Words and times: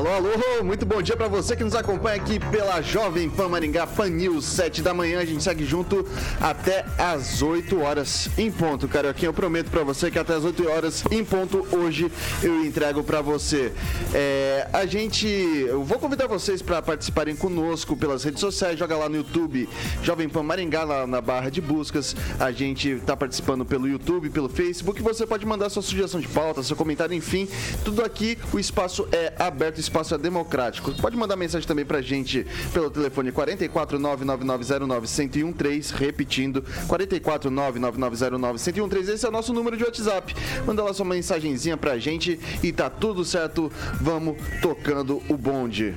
Alô, 0.00 0.08
alô, 0.14 0.64
muito 0.64 0.86
bom 0.86 1.02
dia 1.02 1.14
para 1.14 1.28
você 1.28 1.54
que 1.54 1.62
nos 1.62 1.74
acompanha 1.74 2.16
aqui 2.16 2.40
pela 2.40 2.80
Jovem 2.80 3.28
Pan 3.28 3.50
Maringá 3.50 3.86
Pan 3.86 4.08
News, 4.08 4.46
7 4.46 4.80
da 4.80 4.94
manhã. 4.94 5.20
A 5.20 5.26
gente 5.26 5.42
segue 5.42 5.66
junto 5.66 6.06
até 6.40 6.86
às 6.96 7.42
8 7.42 7.78
horas 7.78 8.30
em 8.38 8.50
ponto. 8.50 8.88
Carioquinha, 8.88 9.28
eu 9.28 9.34
prometo 9.34 9.70
para 9.70 9.84
você 9.84 10.10
que 10.10 10.18
até 10.18 10.32
às 10.32 10.42
8 10.42 10.68
horas 10.70 11.04
em 11.10 11.22
ponto 11.22 11.66
hoje 11.70 12.10
eu 12.42 12.64
entrego 12.64 13.04
para 13.04 13.20
você. 13.20 13.74
É, 14.14 14.68
a 14.72 14.86
gente, 14.86 15.26
eu 15.26 15.84
vou 15.84 15.98
convidar 15.98 16.26
vocês 16.26 16.62
para 16.62 16.80
participarem 16.80 17.36
conosco 17.36 17.94
pelas 17.94 18.24
redes 18.24 18.40
sociais. 18.40 18.78
Joga 18.78 18.96
lá 18.96 19.06
no 19.06 19.16
YouTube 19.16 19.68
Jovem 20.02 20.30
Pan 20.30 20.42
Maringá, 20.42 20.82
lá 20.82 21.06
na 21.06 21.20
barra 21.20 21.50
de 21.50 21.60
buscas. 21.60 22.16
A 22.38 22.50
gente 22.50 22.88
está 22.88 23.14
participando 23.14 23.66
pelo 23.66 23.86
YouTube, 23.86 24.30
pelo 24.30 24.48
Facebook. 24.48 25.02
Você 25.02 25.26
pode 25.26 25.44
mandar 25.44 25.68
sua 25.68 25.82
sugestão 25.82 26.22
de 26.22 26.28
pauta, 26.28 26.62
seu 26.62 26.74
comentário, 26.74 27.14
enfim. 27.14 27.46
Tudo 27.84 28.02
aqui, 28.02 28.38
o 28.50 28.58
espaço 28.58 29.06
é 29.12 29.34
aberto 29.38 29.78
espaço 29.90 30.14
é 30.14 30.18
democrático. 30.18 30.92
Pode 30.94 31.16
mandar 31.16 31.34
mensagem 31.34 31.66
também 31.66 31.84
pra 31.84 32.00
gente 32.00 32.46
pelo 32.72 32.88
telefone 32.90 33.32
44999091013, 33.32 35.92
repetindo, 35.94 36.62
44999091013. 36.88 39.14
Esse 39.14 39.26
é 39.26 39.28
o 39.28 39.32
nosso 39.32 39.52
número 39.52 39.76
de 39.76 39.82
WhatsApp. 39.82 40.32
Manda 40.64 40.84
lá 40.84 40.94
sua 40.94 41.04
mensagenzinha 41.04 41.76
pra 41.76 41.98
gente 41.98 42.38
e 42.62 42.72
tá 42.72 42.88
tudo 42.88 43.24
certo. 43.24 43.68
Vamos 44.00 44.36
tocando 44.62 45.20
o 45.28 45.36
bonde. 45.36 45.96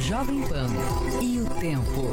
Jovem 0.00 0.42
Pan 0.42 0.68
e 1.20 1.40
o 1.40 1.46
tempo. 1.58 2.12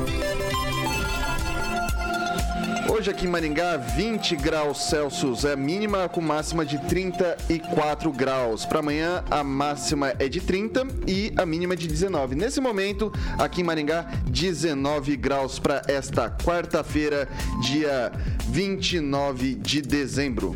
Hoje 2.96 3.10
aqui 3.10 3.26
em 3.26 3.28
Maringá, 3.28 3.76
20 3.76 4.36
graus 4.36 4.88
Celsius 4.88 5.46
é 5.46 5.56
mínima 5.56 6.08
com 6.08 6.22
máxima 6.22 6.64
de 6.64 6.78
34 6.78 8.12
graus. 8.12 8.68
Para 8.68 8.82
amanhã, 8.82 9.24
a 9.32 9.44
máxima 9.44 10.14
é 10.20 10.30
de 10.30 10.40
30 10.40 10.86
e 11.08 11.34
a 11.36 11.44
mínima 11.44 11.76
de 11.76 11.88
19. 11.88 12.36
Nesse 12.36 12.62
momento, 12.62 13.12
aqui 13.40 13.62
em 13.62 13.64
Maringá, 13.64 14.04
19 14.30 15.18
graus 15.18 15.58
para 15.58 15.82
esta 15.88 16.30
quarta-feira, 16.30 17.28
dia 17.64 18.12
29 18.52 19.56
de 19.56 19.82
dezembro. 19.82 20.56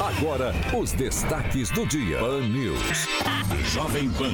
Agora, 0.00 0.54
os 0.74 0.92
destaques 0.92 1.68
do 1.68 1.84
dia. 1.86 2.18
Pan 2.20 2.40
News. 2.40 3.06
Jovem 3.70 4.08
Pan. 4.08 4.32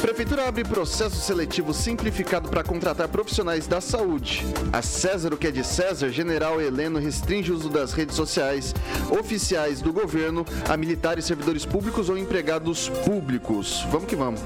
Prefeitura 0.00 0.48
abre 0.48 0.64
processo 0.64 1.14
seletivo 1.20 1.72
simplificado 1.72 2.48
para 2.48 2.64
contratar 2.64 3.06
profissionais 3.06 3.68
da 3.68 3.80
saúde. 3.80 4.44
A 4.72 4.82
César, 4.82 5.32
o 5.32 5.36
que 5.36 5.46
é 5.46 5.52
de 5.52 5.62
César, 5.62 6.08
General 6.08 6.60
Heleno 6.60 6.98
restringe 6.98 7.52
o 7.52 7.54
uso 7.54 7.68
das 7.68 7.92
redes 7.92 8.16
sociais 8.16 8.74
oficiais 9.16 9.80
do 9.80 9.92
governo 9.92 10.44
a 10.68 10.76
militares, 10.76 11.24
servidores 11.24 11.64
públicos 11.64 12.08
ou 12.08 12.18
empregados 12.18 12.88
públicos. 13.04 13.86
Vamos 13.92 14.08
que 14.08 14.16
vamos. 14.16 14.40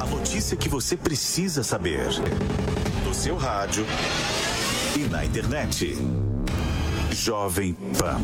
A 0.00 0.04
notícia 0.04 0.54
que 0.54 0.68
você 0.68 0.98
precisa 0.98 1.62
saber. 1.62 2.08
No 3.06 3.14
seu 3.14 3.38
rádio 3.38 3.86
e 4.94 5.08
na 5.08 5.24
internet. 5.24 5.96
Jovem 7.10 7.72
Pan. 7.98 8.20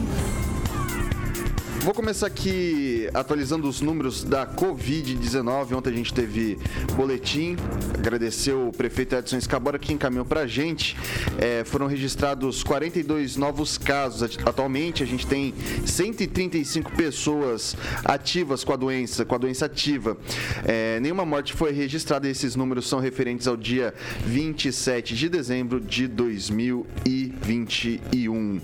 Vou 1.83 1.95
começar 1.95 2.27
aqui 2.27 3.09
atualizando 3.15 3.67
os 3.67 3.81
números 3.81 4.23
da 4.23 4.47
Covid-19. 4.47 5.75
Ontem 5.75 5.89
a 5.89 5.93
gente 5.95 6.13
teve 6.13 6.59
boletim. 6.95 7.57
Agradecer 7.99 8.53
o 8.53 8.71
prefeito 8.71 9.15
Edson 9.15 9.39
Escabora 9.39 9.79
que 9.79 9.91
encaminhou 9.91 10.27
para 10.27 10.43
a 10.43 10.47
gente. 10.47 10.95
É, 11.39 11.65
foram 11.65 11.87
registrados 11.87 12.63
42 12.63 13.39
novos 13.39 13.79
casos. 13.79 14.37
Atualmente 14.45 15.03
a 15.03 15.07
gente 15.07 15.27
tem 15.27 15.55
135 15.87 16.93
pessoas 16.93 17.75
ativas 18.05 18.63
com 18.63 18.75
a 18.75 18.77
doença, 18.77 19.25
com 19.25 19.35
a 19.35 19.39
doença 19.39 19.65
ativa. 19.65 20.19
É, 20.67 21.01
nenhuma 21.01 21.25
morte 21.25 21.55
foi 21.55 21.73
registrada 21.73 22.29
esses 22.29 22.55
números 22.55 22.87
são 22.87 23.01
referentes 23.01 23.49
ao 23.49 23.57
dia 23.57 23.95
27 24.27 25.17
de 25.17 25.31
dezembro 25.31 25.81
de 25.81 26.07
2021. 26.07 28.61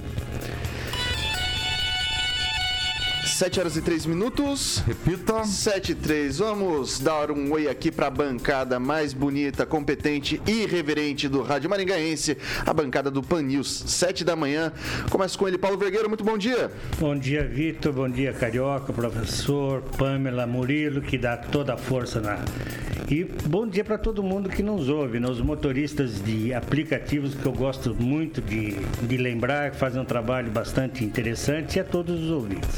7 3.37 3.61
horas 3.61 3.77
e 3.77 3.83
3 3.83 4.07
minutos. 4.07 4.79
Repita. 4.87 5.45
7 5.45 5.93
e 5.93 5.95
3. 5.95 6.39
Vamos 6.39 6.99
dar 6.99 7.31
um 7.31 7.53
oi 7.53 7.69
aqui 7.69 7.93
para 7.93 8.07
a 8.07 8.11
bancada 8.11 8.81
mais 8.81 9.13
bonita, 9.13 9.67
competente 9.67 10.41
e 10.47 10.63
irreverente 10.63 11.29
do 11.29 11.43
Rádio 11.43 11.69
Maringaense, 11.69 12.39
a 12.65 12.73
bancada 12.73 13.11
do 13.11 13.23
Pan 13.23 13.43
News. 13.43 13.85
7 13.89 14.25
da 14.25 14.35
manhã. 14.35 14.73
Começa 15.11 15.37
com 15.37 15.47
ele, 15.47 15.59
Paulo 15.59 15.77
Vergueiro. 15.77 16.09
Muito 16.09 16.25
bom 16.25 16.39
dia. 16.39 16.71
Bom 16.99 17.15
dia, 17.15 17.47
Vitor. 17.47 17.93
Bom 17.93 18.09
dia, 18.09 18.33
Carioca, 18.33 18.91
professor, 18.91 19.83
Pamela 19.99 20.47
Murilo, 20.47 21.03
que 21.03 21.19
dá 21.19 21.37
toda 21.37 21.75
a 21.75 21.77
força 21.77 22.23
na. 22.23 22.43
E 23.09 23.23
bom 23.23 23.69
dia 23.69 23.85
para 23.85 23.97
todo 23.99 24.21
mundo 24.21 24.49
que 24.49 24.65
nos 24.65 24.89
ouve, 24.89 25.21
né? 25.21 25.29
os 25.29 25.41
motoristas 25.41 26.21
de 26.21 26.53
aplicativos 26.53 27.37
que 27.37 27.47
eu 27.47 27.53
gosto 27.53 27.95
muito 27.95 28.41
de, 28.41 28.75
de 29.07 29.17
lembrar, 29.17 29.71
que 29.71 29.77
fazem 29.77 30.03
um 30.03 30.05
trabalho 30.05 30.51
bastante 30.51 31.05
interessante, 31.05 31.77
e 31.77 31.81
a 31.81 31.85
todos 31.85 32.21
os 32.21 32.31
ouvintes. 32.31 32.69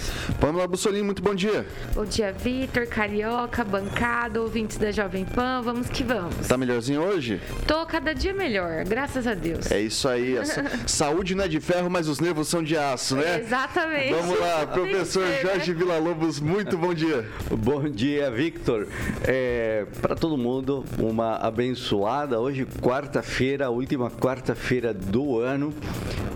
Pamela 0.48 0.66
Bussolini, 0.66 1.03
muito 1.03 1.22
bom 1.22 1.34
dia. 1.34 1.66
Bom 1.94 2.06
dia, 2.06 2.32
Vitor, 2.32 2.86
Carioca, 2.86 3.62
bancada, 3.62 4.41
ouvintes 4.41 4.78
da 4.78 4.91
Jovem 4.91 5.26
Pan, 5.26 5.60
vamos 5.62 5.91
que 5.91 6.03
vamos. 6.03 6.48
Tá 6.48 6.56
melhorzinho 6.56 7.03
hoje? 7.03 7.38
Tô 7.66 7.84
cada 7.84 8.14
dia 8.14 8.32
melhor, 8.32 8.82
graças 8.86 9.26
a 9.26 9.34
Deus. 9.34 9.70
É 9.70 9.78
isso 9.78 10.09
aí. 10.09 10.36
saúde 10.88 11.34
não 11.34 11.44
é 11.44 11.48
de 11.48 11.60
ferro, 11.60 11.91
mas 11.91 12.09
os 12.09 12.19
nervos 12.19 12.48
são 12.48 12.62
de 12.62 12.78
aço, 12.78 13.16
né? 13.16 13.41
Exatamente. 13.41 14.14
Vamos 14.14 14.41
lá, 14.41 14.66
professor 14.66 15.26
ser, 15.26 15.42
Jorge 15.42 15.75
né? 15.75 15.78
Villa-Lobos, 15.78 16.41
muito 16.41 16.78
bom 16.78 16.94
dia. 16.94 17.28
Bom 17.50 17.82
dia, 17.86 18.30
Victor. 18.30 18.88
É, 19.25 19.84
Para 20.00 20.16
todo 20.16 20.38
mundo, 20.38 20.82
uma 20.98 21.36
abençoada. 21.36 22.41
Hoje, 22.41 22.66
quarta-feira, 22.80 23.66
a 23.66 23.70
última 23.70 24.10
quarta-feira 24.10 24.94
do 24.94 25.41
ano. 25.41 25.75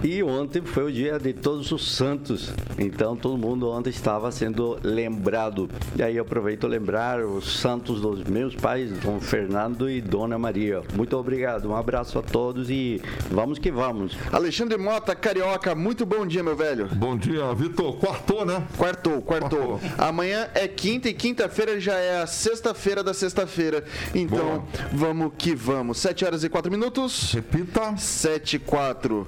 E 0.04 0.20
ontem 0.20 0.60
foi 0.62 0.82
o 0.82 0.92
dia 0.92 1.16
de 1.16 1.32
todos 1.32 1.70
os 1.70 1.94
santos. 1.94 2.52
Então, 2.76 3.16
todo 3.16 3.38
mundo 3.38 3.70
ontem 3.70 3.90
estava 4.02 4.32
sendo 4.32 4.80
lembrado. 4.82 5.70
E 5.94 6.02
aí, 6.02 6.16
eu 6.16 6.22
aproveito 6.22 6.66
lembrar 6.66 7.24
os 7.24 7.60
santos 7.60 8.00
dos 8.00 8.24
meus 8.24 8.52
pais, 8.56 8.90
Dom 8.98 9.20
Fernando 9.20 9.88
e 9.88 10.00
Dona 10.00 10.36
Maria. 10.36 10.82
Muito 10.94 11.16
obrigado. 11.16 11.70
Um 11.70 11.76
abraço 11.76 12.18
a 12.18 12.22
todos 12.22 12.68
e 12.68 13.00
vamos 13.30 13.60
que 13.60 13.70
vamos. 13.70 14.18
Alexandre 14.32 14.76
Mota, 14.76 15.14
Carioca, 15.14 15.72
muito 15.76 16.04
bom 16.04 16.26
dia, 16.26 16.42
meu 16.42 16.56
velho. 16.56 16.88
Bom 16.96 17.16
dia, 17.16 17.54
Vitor. 17.54 17.96
Quartou, 17.98 18.44
né? 18.44 18.66
Quartou, 18.76 19.22
quartou. 19.22 19.78
quartou. 19.78 19.80
Amanhã 19.96 20.48
é 20.52 20.66
quinta 20.66 21.08
e 21.08 21.14
quinta-feira 21.14 21.78
já 21.78 21.94
é 21.94 22.20
a 22.20 22.26
sexta-feira 22.26 23.04
da 23.04 23.14
sexta-feira. 23.14 23.84
Então, 24.12 24.38
Boa. 24.38 24.64
vamos 24.92 25.32
que 25.38 25.54
vamos. 25.54 25.98
7 25.98 26.24
horas 26.24 26.42
e 26.42 26.48
4 26.48 26.72
minutos. 26.72 27.32
Repita. 27.34 27.96
7 27.96 28.56
e 28.56 28.58
4. 28.58 29.26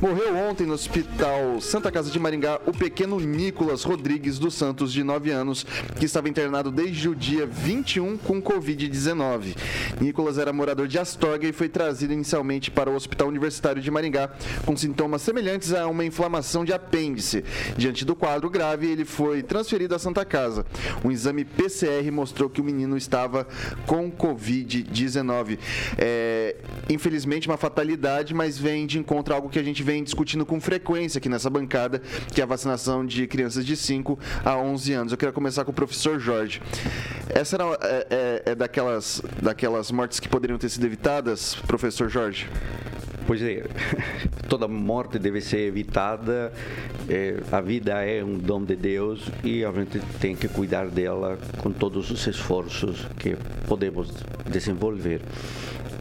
Morreu 0.00 0.36
ontem 0.36 0.66
no 0.66 0.74
Hospital 0.74 1.60
Santa 1.60 1.92
Casa 1.92 2.10
de 2.10 2.18
Maringá 2.18 2.60
o 2.66 2.72
pequeno 2.72 3.20
Nicolas 3.20 3.84
Rodrigues 3.84 4.15
dos 4.18 4.54
Santos, 4.54 4.92
de 4.92 5.04
9 5.04 5.30
anos, 5.30 5.64
que 5.98 6.04
estava 6.04 6.28
internado 6.28 6.70
desde 6.70 7.08
o 7.08 7.14
dia 7.14 7.46
21 7.46 8.16
com 8.18 8.40
Covid-19. 8.40 9.56
Nicolas 10.00 10.38
era 10.38 10.52
morador 10.52 10.88
de 10.88 10.98
Astorga 10.98 11.46
e 11.46 11.52
foi 11.52 11.68
trazido 11.68 12.12
inicialmente 12.12 12.70
para 12.70 12.90
o 12.90 12.94
Hospital 12.94 13.28
Universitário 13.28 13.80
de 13.80 13.90
Maringá 13.90 14.30
com 14.64 14.76
sintomas 14.76 15.22
semelhantes 15.22 15.72
a 15.72 15.86
uma 15.86 16.04
inflamação 16.04 16.64
de 16.64 16.72
apêndice. 16.72 17.44
Diante 17.76 18.04
do 18.04 18.14
quadro 18.14 18.48
grave, 18.50 18.86
ele 18.86 19.04
foi 19.04 19.42
transferido 19.42 19.94
à 19.94 19.98
Santa 19.98 20.24
Casa. 20.24 20.66
Um 21.04 21.10
exame 21.10 21.44
PCR 21.44 22.10
mostrou 22.10 22.48
que 22.48 22.60
o 22.60 22.64
menino 22.64 22.96
estava 22.96 23.46
com 23.86 24.10
Covid-19. 24.10 25.58
É, 25.98 26.56
infelizmente, 26.88 27.48
uma 27.48 27.56
fatalidade, 27.56 28.34
mas 28.34 28.58
vem 28.58 28.86
de 28.86 28.98
encontro 28.98 29.32
a 29.32 29.36
algo 29.36 29.48
que 29.48 29.58
a 29.58 29.62
gente 29.62 29.82
vem 29.82 30.02
discutindo 30.02 30.44
com 30.44 30.60
frequência 30.60 31.18
aqui 31.18 31.28
nessa 31.28 31.50
bancada, 31.50 32.00
que 32.32 32.40
é 32.40 32.44
a 32.44 32.46
vacinação 32.46 33.04
de 33.04 33.26
crianças 33.26 33.64
de 33.64 33.76
5 33.76 34.05
a 34.44 34.56
11 34.56 34.92
anos. 34.92 35.12
Eu 35.12 35.18
queria 35.18 35.32
começar 35.32 35.64
com 35.64 35.70
o 35.70 35.74
professor 35.74 36.18
Jorge. 36.18 36.62
Essa 37.28 37.56
era, 37.56 37.64
é, 37.82 38.06
é, 38.10 38.42
é 38.52 38.54
daquelas, 38.54 39.22
daquelas 39.42 39.90
mortes 39.90 40.20
que 40.20 40.28
poderiam 40.28 40.58
ter 40.58 40.68
sido 40.68 40.84
evitadas, 40.86 41.54
professor 41.66 42.08
Jorge? 42.08 42.48
Pois 43.26 43.42
é, 43.42 43.64
toda 44.48 44.68
morte 44.68 45.18
deve 45.18 45.40
ser 45.40 45.66
evitada 45.66 46.52
É, 47.08 47.36
a 47.52 47.60
vida 47.60 48.04
é 48.04 48.24
um 48.24 48.36
dom 48.36 48.64
de 48.64 48.74
Deus 48.74 49.30
e 49.44 49.64
a 49.64 49.70
gente 49.70 50.00
tem 50.20 50.34
que 50.34 50.48
cuidar 50.48 50.88
dela 50.88 51.38
com 51.58 51.70
todos 51.70 52.10
os 52.10 52.26
esforços 52.26 53.06
que 53.20 53.36
podemos 53.68 54.10
desenvolver. 54.50 55.20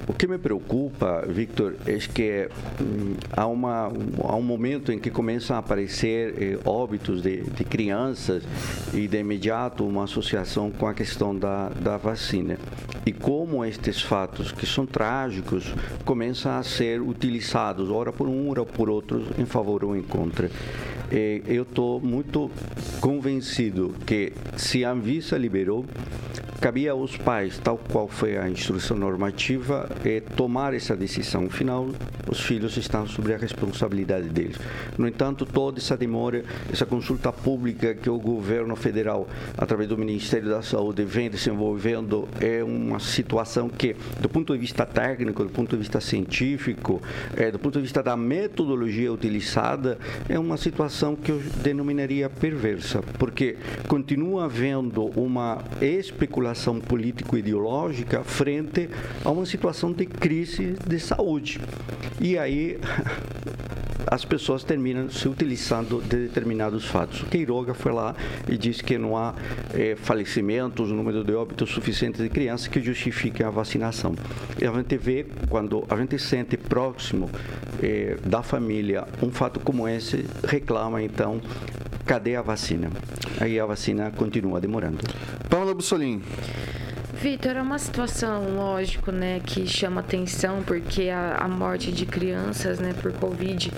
O 0.07 0.13
que 0.13 0.27
me 0.27 0.37
preocupa, 0.37 1.23
Victor, 1.27 1.75
é 1.85 1.97
que 1.97 2.47
hum, 2.79 3.15
há, 3.35 3.47
uma, 3.47 3.91
há 4.23 4.35
um 4.35 4.41
momento 4.41 4.91
em 4.91 4.99
que 4.99 5.09
começam 5.09 5.55
a 5.55 5.59
aparecer 5.59 6.35
eh, 6.39 6.59
óbitos 6.63 7.23
de, 7.23 7.41
de, 7.41 7.63
crianças 7.63 8.43
e 8.93 9.07
de 9.07 9.17
imediato 9.17 9.83
uma 9.83 10.03
associação 10.03 10.69
com 10.69 10.87
a 10.87 10.93
questão 10.93 11.35
da, 11.35 11.69
da 11.69 11.97
vacina. 11.97 12.57
E 13.03 13.11
como 13.11 13.65
estes 13.65 13.99
fatos, 13.99 14.51
que 14.51 14.67
são 14.67 14.85
trágicos, 14.85 15.73
começam 16.03 16.51
a 16.51 16.61
ser 16.61 17.01
utilizados, 17.15 17.89
ora 17.89 18.11
por 18.11 18.27
um, 18.27 18.49
ora 18.49 18.65
por 18.65 18.89
outro, 18.89 19.25
em 19.37 19.45
favor 19.45 19.83
ou 19.83 19.95
em 19.95 20.03
contra. 20.03 20.49
Eh, 21.11 21.41
eu 21.47 21.63
estou 21.63 22.01
muito 22.01 22.51
convencido 22.99 23.93
que 24.05 24.33
se 24.57 24.83
a 24.83 24.91
Anvisa 24.91 25.37
liberou, 25.37 25.85
cabia 26.59 26.93
aos 26.93 27.15
pais, 27.15 27.59
tal 27.59 27.77
qual 27.77 28.07
foi 28.07 28.37
a 28.37 28.49
instrução 28.49 28.97
normativa, 28.97 29.87
é, 30.03 30.19
tomar 30.19 30.73
essa 30.73 30.95
decisão. 30.95 31.45
Afinal, 31.45 31.89
os 32.27 32.39
filhos 32.39 32.75
estão 32.77 33.05
sobre 33.05 33.33
a 33.33 33.37
responsabilidade 33.37 34.29
deles. 34.29 34.57
No 34.97 35.07
entanto, 35.07 35.45
toda 35.45 35.77
essa 35.79 35.95
demora, 35.95 36.43
essa 36.71 36.85
consulta 36.85 37.31
pública 37.31 37.93
que 37.93 38.09
o 38.09 38.17
governo 38.17 38.75
federal, 38.75 39.27
através 39.57 39.89
do 39.89 39.97
Ministério 39.97 40.49
da 40.49 40.61
Saúde, 40.63 41.03
vem 41.03 41.29
desenvolvendo, 41.29 42.27
é 42.39 42.63
uma 42.63 42.99
situação 42.99 43.69
que, 43.69 43.95
do 44.19 44.27
ponto 44.27 44.51
de 44.53 44.59
vista 44.59 44.85
técnico, 44.85 45.43
do 45.43 45.51
ponto 45.51 45.69
de 45.71 45.77
vista 45.77 46.01
científico, 46.01 47.01
é, 47.35 47.51
do 47.51 47.59
ponto 47.59 47.75
de 47.75 47.81
vista 47.81 48.01
da 48.01 48.15
metodologia 48.15 49.11
utilizada, 49.11 49.97
é 50.27 50.37
uma 50.37 50.57
situação 50.57 51.15
que 51.15 51.31
eu 51.31 51.39
denominaria 51.63 52.29
perversa, 52.29 53.01
porque 53.19 53.57
continua 53.87 54.45
havendo 54.45 55.05
uma 55.19 55.63
especulação 55.81 56.79
político-ideológica 56.79 58.23
frente 58.23 58.89
a 59.23 59.29
uma 59.29 59.45
situação 59.45 59.91
de 59.91 60.05
crise 60.05 60.75
de 60.87 60.99
saúde. 60.99 61.59
E 62.19 62.37
aí 62.37 62.79
as 64.07 64.23
pessoas 64.23 64.63
terminam 64.63 65.09
se 65.09 65.27
utilizando 65.27 66.01
de 66.01 66.27
determinados 66.27 66.85
fatos. 66.85 67.21
O 67.21 67.25
Queiroga 67.25 67.73
foi 67.73 67.91
lá 67.91 68.15
e 68.47 68.57
disse 68.57 68.83
que 68.83 68.97
não 68.97 69.17
há 69.17 69.33
é, 69.73 69.95
falecimentos, 69.95 70.91
número 70.91 71.23
de 71.23 71.33
óbitos 71.33 71.69
suficiente 71.69 72.21
de 72.21 72.29
crianças 72.29 72.67
que 72.67 72.81
justifiquem 72.81 73.45
a 73.45 73.49
vacinação. 73.49 74.15
E 74.61 74.65
a 74.65 74.71
gente 74.71 74.97
vê, 74.97 75.25
quando 75.49 75.83
a 75.89 75.95
gente 75.97 76.17
sente 76.19 76.57
próximo 76.57 77.29
é, 77.81 78.17
da 78.25 78.43
família 78.43 79.05
um 79.21 79.31
fato 79.31 79.59
como 79.59 79.87
esse, 79.87 80.25
reclama 80.47 81.01
então 81.01 81.41
cadê 82.05 82.35
a 82.35 82.41
vacina? 82.41 82.89
Aí 83.39 83.59
a 83.59 83.65
vacina 83.65 84.11
continua 84.11 84.61
demorando. 84.61 84.99
Paula 85.49 85.73
Bussolini. 85.73 86.21
Vitor, 87.25 87.57
é 87.57 87.61
uma 87.63 87.79
situação, 87.79 88.55
lógico, 88.55 89.11
né, 89.11 89.41
que 89.43 89.65
chama 89.65 90.01
atenção, 90.01 90.61
porque 90.61 91.09
a, 91.09 91.37
a 91.37 91.47
morte 91.47 91.91
de 91.91 92.05
crianças, 92.05 92.77
né, 92.77 92.93
por 93.01 93.11
Covid 93.13 93.71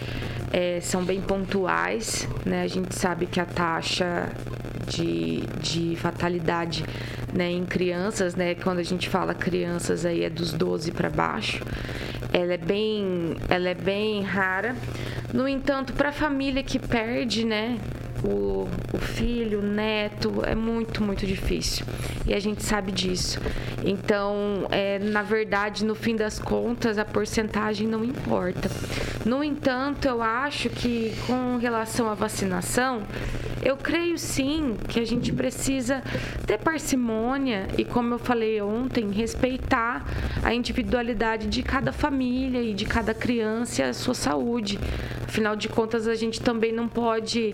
é, 0.52 0.82
são 0.82 1.06
bem 1.06 1.22
pontuais, 1.22 2.28
né, 2.46 2.64
a 2.64 2.68
gente 2.68 2.94
sabe 2.94 3.26
que 3.26 3.40
a 3.40 3.46
taxa 3.46 4.30
de, 4.86 5.46
de 5.62 5.96
fatalidade, 5.96 6.84
né, 7.34 7.50
em 7.50 7.64
crianças, 7.64 8.36
né, 8.36 8.54
quando 8.54 8.80
a 8.80 8.84
gente 8.84 9.08
fala 9.08 9.34
crianças 9.34 10.06
aí 10.06 10.26
é 10.26 10.30
dos 10.30 10.52
12 10.52 10.92
para 10.92 11.10
baixo, 11.10 11.64
ela 12.34 12.54
é 12.54 12.58
bem, 12.58 13.38
ela 13.48 13.70
é 13.70 13.76
bem 13.76 14.24
rara. 14.24 14.76
No 15.34 15.48
entanto, 15.48 15.94
para 15.94 16.10
a 16.10 16.12
família 16.12 16.64
que 16.64 16.78
perde, 16.78 17.46
né, 17.46 17.80
o, 18.28 18.68
o 18.94 18.98
filho, 18.98 19.60
o 19.60 19.64
neto, 19.64 20.44
é 20.46 20.54
muito, 20.54 21.02
muito 21.04 21.26
difícil. 21.26 21.86
E 22.26 22.34
a 22.34 22.40
gente 22.40 22.64
sabe 22.64 22.92
disso. 22.92 23.40
Então, 23.86 24.68
é, 24.70 25.00
na 25.00 25.24
verdade, 25.24 25.86
no 25.86 25.96
fim 25.96 26.16
das 26.16 26.40
contas, 26.40 26.98
a 26.98 27.06
porcentagem 27.06 27.88
não 27.88 28.04
importa. 28.04 28.70
No 29.26 29.44
entanto, 29.44 30.08
eu 30.08 30.22
acho 30.22 30.70
que 30.70 31.14
com 31.26 31.58
relação 31.58 32.10
à 32.10 32.14
vacinação, 32.14 33.04
eu 33.64 33.76
creio 33.76 34.18
sim 34.18 34.78
que 34.88 35.00
a 35.00 35.06
gente 35.06 35.32
precisa 35.34 36.02
ter 36.46 36.58
parcimônia 36.58 37.68
e, 37.78 37.84
como 37.84 38.14
eu 38.14 38.20
falei 38.20 38.62
ontem, 38.62 39.10
respeitar 39.12 40.06
a 40.44 40.54
individualidade 40.54 41.48
de 41.48 41.64
cada 41.64 41.92
família 41.92 42.62
e 42.62 42.74
de 42.74 42.86
cada 42.86 43.14
criança 43.14 43.82
e 43.82 43.86
a 43.86 43.94
sua 43.94 44.14
saúde. 44.14 44.80
Afinal 45.26 45.56
de 45.56 45.68
contas, 45.68 46.08
a 46.08 46.16
gente 46.16 46.40
também 46.40 46.72
não 46.72 46.88
pode 46.88 47.54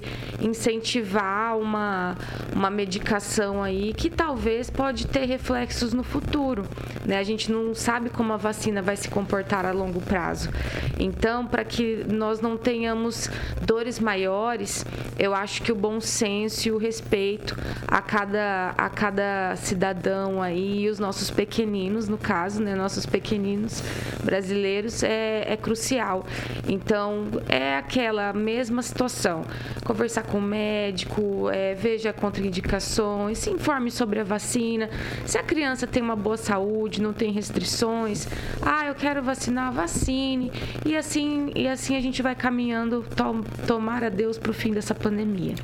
incentivar 0.64 1.58
uma, 1.58 2.16
uma 2.56 2.70
medicação 2.70 3.62
aí 3.62 3.94
que 3.94 4.10
talvez 4.10 4.70
pode 4.70 5.08
ter 5.08 5.26
reflexos 5.26 5.94
no 5.94 6.04
futuro. 6.04 6.64
Né? 7.06 7.20
A 7.20 7.24
gente 7.24 7.52
não 7.52 7.76
sabe 7.76 8.10
como 8.10 8.32
a 8.32 8.38
vacina 8.38 8.82
vai 8.82 8.96
se 8.96 9.10
comportar 9.10 9.66
a 9.66 9.72
longo 9.72 10.00
prazo. 10.00 10.50
Então, 10.98 11.46
para 11.46 11.66
que 11.66 12.06
nós 12.08 12.40
não 12.40 12.56
tenhamos 12.56 13.30
dores 13.62 14.00
maiores, 14.00 14.86
eu 15.20 15.34
acho 15.34 15.62
que 15.62 15.72
o 15.72 15.76
bom 15.76 16.00
senso 16.00 16.70
e 16.70 16.72
o 16.72 16.78
respeito 16.78 17.58
a 17.88 18.02
cada, 18.02 18.74
a 18.78 18.90
cada 18.90 19.56
cidadão 19.58 20.42
aí, 20.42 20.84
e 20.84 20.90
os 20.90 20.98
nossos 20.98 21.30
pequeninos, 21.30 22.08
no 22.08 22.18
caso, 22.18 22.62
né? 22.62 22.74
nossos 22.74 23.06
pequeninos 23.06 23.84
brasileiros, 24.24 25.04
é, 25.04 25.44
é 25.46 25.58
crucial. 25.58 26.26
Então, 26.68 27.26
é 27.50 27.76
aquela 27.76 28.32
mesma 28.32 28.82
situação. 28.82 29.44
Conversar 29.84 30.24
com 30.24 30.40
médico, 30.44 31.50
é, 31.50 31.74
veja 31.74 32.14
contraindicações, 32.14 33.38
se 33.40 33.50
informe 33.50 33.90
sobre 33.90 34.20
a 34.20 34.24
vacina. 34.24 34.90
Se 35.26 35.38
a 35.38 35.44
criança 35.44 35.88
tem 35.88 36.04
uma 36.04 36.16
boa 36.16 36.38
saúde, 36.38 37.02
não 37.02 37.14
tem 37.14 37.32
restrições, 37.32 38.28
ah, 38.62 38.86
eu 38.86 38.96
quero 38.96 39.24
vacinar, 39.24 39.72
vacine. 39.72 40.52
E 40.86 40.96
assim, 40.96 41.52
e 41.56 41.68
assim 41.68 41.96
a 41.96 42.02
gente 42.02 42.22
vai 42.22 42.36
caminhando, 42.36 43.06
tom, 43.16 43.42
tomar 43.66 44.04
a 44.04 44.10
Deus 44.10 44.38
para 44.38 44.52
o 44.52 44.54
fim 44.54 44.72
dessa 44.72 44.94
pandemia. 44.94 45.56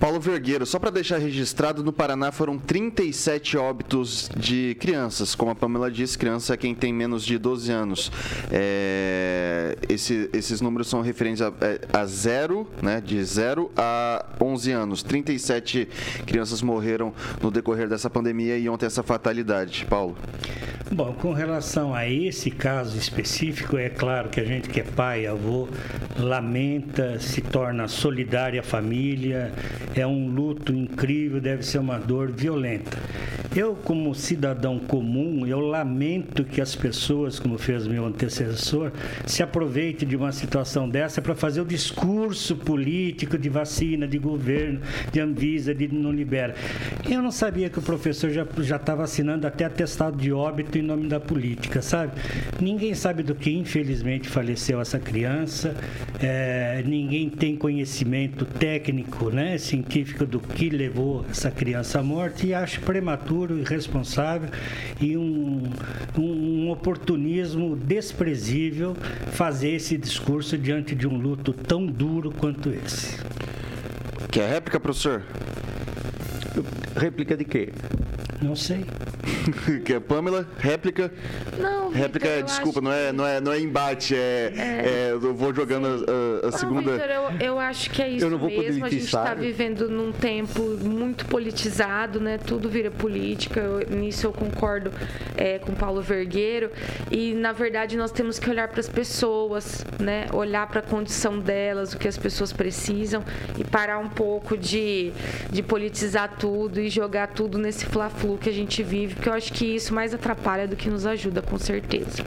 Paulo 0.00 0.18
Vergueiro, 0.18 0.64
só 0.64 0.78
para 0.78 0.88
deixar 0.88 1.18
registrado, 1.18 1.84
no 1.84 1.92
Paraná 1.92 2.32
foram 2.32 2.56
37 2.56 3.58
óbitos 3.58 4.30
de 4.34 4.74
crianças. 4.80 5.34
Como 5.34 5.50
a 5.50 5.54
Pamela 5.54 5.90
disse, 5.90 6.16
criança 6.16 6.54
é 6.54 6.56
quem 6.56 6.74
tem 6.74 6.90
menos 6.90 7.22
de 7.22 7.36
12 7.36 7.70
anos. 7.70 8.10
É, 8.50 9.76
esse, 9.90 10.30
esses 10.32 10.62
números 10.62 10.88
são 10.88 11.02
referentes 11.02 11.42
a, 11.42 11.52
é, 11.60 11.80
a, 11.92 12.06
zero, 12.06 12.66
né, 12.80 12.98
de 12.98 13.22
0 13.22 13.70
a 13.76 14.24
11 14.40 14.72
anos. 14.72 15.02
37 15.02 15.86
crianças 16.24 16.62
morreram 16.62 17.12
no 17.42 17.50
decorrer 17.50 17.86
dessa 17.86 18.08
pandemia 18.08 18.56
e 18.56 18.70
ontem 18.70 18.86
essa 18.86 19.02
fatalidade. 19.02 19.84
Paulo. 19.84 20.16
Bom, 20.92 21.12
com 21.12 21.32
relação 21.32 21.94
a 21.94 22.08
esse 22.08 22.50
caso 22.50 22.98
específico, 22.98 23.76
é 23.76 23.88
claro 23.88 24.28
que 24.28 24.40
a 24.40 24.44
gente 24.44 24.68
que 24.68 24.80
é 24.80 24.82
pai, 24.82 25.24
avô, 25.24 25.68
lamenta, 26.18 27.20
se 27.20 27.40
torna 27.40 27.86
solidária 27.86 28.58
à 28.58 28.62
família, 28.64 29.52
é 29.94 30.06
um 30.06 30.28
luto 30.28 30.72
incrível, 30.72 31.40
deve 31.40 31.62
ser 31.64 31.78
uma 31.78 31.98
dor 31.98 32.30
violenta. 32.30 32.96
Eu, 33.54 33.74
como 33.74 34.14
cidadão 34.14 34.78
comum, 34.78 35.44
eu 35.44 35.58
lamento 35.58 36.44
que 36.44 36.60
as 36.60 36.76
pessoas, 36.76 37.40
como 37.40 37.58
fez 37.58 37.84
meu 37.84 38.06
antecessor, 38.06 38.92
se 39.26 39.42
aproveitem 39.42 40.08
de 40.08 40.14
uma 40.14 40.30
situação 40.30 40.88
dessa 40.88 41.20
para 41.20 41.34
fazer 41.34 41.60
o 41.60 41.64
discurso 41.64 42.54
político 42.54 43.36
de 43.36 43.48
vacina, 43.48 44.06
de 44.06 44.18
governo, 44.18 44.80
de 45.10 45.18
Anvisa, 45.18 45.74
de 45.74 45.88
não 45.88 46.12
libera. 46.12 46.54
Eu 47.08 47.20
não 47.20 47.32
sabia 47.32 47.68
que 47.68 47.80
o 47.80 47.82
professor 47.82 48.30
já 48.30 48.76
estava 48.76 49.02
assinando 49.02 49.44
até 49.46 49.64
atestado 49.64 50.16
de 50.16 50.32
óbito 50.32 50.78
em 50.78 50.82
nome 50.82 51.08
da 51.08 51.18
política, 51.18 51.82
sabe? 51.82 52.12
Ninguém 52.60 52.94
sabe 52.94 53.24
do 53.24 53.34
que, 53.34 53.50
infelizmente, 53.50 54.28
faleceu 54.28 54.80
essa 54.80 55.00
criança, 55.00 55.74
é, 56.22 56.84
ninguém 56.86 57.28
tem 57.28 57.56
conhecimento 57.56 58.44
técnico, 58.44 59.30
né, 59.30 59.58
científico 59.58 59.79
do 60.26 60.40
que 60.40 60.68
levou 60.68 61.24
essa 61.30 61.50
criança 61.50 62.00
à 62.00 62.02
morte 62.02 62.48
e 62.48 62.54
acho 62.54 62.80
prematuro 62.80 63.58
irresponsável 63.58 64.50
e 65.00 65.16
um, 65.16 65.70
um 66.16 66.70
oportunismo 66.70 67.76
desprezível 67.76 68.94
fazer 69.32 69.70
esse 69.70 69.96
discurso 69.96 70.56
diante 70.56 70.94
de 70.94 71.06
um 71.06 71.16
luto 71.16 71.52
tão 71.52 71.86
duro 71.86 72.30
quanto 72.30 72.70
esse. 72.70 73.18
Quer 74.30 74.48
réplica, 74.50 74.78
professor? 74.78 75.22
Réplica 76.96 77.36
de 77.36 77.44
quê? 77.44 77.72
Não 78.42 78.56
sei. 78.56 78.84
que 79.84 79.94
é 79.94 80.00
Pamela, 80.00 80.46
réplica. 80.58 81.12
Não, 81.58 81.90
Réplica, 81.90 82.26
Vitor, 82.26 82.40
eu 82.40 82.44
desculpa, 82.44 82.80
não 82.80 82.92
é, 82.92 83.12
não, 83.12 83.26
é, 83.26 83.40
não 83.40 83.52
é 83.52 83.60
embate, 83.60 84.14
é, 84.14 84.52
é, 84.56 85.08
Eu 85.12 85.34
vou 85.34 85.52
jogando 85.52 85.86
a, 85.86 85.90
a- 85.90 86.48
a 86.48 86.50
Não, 86.50 86.58
segunda. 86.58 86.92
Vitor, 86.92 87.10
eu, 87.10 87.46
eu 87.46 87.58
acho 87.58 87.90
que 87.90 88.00
é 88.00 88.08
isso 88.08 88.24
Eu 88.24 88.30
não 88.30 88.38
vou 88.38 88.48
poder 88.48 88.62
mesmo. 88.68 88.84
A 88.84 88.88
gente 88.88 89.04
está 89.04 89.22
pensar. 89.22 89.34
vivendo 89.36 89.90
num 89.90 90.10
tempo 90.12 90.62
muito 90.82 91.26
politizado, 91.26 92.18
né? 92.20 92.38
Tudo 92.38 92.68
vira 92.70 92.90
política. 92.90 93.60
Eu- 93.60 93.96
nisso 93.96 94.26
eu 94.26 94.32
concordo 94.32 94.90
é, 95.36 95.58
com 95.58 95.72
Paulo 95.74 96.00
Vergueiro. 96.00 96.70
E, 97.10 97.34
na 97.34 97.52
verdade, 97.52 97.96
nós 97.96 98.10
temos 98.10 98.38
que 98.38 98.48
olhar 98.48 98.68
para 98.68 98.80
as 98.80 98.88
pessoas, 98.88 99.84
né? 99.98 100.26
Olhar 100.32 100.66
para 100.68 100.80
a 100.80 100.82
condição 100.82 101.38
delas, 101.38 101.92
o 101.92 101.98
que 101.98 102.08
as 102.08 102.16
pessoas 102.16 102.52
precisam 102.52 103.22
e 103.58 103.64
parar 103.64 103.98
um 103.98 104.08
pouco 104.08 104.56
de, 104.56 105.12
de 105.50 105.62
politizar 105.62 106.36
tudo 106.38 106.80
e 106.80 106.88
jogar 106.88 107.28
tudo 107.28 107.58
nesse 107.58 107.84
fla-flu 107.84 108.29
que 108.38 108.48
a 108.48 108.52
gente 108.52 108.82
vive, 108.82 109.14
porque 109.14 109.28
eu 109.28 109.32
acho 109.32 109.52
que 109.52 109.64
isso 109.64 109.92
mais 109.94 110.12
atrapalha 110.14 110.66
do 110.68 110.76
que 110.76 110.88
nos 110.90 111.06
ajuda, 111.06 111.42
com 111.42 111.58
certeza. 111.58 112.24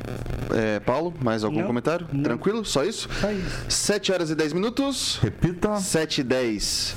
É, 0.54 0.80
Paulo, 0.80 1.14
mais 1.22 1.44
algum 1.44 1.60
Não, 1.62 1.68
comentário? 1.68 2.08
não. 2.12 2.24
Tranquilo? 2.24 2.64
Só 2.66 2.84
isso? 2.84 3.08
Só 3.20 3.32
isso. 3.32 3.66
7 3.70 4.12
horas 4.12 4.30
e 4.30 4.36
10 4.36 4.54
minutos. 4.54 5.20
Repita. 5.22 5.76
7 5.78 6.22
e 6.22 6.24
10. 6.24 6.96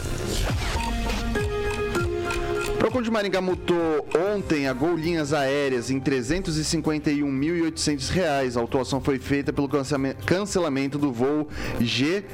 Procon 2.79 3.03
de 3.03 3.11
Maringá 3.11 3.41
multou 3.41 4.07
ontem 4.35 4.69
a 4.69 4.73
Gol 4.73 4.97
Linhas 4.97 5.33
Aéreas 5.33 5.91
em 5.91 5.99
351.800 5.99 8.09
reais. 8.11 8.57
A 8.57 8.61
autuação 8.61 9.01
foi 9.01 9.19
feita 9.19 9.53
pelo 9.53 9.69
cancelamen- 9.69 10.15
cancelamento 10.25 10.99
do 10.99 11.13
voo 11.13 11.49
G 11.81 12.25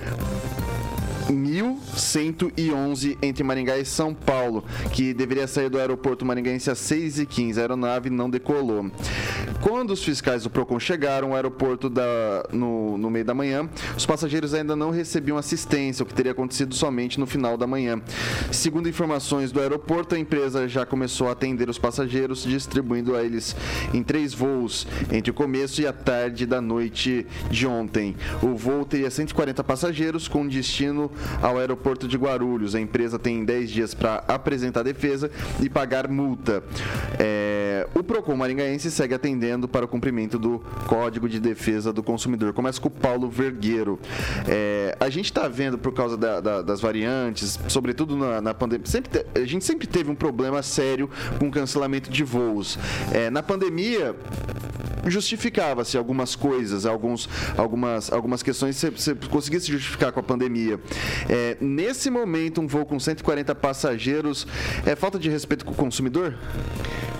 1111 1.32 3.18
entre 3.22 3.42
Maringá 3.44 3.78
e 3.78 3.84
São 3.84 4.14
Paulo, 4.14 4.64
que 4.92 5.12
deveria 5.14 5.46
sair 5.46 5.68
do 5.68 5.78
aeroporto 5.78 6.24
maringaense 6.24 6.70
às 6.70 6.78
6h15. 6.78 7.58
A 7.58 7.60
aeronave 7.62 8.10
não 8.10 8.28
decolou. 8.30 8.90
Quando 9.60 9.90
os 9.92 10.02
fiscais 10.02 10.42
do 10.42 10.50
PROCON 10.50 10.78
chegaram 10.80 11.28
ao 11.28 11.34
aeroporto 11.36 11.88
da- 11.88 12.46
no, 12.52 12.98
no 12.98 13.10
meio 13.10 13.24
da 13.24 13.34
manhã, 13.34 13.68
os 13.96 14.04
passageiros 14.06 14.54
ainda 14.54 14.74
não 14.74 14.90
recebiam 14.90 15.36
assistência, 15.38 16.02
o 16.02 16.06
que 16.06 16.14
teria 16.14 16.32
acontecido 16.32 16.74
somente 16.74 17.18
no 17.20 17.26
final 17.26 17.56
da 17.56 17.66
manhã. 17.66 18.00
Segundo 18.50 18.88
informações 18.88 19.52
do 19.52 19.60
aeroporto, 19.60 20.14
a 20.14 20.18
empresa 20.18 20.66
já 20.68 20.84
começou 20.84 21.28
a 21.28 21.32
atender 21.32 21.68
os 21.68 21.78
passageiros, 21.78 22.42
distribuindo 22.44 23.14
a 23.14 23.22
eles 23.22 23.54
em 23.94 24.02
três 24.02 24.34
voos 24.34 24.86
entre 25.12 25.30
o 25.30 25.34
começo 25.34 25.80
e 25.80 25.86
a 25.86 25.92
tarde 25.92 26.46
da 26.46 26.60
noite 26.60 27.26
de 27.50 27.66
ontem. 27.66 28.16
O 28.42 28.54
voo 28.56 28.84
teria 28.84 29.10
140 29.10 29.62
passageiros 29.62 30.26
com 30.28 30.46
destino 30.46 31.10
ao 31.40 31.58
aeroporto 31.58 32.06
de 32.08 32.16
Guarulhos. 32.16 32.74
A 32.74 32.80
empresa 32.80 33.18
tem 33.18 33.44
10 33.44 33.70
dias 33.70 33.94
para 33.94 34.22
apresentar 34.28 34.82
defesa 34.82 35.30
e 35.60 35.68
pagar 35.68 36.08
multa. 36.08 36.62
É, 37.18 37.86
o 37.94 38.02
Procon 38.02 38.36
Maringaense 38.36 38.90
segue 38.90 39.14
atendendo 39.14 39.68
para 39.68 39.84
o 39.84 39.88
cumprimento 39.88 40.38
do 40.38 40.58
Código 40.86 41.28
de 41.28 41.38
Defesa 41.40 41.92
do 41.92 42.02
Consumidor. 42.02 42.52
Começa 42.52 42.80
com 42.80 42.88
o 42.88 42.90
Paulo 42.90 43.28
Vergueiro. 43.28 43.98
É, 44.48 44.96
a 45.00 45.08
gente 45.08 45.26
está 45.26 45.48
vendo 45.48 45.78
por 45.78 45.92
causa 45.92 46.16
da- 46.16 46.40
da- 46.40 46.62
das 46.62 46.80
variantes, 46.80 47.58
sobretudo 47.68 48.16
na, 48.16 48.40
na 48.40 48.54
pandemia. 48.54 48.86
Sempre 48.86 49.24
a 49.34 49.44
gente 49.44 49.64
sempre 49.64 49.86
teve 49.86 50.10
um 50.10 50.14
problema 50.14 50.62
sério 50.62 51.08
com 51.38 51.50
cancelamento 51.50 52.10
de 52.10 52.24
voos. 52.24 52.78
É, 53.12 53.30
na 53.30 53.42
pandemia, 53.42 54.14
justificava-se 55.06 55.96
algumas 55.98 56.36
coisas, 56.36 56.86
alguns, 56.86 57.28
algumas, 57.56 58.12
algumas 58.12 58.42
questões 58.42 58.76
você, 58.76 58.90
você 58.90 59.14
conseguia 59.14 59.60
se 59.60 59.70
justificar 59.72 60.12
com 60.12 60.20
a 60.20 60.22
pandemia. 60.22 60.78
É, 61.28 61.56
nesse 61.60 62.10
momento, 62.10 62.60
um 62.60 62.66
voo 62.66 62.84
com 62.84 62.98
140 62.98 63.54
passageiros 63.54 64.46
é 64.86 64.94
falta 64.96 65.18
de 65.18 65.28
respeito 65.28 65.64
com 65.64 65.72
o 65.72 65.74
consumidor? 65.74 66.34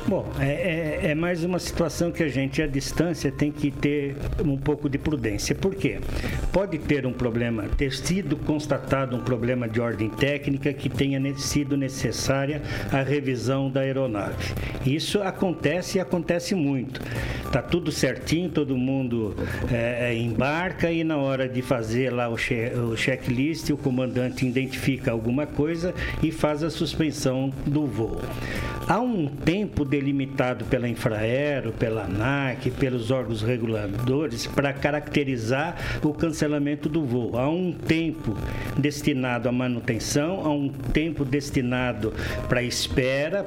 Bom, 0.07 0.29
é, 0.41 1.01
é- 1.05 1.11
é 1.11 1.15
mais 1.15 1.45
uma 1.45 1.61
situação 1.61 2.11
que 2.11 2.25
a 2.25 2.29
gente, 2.29 2.61
à 2.61 2.67
distância, 2.67 3.31
tem 3.31 3.53
que 3.53 3.71
ter 3.71 4.17
um 4.45 4.57
pouco 4.57 4.89
de 4.89 4.99
prudência. 4.99 5.55
Por 5.55 5.75
quê? 5.77 5.99
Pode 6.53 6.77
ter 6.79 7.07
um 7.07 7.13
problema, 7.13 7.65
ter 7.77 7.93
sido 7.93 8.37
constatado 8.37 9.17
um 9.17 9.21
problema 9.21 9.69
de 9.69 9.81
ordem 9.81 10.09
técnica 10.11 10.73
que 10.73 10.89
tenha 10.89 11.21
sido 11.39 11.77
necessária 11.77 12.63
a 12.93 13.01
revisão 13.03 13.71
da 13.71 13.81
aeronave. 13.83 14.35
Isso 14.85 15.23
acontece 15.23 15.99
e 15.99 16.01
acontece 16.01 16.55
muito. 16.55 17.01
Tá 17.53 17.63
tudo 17.63 17.93
certinho, 17.93 18.51
todo 18.51 18.77
mundo 18.77 19.37
é, 19.71 20.11
é, 20.11 20.15
embarca 20.17 20.91
e 20.91 21.05
na 21.05 21.17
hora 21.19 21.49
de 21.49 21.63
fazer 21.63 22.11
lá 22.13 22.29
o, 22.29 22.37
che- 22.37 22.73
o 22.75 22.97
checklist, 22.97 23.71
o 23.73 23.77
comandante 23.77 24.47
identifica 24.47 25.11
alguma 25.11 25.47
coisa 25.47 25.95
e 26.23 26.31
faz 26.31 26.63
a 26.63 26.71
suspensão 26.71 27.53
do 27.67 27.87
voo. 27.87 28.21
Há 28.89 29.01
um 29.01 29.27
tempo 29.27 29.85
delimitado 29.85 30.65
pela 30.65 30.89
Infraero, 30.89 31.73
pela 31.73 32.05
ANAC, 32.05 32.71
pelos 32.73 33.11
órgãos 33.11 33.41
reguladores 33.41 34.47
para 34.47 34.73
caracterizar 34.73 35.77
o 36.03 36.13
cancelamento 36.13 36.89
do 36.89 37.05
voo. 37.05 37.39
Há 37.39 37.49
um 37.49 37.73
tempo 37.73 38.37
destinado 38.77 39.49
à 39.49 39.53
manutenção, 39.53 40.45
há 40.45 40.51
um 40.51 40.69
tempo 40.69 41.25
destinado 41.25 42.13
para 42.49 42.63
espera, 42.63 43.47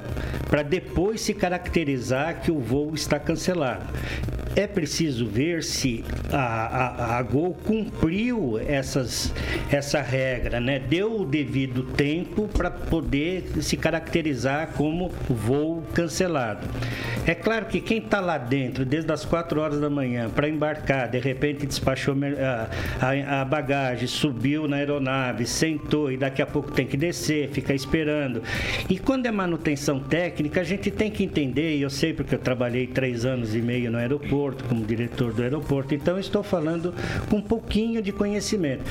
para 0.49 0.63
depois 0.63 1.21
se 1.21 1.33
caracterizar 1.33 2.41
que 2.41 2.51
o 2.51 2.59
voo 2.59 2.95
está 2.95 3.19
cancelado. 3.19 3.85
É 4.55 4.65
preciso 4.67 5.25
ver 5.27 5.63
se 5.63 6.03
a, 6.31 6.37
a, 6.37 7.17
a 7.17 7.21
Gol 7.23 7.53
cumpriu 7.65 8.57
essas, 8.65 9.33
essa 9.69 10.01
regra, 10.01 10.59
né? 10.61 10.79
deu 10.79 11.21
o 11.21 11.25
devido 11.25 11.83
tempo 11.83 12.47
para 12.47 12.71
poder 12.71 13.43
se 13.61 13.75
caracterizar 13.75 14.69
como 14.77 15.09
voo 15.29 15.83
cancelado. 15.93 16.65
É 17.27 17.35
claro 17.35 17.65
que 17.65 17.81
quem 17.81 17.97
está 17.97 18.21
lá 18.21 18.37
dentro 18.37 18.85
desde 18.85 19.11
as 19.11 19.25
4 19.25 19.59
horas 19.59 19.81
da 19.81 19.89
manhã 19.89 20.29
para 20.29 20.47
embarcar, 20.47 21.09
de 21.09 21.19
repente 21.19 21.65
despachou 21.65 22.15
a, 22.15 22.69
a- 23.05 23.41
a 23.41 23.45
bagagem, 23.45 24.07
subiu 24.07 24.67
na 24.67 24.77
aeronave, 24.77 25.45
sentou 25.45 26.11
e 26.11 26.17
daqui 26.17 26.41
a 26.41 26.45
pouco 26.45 26.71
tem 26.71 26.85
que 26.87 26.95
descer, 26.95 27.49
fica 27.49 27.73
esperando. 27.73 28.41
E 28.89 28.97
quando 28.99 29.25
é 29.25 29.31
manutenção 29.31 29.99
técnica, 29.99 30.61
a 30.61 30.63
gente 30.63 30.89
tem 30.91 31.11
que 31.11 31.23
entender, 31.23 31.75
e 31.77 31.81
eu 31.81 31.89
sei 31.89 32.13
porque 32.13 32.35
eu 32.35 32.39
trabalhei 32.39 32.87
três 32.87 33.25
anos 33.25 33.53
e 33.55 33.59
meio 33.61 33.91
no 33.91 33.97
aeroporto, 33.97 34.44
como 34.53 34.85
diretor 34.85 35.33
do 35.33 35.41
aeroporto, 35.41 35.95
então 35.95 36.19
estou 36.19 36.43
falando 36.43 36.93
com 37.29 37.37
um 37.37 37.41
pouquinho 37.41 38.01
de 38.01 38.11
conhecimento. 38.11 38.83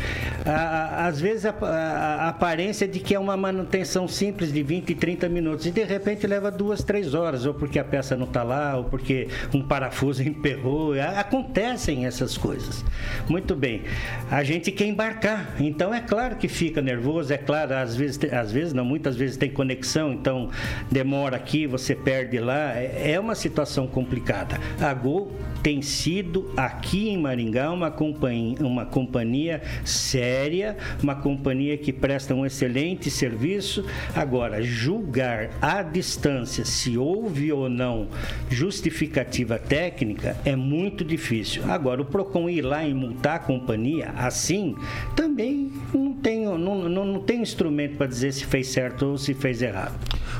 Às 0.44 1.20
vezes 1.20 1.46
a, 1.46 2.28
aparência 2.28 2.86
de 2.88 2.98
que 3.00 3.14
é 3.14 3.18
uma 3.18 3.36
manutenção 3.36 4.08
simples 4.08 4.52
de 4.52 4.62
20, 4.62 4.94
30 4.94 5.28
minutos 5.28 5.66
e 5.66 5.70
de 5.70 5.84
repente 5.84 6.26
leva 6.26 6.50
duas, 6.50 6.82
três 6.82 7.14
horas, 7.14 7.46
ou 7.46 7.54
porque 7.54 7.78
a 7.78 7.84
peça 7.84 8.16
não 8.16 8.26
está 8.26 8.42
lá, 8.42 8.76
ou 8.76 8.84
porque 8.84 9.28
um 9.54 9.62
parafuso 9.62 10.22
emperrou. 10.26 10.94
Acontecem 11.16 12.06
essas 12.06 12.36
coisas. 12.36 12.84
Muito 13.28 13.54
bem. 13.54 13.82
A 14.30 14.42
gente 14.42 14.72
quer 14.72 14.86
embarcar, 14.86 15.54
então 15.60 15.94
é 15.94 16.00
claro 16.00 16.36
que 16.36 16.48
fica 16.48 16.82
nervoso, 16.82 17.32
é 17.32 17.38
claro, 17.38 17.74
às 17.74 17.94
vezes, 17.94 18.18
às 18.32 18.50
vezes 18.50 18.72
não, 18.72 18.84
muitas 18.84 19.16
vezes 19.16 19.36
tem 19.36 19.50
conexão, 19.50 20.12
então 20.12 20.50
demora 20.90 21.36
aqui, 21.36 21.66
você 21.66 21.94
perde 21.94 22.38
lá. 22.38 22.72
É 22.74 23.14
é 23.14 23.20
uma 23.20 23.34
situação 23.34 23.86
complicada. 23.86 24.58
A 24.80 24.92
Gol 24.94 25.30
tem 25.62 25.82
sido 25.82 26.50
aqui 26.56 27.08
em 27.08 27.18
Maringá 27.18 27.70
uma 27.70 27.90
companhia, 27.90 28.56
uma 28.60 28.84
companhia 28.84 29.62
séria, 29.84 30.76
uma 31.02 31.14
companhia 31.14 31.76
que 31.76 31.92
presta 31.92 32.34
um 32.34 32.44
excelente 32.44 33.10
serviço. 33.10 33.84
Agora, 34.14 34.62
julgar 34.62 35.50
à 35.60 35.82
distância 35.82 36.64
se 36.64 36.96
houve 36.98 37.52
ou 37.52 37.68
não 37.68 38.08
justificativa 38.50 39.58
técnica 39.58 40.36
é 40.44 40.56
muito 40.56 41.04
difícil. 41.04 41.62
Agora, 41.70 42.02
o 42.02 42.04
PROCON 42.04 42.48
ir 42.48 42.62
lá 42.62 42.86
e 42.86 42.92
multar 42.92 43.36
a 43.36 43.38
companhia 43.38 44.12
assim, 44.16 44.76
também 45.16 45.72
não 45.92 46.12
tem, 46.12 46.44
não, 46.44 46.58
não, 46.58 47.04
não 47.04 47.20
instrumento 47.44 47.96
para 47.96 48.06
dizer 48.06 48.32
se 48.32 48.44
fez 48.44 48.68
certo 48.68 49.06
ou 49.06 49.18
se 49.18 49.34
fez 49.34 49.62
errado. 49.62 49.94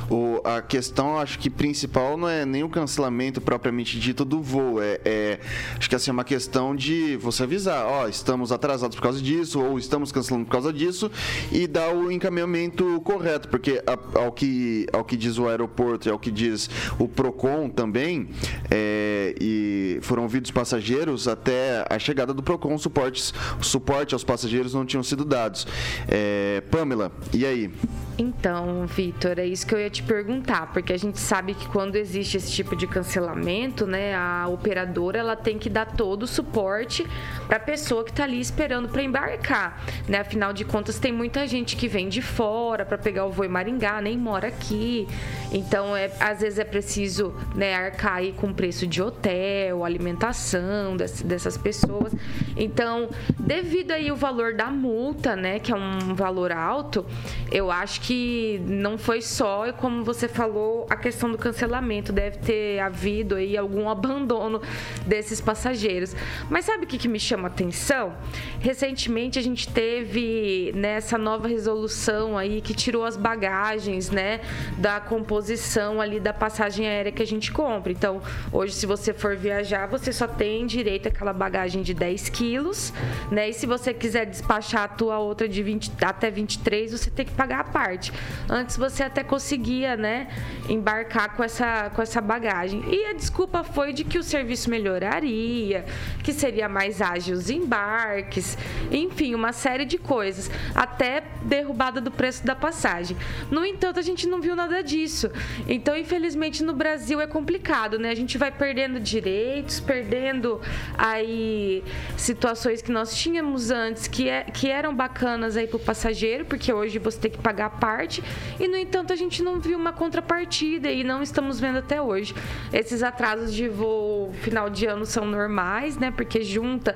O, 0.09 0.41
a 0.43 0.61
questão, 0.61 1.17
acho 1.17 1.39
que 1.39 1.49
principal 1.49 2.17
não 2.17 2.29
é 2.29 2.45
nem 2.45 2.63
o 2.63 2.69
cancelamento 2.69 3.41
propriamente 3.41 3.99
dito 3.99 4.23
do 4.23 4.41
voo. 4.41 4.81
É, 4.81 4.94
é- 5.03 5.39
acho 5.77 5.89
que 5.89 5.95
assim, 5.95 6.09
é 6.11 6.13
uma 6.13 6.23
questão 6.23 6.75
de 6.75 7.17
você 7.17 7.43
avisar, 7.43 7.85
ó, 7.85 8.07
estamos 8.07 8.51
atrasados 8.51 8.95
por 8.95 9.01
causa 9.01 9.21
disso, 9.21 9.61
ou 9.61 9.77
estamos 9.79 10.11
cancelando 10.11 10.45
por 10.45 10.51
causa 10.51 10.71
disso, 10.71 11.11
e 11.51 11.67
dar 11.67 11.93
o 11.93 12.11
encaminhamento 12.11 13.01
correto, 13.01 13.47
porque 13.49 13.81
a- 13.87 14.19
ao, 14.19 14.31
que, 14.31 14.85
ao 14.93 15.03
que 15.03 15.17
diz 15.17 15.37
o 15.37 15.47
aeroporto 15.47 16.07
e 16.07 16.11
ao 16.11 16.19
que 16.19 16.31
diz 16.31 16.69
o 16.99 17.07
PROCON 17.07 17.69
também, 17.69 18.29
é, 18.69 19.35
e 19.39 19.99
foram 20.01 20.23
ouvidos 20.23 20.51
passageiros 20.51 21.27
até 21.27 21.85
a 21.89 21.97
chegada 21.99 22.33
do 22.33 22.43
PROCON, 22.43 22.77
suportes, 22.77 23.33
suporte 23.61 24.13
aos 24.13 24.23
passageiros 24.23 24.73
não 24.73 24.85
tinham 24.85 25.03
sido 25.03 25.23
dados. 25.25 25.65
É, 26.07 26.25
É, 26.45 26.61
Pamela, 26.61 27.11
e 27.33 27.45
aí? 27.45 27.71
Então, 28.17 28.85
Vitor, 28.87 29.37
é 29.39 29.45
isso 29.45 29.65
que 29.67 29.75
eu 29.75 29.79
ia 29.79 29.89
te 29.89 30.01
perguntar, 30.01 30.71
porque 30.71 30.93
a 30.93 30.97
gente 30.97 31.19
sabe 31.19 31.53
que 31.53 31.67
quando 31.67 31.95
existe 31.97 32.37
esse 32.37 32.51
tipo 32.51 32.75
de 32.75 32.87
cancelamento, 32.87 33.85
né, 33.85 34.15
a 34.15 34.47
operadora 34.75 35.19
ela 35.19 35.35
tem 35.35 35.57
que 35.57 35.69
dar 35.69 35.85
todo 35.85 36.23
o 36.23 36.27
suporte 36.27 37.07
para 37.47 37.57
a 37.57 37.59
pessoa 37.59 38.03
que 38.03 38.11
está 38.11 38.23
ali 38.23 38.39
esperando 38.39 38.89
para 38.89 39.01
embarcar, 39.01 39.81
né? 40.07 40.19
Afinal 40.19 40.51
de 40.51 40.65
contas, 40.65 40.99
tem 40.99 41.13
muita 41.13 41.47
gente 41.47 41.77
que 41.77 41.87
vem 41.87 42.09
de 42.09 42.21
fora 42.21 42.85
para 42.85 42.97
pegar 42.97 43.25
o 43.25 43.31
voo 43.31 43.45
em 43.45 43.49
Maringá, 43.49 44.01
nem 44.01 44.17
mora 44.17 44.49
aqui. 44.49 45.07
Então, 45.51 45.95
é, 45.95 46.11
às 46.19 46.41
vezes 46.41 46.59
é 46.59 46.65
preciso, 46.65 47.33
né, 47.55 47.73
arcar 47.73 48.15
aí 48.15 48.33
com 48.33 48.51
preço 48.51 48.85
de 48.85 49.01
hotel, 49.01 49.85
alimentação 49.85 50.97
dessas 50.97 51.57
pessoas. 51.57 52.13
Então, 52.57 53.09
devido 53.39 53.91
aí 53.91 54.11
o 54.11 54.15
valor 54.15 54.55
da 54.55 54.65
multa, 54.65 55.35
né, 55.35 55.59
que 55.59 55.71
é 55.71 55.75
um 55.75 56.13
valor 56.13 56.51
alto, 56.51 57.05
eu 57.51 57.71
acho 57.71 58.01
que 58.01 58.61
não 58.65 58.97
foi 58.97 59.21
só, 59.21 59.71
como 59.73 60.03
você 60.03 60.27
falou, 60.27 60.85
a 60.89 60.95
questão 60.95 61.31
do 61.31 61.37
cancelamento. 61.37 62.11
Deve 62.11 62.39
ter 62.39 62.79
havido 62.79 63.35
aí 63.35 63.55
algum 63.55 63.87
abandono 63.87 64.61
desses 65.05 65.39
passageiros. 65.41 66.15
Mas 66.49 66.65
sabe 66.65 66.85
o 66.85 66.87
que, 66.87 66.97
que 66.97 67.07
me 67.07 67.19
chama 67.19 67.47
atenção? 67.47 68.13
Recentemente 68.59 69.37
a 69.37 69.41
gente 69.41 69.67
teve 69.69 70.71
nessa 70.75 71.17
né, 71.17 71.23
nova 71.23 71.47
resolução 71.47 72.37
aí 72.37 72.61
que 72.61 72.73
tirou 72.73 73.05
as 73.05 73.17
bagagens, 73.17 74.09
né, 74.09 74.41
da 74.77 74.99
composição 74.99 75.99
ali 75.99 76.19
da 76.19 76.33
passagem 76.33 76.87
aérea 76.87 77.11
que 77.11 77.21
a 77.21 77.27
gente 77.27 77.51
compra. 77.51 77.91
Então, 77.91 78.21
hoje, 78.51 78.73
se 78.73 78.85
você 78.85 79.13
for 79.13 79.35
viajar, 79.35 79.87
você 79.87 80.11
só 80.13 80.27
tem 80.27 80.65
direito 80.65 81.07
àquela 81.07 81.33
bagagem 81.33 81.81
de 81.81 81.93
10 81.93 82.29
quilos, 82.29 82.93
né? 83.31 83.49
E 83.49 83.53
se 83.53 83.65
você 83.65 83.93
quiser 83.93 84.25
despachar 84.25 84.83
a 84.83 84.87
tua 84.87 85.19
outra 85.19 85.47
de 85.47 85.61
20, 85.61 85.91
até 86.01 86.31
23, 86.31 86.91
você 86.91 87.09
tem 87.09 87.25
que 87.25 87.31
pagar 87.33 87.59
a 87.59 87.63
parte. 87.63 88.11
Antes 88.49 88.77
você 88.77 89.03
até 89.03 89.23
conseguia, 89.23 89.95
né, 89.95 90.27
embarcar 90.69 91.35
com 91.35 91.43
essa, 91.43 91.89
com 91.89 92.01
essa 92.01 92.21
bagagem. 92.21 92.83
E 92.87 93.05
a 93.05 93.13
desculpa 93.13 93.63
foi 93.63 93.93
de 93.93 94.03
que 94.03 94.17
o 94.17 94.23
serviço 94.23 94.54
melhoraria, 94.69 95.85
que 96.23 96.33
seria 96.33 96.67
mais 96.67 97.01
ágil 97.01 97.35
os 97.35 97.49
embarques, 97.49 98.57
enfim, 98.91 99.35
uma 99.35 99.53
série 99.53 99.85
de 99.85 99.97
coisas, 99.97 100.49
até 100.73 101.23
derrubada 101.43 102.01
do 102.01 102.09
preço 102.09 102.45
da 102.45 102.55
passagem. 102.55 103.15
No 103.51 103.65
entanto, 103.65 103.99
a 103.99 104.01
gente 104.01 104.27
não 104.27 104.41
viu 104.41 104.55
nada 104.55 104.81
disso. 104.81 105.29
Então, 105.67 105.95
infelizmente, 105.95 106.63
no 106.63 106.73
Brasil 106.73 107.21
é 107.21 107.27
complicado, 107.27 107.99
né? 107.99 108.09
A 108.09 108.15
gente 108.15 108.37
vai 108.37 108.51
perdendo 108.51 108.99
direitos, 108.99 109.79
perdendo 109.79 110.59
aí 110.97 111.83
situações 112.17 112.81
que 112.81 112.91
nós 112.91 113.15
tínhamos 113.15 113.69
antes 113.71 114.07
que, 114.07 114.29
é, 114.29 114.43
que 114.43 114.69
eram 114.69 114.95
bacanas 114.95 115.55
aí 115.57 115.67
o 115.75 115.79
passageiro, 115.79 116.45
porque 116.45 116.71
hoje 116.71 116.99
você 116.99 117.19
tem 117.19 117.31
que 117.31 117.37
pagar 117.37 117.69
parte 117.71 118.23
e, 118.59 118.67
no 118.67 118.77
entanto, 118.77 119.11
a 119.11 119.15
gente 119.15 119.43
não 119.43 119.59
viu 119.59 119.77
uma 119.77 119.91
contrapartida 119.91 120.89
e 120.89 121.03
não 121.03 121.21
estamos 121.21 121.59
vendo 121.59 121.79
até 121.79 122.01
hoje. 122.01 122.33
Esses 122.71 123.03
atrasos 123.03 123.53
de 123.53 123.67
voo 123.67 124.33
final 124.45 124.69
de 124.69 124.85
ano 124.85 125.05
são 125.05 125.25
normais, 125.25 125.97
né? 125.97 126.11
Porque 126.11 126.43
junta 126.43 126.95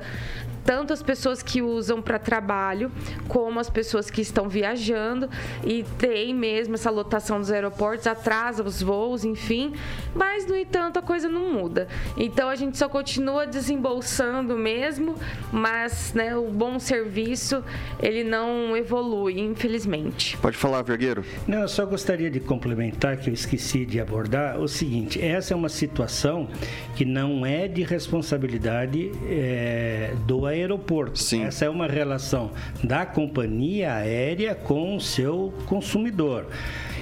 tanto 0.69 0.93
as 0.93 1.01
pessoas 1.01 1.41
que 1.41 1.63
usam 1.63 1.99
para 1.99 2.19
trabalho, 2.19 2.91
como 3.27 3.59
as 3.59 3.71
pessoas 3.71 4.11
que 4.11 4.21
estão 4.21 4.47
viajando. 4.47 5.27
E 5.65 5.83
tem 5.97 6.31
mesmo 6.31 6.75
essa 6.75 6.91
lotação 6.91 7.39
dos 7.39 7.51
aeroportos, 7.51 8.05
atrasa 8.05 8.61
os 8.61 8.79
voos, 8.79 9.25
enfim. 9.25 9.73
Mas, 10.13 10.45
no 10.45 10.55
entanto, 10.55 10.99
a 10.99 11.01
coisa 11.01 11.27
não 11.27 11.51
muda. 11.51 11.87
Então 12.15 12.47
a 12.49 12.55
gente 12.55 12.77
só 12.77 12.87
continua 12.87 13.47
desembolsando 13.47 14.55
mesmo, 14.55 15.15
mas 15.51 16.13
né, 16.13 16.37
o 16.37 16.51
bom 16.51 16.77
serviço 16.77 17.63
ele 17.99 18.23
não 18.23 18.77
evolui, 18.77 19.39
infelizmente. 19.39 20.37
Pode 20.37 20.55
falar, 20.55 20.83
Vergueiro. 20.83 21.25
Não, 21.47 21.61
eu 21.61 21.67
só 21.67 21.83
gostaria 21.83 22.29
de 22.29 22.39
complementar 22.39 23.17
que 23.17 23.31
eu 23.31 23.33
esqueci 23.33 23.87
de 23.87 23.99
abordar 23.99 24.59
o 24.59 24.67
seguinte: 24.67 25.19
essa 25.19 25.51
é 25.51 25.57
uma 25.57 25.69
situação 25.69 26.47
que 26.95 27.05
não 27.05 27.43
é 27.43 27.67
de 27.67 27.81
responsabilidade 27.81 29.11
é, 29.27 30.13
do 30.27 30.45
aeroporto 30.45 30.58
aeroporto. 30.59 31.19
Sim. 31.19 31.43
Essa 31.43 31.65
é 31.65 31.69
uma 31.69 31.87
relação 31.87 32.51
da 32.83 33.05
companhia 33.05 33.93
aérea 33.93 34.55
com 34.55 34.95
o 34.95 35.01
seu 35.01 35.53
consumidor. 35.65 36.47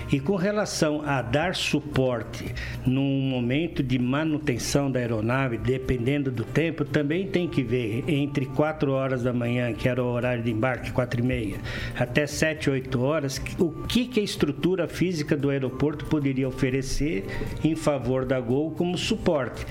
E 0.10 0.22
com 0.22 0.38
relação 0.38 1.02
a 1.06 1.22
dar 1.22 1.54
suporte 1.54 2.46
num 2.86 3.20
momento 3.30 3.84
de 3.84 4.00
manutenção 4.00 4.90
da 4.90 5.02
aeronave, 5.02 5.58
dependendo 5.58 6.32
do 6.32 6.46
tempo, 6.46 6.86
também 6.86 7.28
tem 7.28 7.46
que 7.46 7.62
ver 7.62 8.06
entre 8.08 8.46
4 8.46 8.90
horas 8.94 9.22
da 9.22 9.34
manhã, 9.34 9.74
que 9.74 9.90
era 9.90 10.02
o 10.02 10.08
horário 10.08 10.42
de 10.42 10.50
embarque, 10.50 10.92
4 10.92 11.20
e 11.20 11.24
meia, 11.24 11.58
até 11.94 12.26
7, 12.26 12.70
8 12.70 13.02
horas, 13.02 13.42
o 13.60 13.70
que, 13.84 14.06
que 14.06 14.22
a 14.22 14.24
estrutura 14.24 14.88
física 14.88 15.36
do 15.36 15.50
aeroporto 15.50 16.06
poderia 16.06 16.48
oferecer 16.48 17.26
em 17.62 17.76
favor 17.76 18.24
da 18.24 18.40
Gol 18.40 18.72
como 18.72 18.98
suporte. 18.98 19.66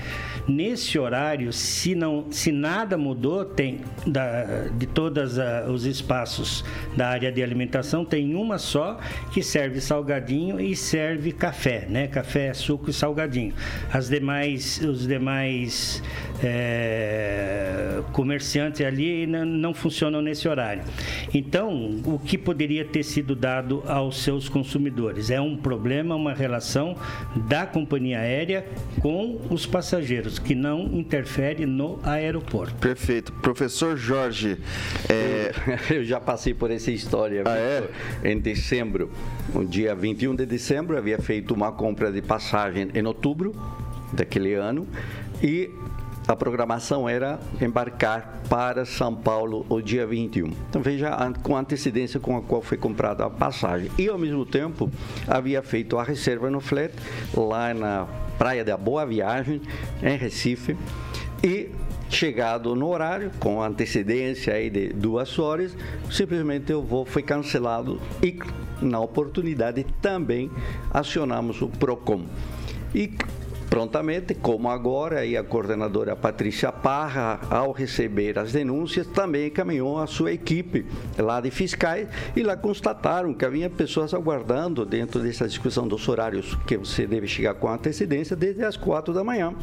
Nesse 0.47 0.97
horário, 0.97 1.51
se, 1.51 1.93
não, 1.93 2.31
se 2.31 2.53
nada 2.53 2.97
mudou, 2.97 3.43
tem 3.43 3.81
da, 4.05 4.67
de 4.77 4.87
todos 4.87 5.37
uh, 5.37 5.69
os 5.69 5.85
espaços 5.85 6.63
da 6.95 7.09
área 7.09 7.29
de 7.31 7.43
alimentação, 7.43 8.05
tem 8.05 8.33
uma 8.33 8.57
só 8.57 8.97
que 9.33 9.43
serve 9.43 9.81
salgadinho 9.81 10.59
e 10.59 10.73
serve 10.73 11.33
café, 11.33 11.85
né? 11.89 12.07
Café, 12.07 12.53
suco 12.53 12.89
e 12.89 12.93
salgadinho. 12.93 13.53
As 13.91 14.07
demais, 14.07 14.79
os 14.79 15.05
demais 15.05 16.01
é, 16.41 18.01
comerciantes 18.13 18.81
ali 18.81 19.27
não, 19.27 19.45
não 19.45 19.73
funcionam 19.73 20.21
nesse 20.21 20.47
horário. 20.47 20.83
Então, 21.33 21.99
o 22.05 22.19
que 22.19 22.37
poderia 22.37 22.85
ter 22.85 23.03
sido 23.03 23.35
dado 23.35 23.83
aos 23.85 24.23
seus 24.23 24.47
consumidores? 24.47 25.29
É 25.29 25.41
um 25.41 25.57
problema, 25.57 26.15
uma 26.15 26.33
relação 26.33 26.95
da 27.35 27.65
companhia 27.65 28.19
aérea 28.19 28.65
com 29.01 29.41
os 29.49 29.65
passageiros 29.65 30.36
que 30.39 30.55
não 30.55 30.81
interfere 30.85 31.65
no 31.65 31.99
aeroporto. 32.03 32.75
Perfeito. 32.75 33.31
Professor 33.33 33.97
Jorge. 33.97 34.57
É... 35.09 35.51
Eu 35.93 36.03
já 36.03 36.19
passei 36.19 36.53
por 36.53 36.71
essa 36.71 36.91
história. 36.91 37.43
Ah, 37.45 37.57
é? 37.57 37.89
Em 38.23 38.39
dezembro, 38.39 39.09
no 39.53 39.65
dia 39.65 39.95
21 39.95 40.35
de 40.35 40.45
dezembro, 40.45 40.97
havia 40.97 41.17
feito 41.19 41.53
uma 41.53 41.71
compra 41.71 42.11
de 42.11 42.21
passagem 42.21 42.89
em 42.93 43.05
outubro 43.05 43.53
daquele 44.13 44.53
ano 44.53 44.87
e 45.41 45.69
a 46.27 46.35
programação 46.35 47.07
era 47.07 47.39
embarcar 47.61 48.41
para 48.49 48.85
São 48.85 49.15
Paulo 49.15 49.65
o 49.69 49.81
dia 49.81 50.05
21. 50.05 50.47
Então 50.69 50.81
veja 50.81 51.11
com 51.41 51.55
a 51.55 51.61
antecedência 51.61 52.19
com 52.19 52.35
a 52.35 52.41
qual 52.41 52.61
foi 52.61 52.77
comprada 52.77 53.25
a 53.25 53.29
passagem. 53.29 53.89
E 53.97 54.09
ao 54.09 54.17
mesmo 54.17 54.45
tempo 54.45 54.91
havia 55.27 55.61
feito 55.63 55.97
a 55.97 56.03
reserva 56.03 56.49
no 56.49 56.59
flat 56.59 56.93
lá 57.33 57.73
na 57.73 58.07
Praia 58.37 58.65
da 58.65 58.75
Boa 58.75 59.05
Viagem, 59.05 59.61
em 60.03 60.17
Recife. 60.17 60.77
E 61.41 61.69
chegado 62.09 62.75
no 62.75 62.87
horário, 62.87 63.31
com 63.39 63.61
antecedência 63.61 64.53
aí 64.53 64.69
de 64.69 64.89
duas 64.89 65.39
horas, 65.39 65.75
simplesmente 66.11 66.73
o 66.73 66.81
voo 66.81 67.05
foi 67.05 67.21
cancelado 67.21 68.01
e 68.21 68.37
na 68.81 68.99
oportunidade 68.99 69.85
também 70.01 70.51
acionamos 70.93 71.61
o 71.61 71.67
PROCON. 71.67 72.25
E 72.93 73.11
prontamente, 73.69 74.33
como 74.33 74.69
agora, 74.69 75.25
e 75.25 75.35
a 75.35 75.43
coordenadora 75.43 76.15
Patrícia 76.15 76.71
Parra, 76.71 77.39
ao 77.49 77.71
receber 77.71 78.39
as 78.39 78.51
denúncias, 78.51 79.07
também 79.07 79.47
encaminhou 79.47 79.99
a 79.99 80.07
sua 80.07 80.31
equipe 80.31 80.85
lá 81.17 81.39
de 81.41 81.51
fiscais 81.51 82.07
e 82.35 82.43
lá 82.43 82.55
constataram 82.55 83.33
que 83.33 83.45
havia 83.45 83.69
pessoas 83.69 84.13
aguardando 84.13 84.85
dentro 84.85 85.21
dessa 85.21 85.47
discussão 85.47 85.87
dos 85.87 86.07
horários 86.07 86.55
que 86.65 86.77
você 86.77 87.05
deve 87.05 87.27
chegar 87.27 87.53
com 87.55 87.69
antecedência 87.69 88.35
desde 88.35 88.63
as 88.63 88.77
quatro 88.77 89.13
da 89.13 89.23
manhã 89.23 89.53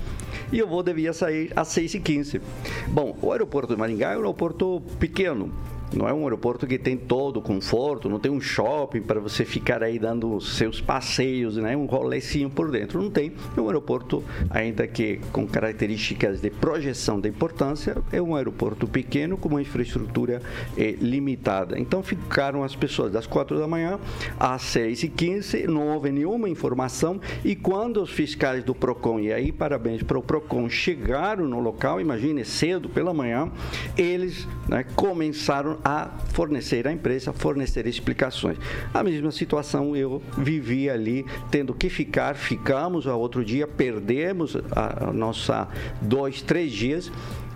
e 0.52 0.62
voo 0.62 0.82
devia 0.82 1.12
sair 1.12 1.52
às 1.56 1.68
seis 1.68 1.94
e 1.94 2.00
quinze. 2.00 2.40
Bom, 2.88 3.16
o 3.20 3.32
aeroporto 3.32 3.74
de 3.74 3.78
Maringá 3.78 4.12
é 4.12 4.14
um 4.14 4.20
aeroporto 4.20 4.82
pequeno, 4.98 5.52
não 5.96 6.08
é 6.08 6.12
um 6.12 6.22
aeroporto 6.24 6.66
que 6.66 6.78
tem 6.78 6.96
todo 6.96 7.38
o 7.38 7.42
conforto, 7.42 8.08
não 8.08 8.18
tem 8.18 8.30
um 8.30 8.40
shopping 8.40 9.02
para 9.02 9.20
você 9.20 9.44
ficar 9.44 9.82
aí 9.82 9.98
dando 9.98 10.40
seus 10.40 10.80
passeios, 10.80 11.56
né? 11.56 11.76
um 11.76 11.86
rolecinho 11.86 12.50
por 12.50 12.70
dentro. 12.70 13.00
Não 13.00 13.10
tem. 13.10 13.32
É 13.56 13.60
um 13.60 13.66
aeroporto, 13.66 14.22
ainda 14.50 14.86
que 14.86 15.20
com 15.32 15.46
características 15.46 16.40
de 16.40 16.50
projeção 16.50 17.20
de 17.20 17.28
importância, 17.28 17.96
é 18.12 18.20
um 18.20 18.34
aeroporto 18.34 18.86
pequeno 18.86 19.36
com 19.36 19.48
uma 19.48 19.62
infraestrutura 19.62 20.42
eh, 20.76 20.96
limitada. 21.00 21.78
Então 21.78 22.02
ficaram 22.02 22.62
as 22.62 22.74
pessoas 22.74 23.12
das 23.12 23.26
4 23.26 23.58
da 23.58 23.66
manhã 23.66 23.98
às 24.38 24.62
6 24.62 25.04
e 25.04 25.08
15 25.08 25.66
não 25.66 25.88
houve 25.88 26.10
nenhuma 26.10 26.48
informação 26.48 27.20
e 27.44 27.54
quando 27.54 28.02
os 28.02 28.10
fiscais 28.10 28.64
do 28.64 28.74
PROCON, 28.74 29.20
e 29.20 29.32
aí 29.32 29.52
parabéns 29.52 30.02
para 30.02 30.18
o 30.18 30.22
PROCON, 30.22 30.68
chegaram 30.68 31.46
no 31.46 31.60
local, 31.60 32.00
imagine, 32.00 32.44
cedo 32.44 32.88
pela 32.88 33.14
manhã, 33.14 33.50
eles 33.96 34.46
né, 34.68 34.84
começaram 34.94 35.78
a 35.84 36.08
fornecer 36.32 36.88
à 36.88 36.92
empresa, 36.92 37.32
fornecer 37.32 37.86
explicações. 37.86 38.56
A 38.92 39.02
mesma 39.02 39.30
situação 39.30 39.94
eu 39.94 40.22
vivi 40.38 40.88
ali, 40.88 41.26
tendo 41.50 41.74
que 41.74 41.90
ficar, 41.90 42.34
ficamos, 42.34 43.06
ao 43.06 43.20
outro 43.20 43.44
dia 43.44 43.66
perdemos 43.66 44.56
a, 44.72 45.12
nossa 45.12 45.68
dois, 46.00 46.40
três 46.40 46.72
dias 46.72 47.12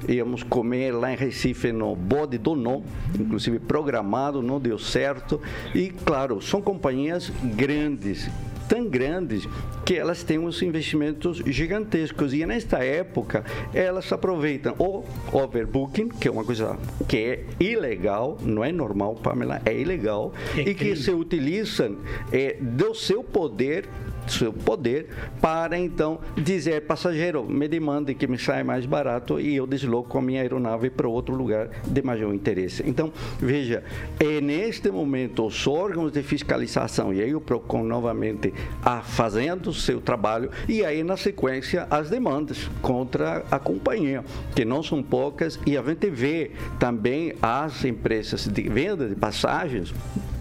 íamos 0.06 0.42
comer 0.44 0.92
lá 0.92 1.12
em 1.12 1.16
Recife 1.16 1.72
no 1.72 1.96
Bode 1.96 2.38
do 2.38 2.54
Nó, 2.54 2.82
inclusive 3.18 3.58
programado, 3.58 4.40
não 4.40 4.60
deu 4.60 4.78
certo. 4.78 5.40
E 5.74 5.88
claro, 5.88 6.40
são 6.40 6.62
companhias 6.62 7.32
grandes 7.56 8.30
tão 8.68 8.86
grandes 8.86 9.48
que 9.84 9.96
elas 9.96 10.22
têm 10.22 10.38
uns 10.38 10.60
investimentos 10.62 11.38
gigantescos. 11.46 12.32
E 12.34 12.44
nesta 12.44 12.84
época 12.84 13.44
elas 13.72 14.12
aproveitam 14.12 14.74
o 14.78 15.04
overbooking, 15.32 16.08
que 16.08 16.28
é 16.28 16.30
uma 16.30 16.44
coisa 16.44 16.78
que 17.08 17.16
é 17.16 17.44
ilegal, 17.58 18.38
não 18.42 18.62
é 18.62 18.70
normal, 18.70 19.14
Pamela, 19.14 19.60
é 19.64 19.74
ilegal, 19.74 20.32
É 20.56 20.60
e 20.60 20.74
que 20.74 20.94
se 20.94 21.10
utilizam 21.10 21.96
é, 22.32 22.56
do 22.60 22.94
seu 22.94 23.24
poder 23.24 23.88
seu 24.28 24.52
poder 24.52 25.08
para 25.40 25.78
então 25.78 26.20
dizer 26.36 26.82
passageiro 26.82 27.44
me 27.44 27.68
demande 27.68 28.14
que 28.14 28.26
me 28.26 28.38
saia 28.38 28.64
mais 28.64 28.86
barato 28.86 29.40
e 29.40 29.56
eu 29.56 29.66
desloco 29.66 30.18
a 30.18 30.22
minha 30.22 30.40
aeronave 30.40 30.90
para 30.90 31.08
outro 31.08 31.34
lugar 31.34 31.68
de 31.86 32.02
maior 32.02 32.32
interesse. 32.32 32.82
Então 32.86 33.12
veja 33.38 33.82
é 34.18 34.40
neste 34.40 34.90
momento 34.90 35.46
os 35.46 35.66
órgãos 35.66 36.12
de 36.12 36.22
fiscalização 36.22 37.12
e 37.12 37.22
aí 37.22 37.34
o 37.34 37.40
Procon 37.40 37.84
novamente 37.84 38.52
a 38.82 39.00
fazendo 39.00 39.70
o 39.70 39.74
seu 39.74 40.00
trabalho 40.00 40.50
e 40.68 40.84
aí 40.84 41.02
na 41.02 41.16
sequência 41.16 41.86
as 41.90 42.10
demandas 42.10 42.68
contra 42.82 43.44
a 43.50 43.58
companhia 43.58 44.24
que 44.54 44.64
não 44.64 44.82
são 44.82 45.02
poucas 45.02 45.58
e 45.66 45.76
a 45.76 45.82
gente 45.82 46.10
vê 46.10 46.52
também 46.78 47.34
as 47.40 47.84
empresas 47.84 48.46
de 48.46 48.62
venda 48.68 49.08
de 49.08 49.14
passagens 49.14 49.92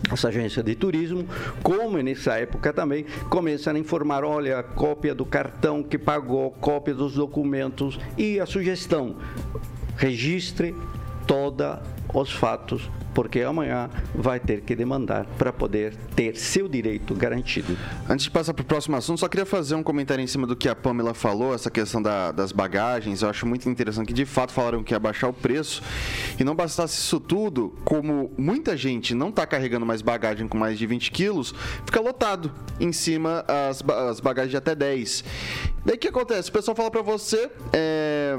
as 0.10 0.24
agências 0.26 0.64
de 0.64 0.76
turismo, 0.76 1.28
como 1.62 1.98
nessa 2.02 2.36
época 2.38 2.72
também, 2.72 3.06
começam 3.30 3.76
a 3.76 3.80
informar, 3.80 4.24
olha, 4.24 4.64
cópia 4.64 5.14
do 5.14 5.26
cartão 5.26 5.84
que 5.84 5.98
pagou, 5.98 6.52
cópia 6.52 6.94
dos 6.94 7.14
documentos 7.14 8.00
e 8.18 8.40
a 8.40 8.46
sugestão, 8.46 9.16
registre 9.98 10.76
todos 11.26 11.78
os 12.14 12.32
fatos, 12.32 12.90
porque 13.14 13.42
amanhã 13.42 13.90
vai 14.14 14.40
ter 14.40 14.62
que 14.62 14.76
demandar 14.76 15.26
para 15.38 15.52
poder 15.52 15.96
ter 16.16 16.36
seu 16.38 16.68
direito 16.68 17.14
garantido. 17.16 17.76
Antes 18.08 18.26
de 18.26 18.32
passar 18.32 18.54
para 18.54 18.62
o 18.62 18.66
próximo 18.66 18.96
assunto, 18.96 19.20
só 19.20 19.28
queria 19.28 19.46
fazer 19.46 19.76
um 19.76 19.84
comentário 19.84 20.24
em 20.24 20.28
cima 20.28 20.46
do 20.48 20.56
que 20.56 20.70
a 20.70 20.76
Pamela 20.76 21.14
falou, 21.14 21.54
essa 21.54 21.70
questão 21.72 22.02
da- 22.02 22.32
das 22.32 22.52
bagagens. 22.52 23.22
Eu 23.22 23.30
acho 23.30 23.46
muito 23.46 23.68
interessante 23.70 24.08
que, 24.08 24.14
de 24.14 24.26
fato, 24.26 24.52
falaram 24.54 24.84
que 24.84 24.94
ia 24.94 25.00
baixar 25.00 25.28
o 25.28 25.34
preço. 25.34 25.82
E 26.40 26.44
não 26.44 26.56
bastasse 26.56 26.98
isso 27.00 27.20
tudo, 27.20 27.76
como 27.84 28.32
muita 28.38 28.78
gente 28.78 29.14
não 29.16 29.30
está 29.30 29.46
carregando 29.46 29.86
mais 29.86 30.02
bagagem 30.02 30.48
com 30.48 30.58
mais 30.58 30.78
de 30.78 30.86
20 30.86 31.12
quilos, 31.12 31.54
fica 31.86 32.00
lotado 32.00 32.52
em 32.80 32.92
cima 32.92 33.44
as, 33.48 33.84
as 34.10 34.20
bagagens 34.20 34.52
de 34.52 34.58
até 34.58 34.76
10. 34.76 35.24
Daí 35.86 35.96
o 35.96 36.00
que 36.00 36.08
acontece? 36.08 36.50
O 36.50 36.54
pessoal 36.54 36.76
fala 36.76 36.92
para 36.92 37.02
você 37.02 37.50
é, 37.74 38.38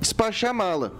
despachar 0.00 0.50
a 0.50 0.54
mala. 0.54 0.92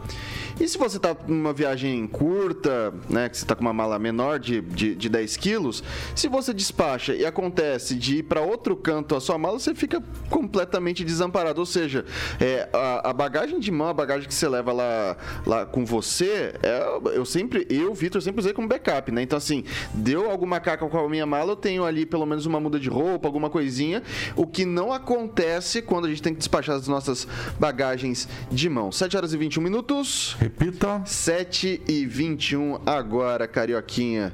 E 0.60 0.68
se 0.68 0.76
você 0.76 0.98
tá 0.98 1.16
numa 1.26 1.54
viagem 1.54 2.06
curta, 2.06 2.92
né, 3.08 3.30
que 3.30 3.38
você 3.38 3.46
tá 3.46 3.54
com 3.54 3.62
uma 3.62 3.72
mala 3.72 3.98
menor 3.98 4.38
de, 4.38 4.60
de, 4.60 4.94
de 4.94 5.08
10 5.08 5.38
quilos, 5.38 5.82
se 6.14 6.28
você 6.28 6.52
despacha 6.52 7.14
e 7.14 7.24
acontece 7.24 7.94
de 7.94 8.18
ir 8.18 8.24
para 8.24 8.42
outro 8.42 8.76
canto 8.76 9.16
a 9.16 9.20
sua 9.22 9.38
mala, 9.38 9.58
você 9.58 9.74
fica 9.74 10.02
completamente 10.28 11.02
desamparado. 11.02 11.60
Ou 11.60 11.66
seja, 11.66 12.04
é, 12.38 12.68
a, 12.74 13.08
a 13.08 13.12
bagagem 13.14 13.58
de 13.58 13.70
mão, 13.70 13.88
a 13.88 13.94
bagagem 13.94 14.28
que 14.28 14.34
você 14.34 14.46
leva 14.46 14.70
lá, 14.70 15.16
lá 15.46 15.64
com 15.64 15.82
você, 15.86 16.52
é, 16.62 17.00
eu 17.14 17.24
sempre, 17.24 17.66
eu, 17.70 17.94
Vitor, 17.94 18.20
sempre 18.20 18.40
usei 18.40 18.52
como 18.52 18.68
backup, 18.68 19.10
né? 19.10 19.22
Então, 19.22 19.38
assim, 19.38 19.64
deu 19.94 20.30
alguma 20.30 20.60
caca 20.60 20.86
com 20.86 20.98
a 20.98 21.08
minha 21.08 21.24
mala, 21.24 21.52
eu 21.52 21.56
tenho 21.56 21.86
ali 21.86 22.04
pelo 22.04 22.26
menos 22.26 22.44
uma 22.44 22.60
muda 22.60 22.78
de 22.78 22.90
roupa, 22.90 23.26
alguma 23.26 23.48
coisinha, 23.48 24.02
o 24.36 24.46
que 24.46 24.66
não 24.66 24.92
acontece 24.92 25.80
quando 25.80 26.04
a 26.04 26.08
gente 26.10 26.20
tem 26.20 26.34
que 26.34 26.38
despachar 26.38 26.76
as 26.76 26.86
nossas 26.86 27.26
bagagens 27.58 28.28
de 28.52 28.68
mão. 28.68 28.92
7 28.92 29.16
horas 29.16 29.32
e 29.32 29.38
21 29.38 29.62
minutos. 29.62 30.36
Repita. 30.50 31.02
7 31.04 31.82
e 31.86 32.04
21 32.04 32.80
agora, 32.84 33.46
Carioquinha. 33.46 34.32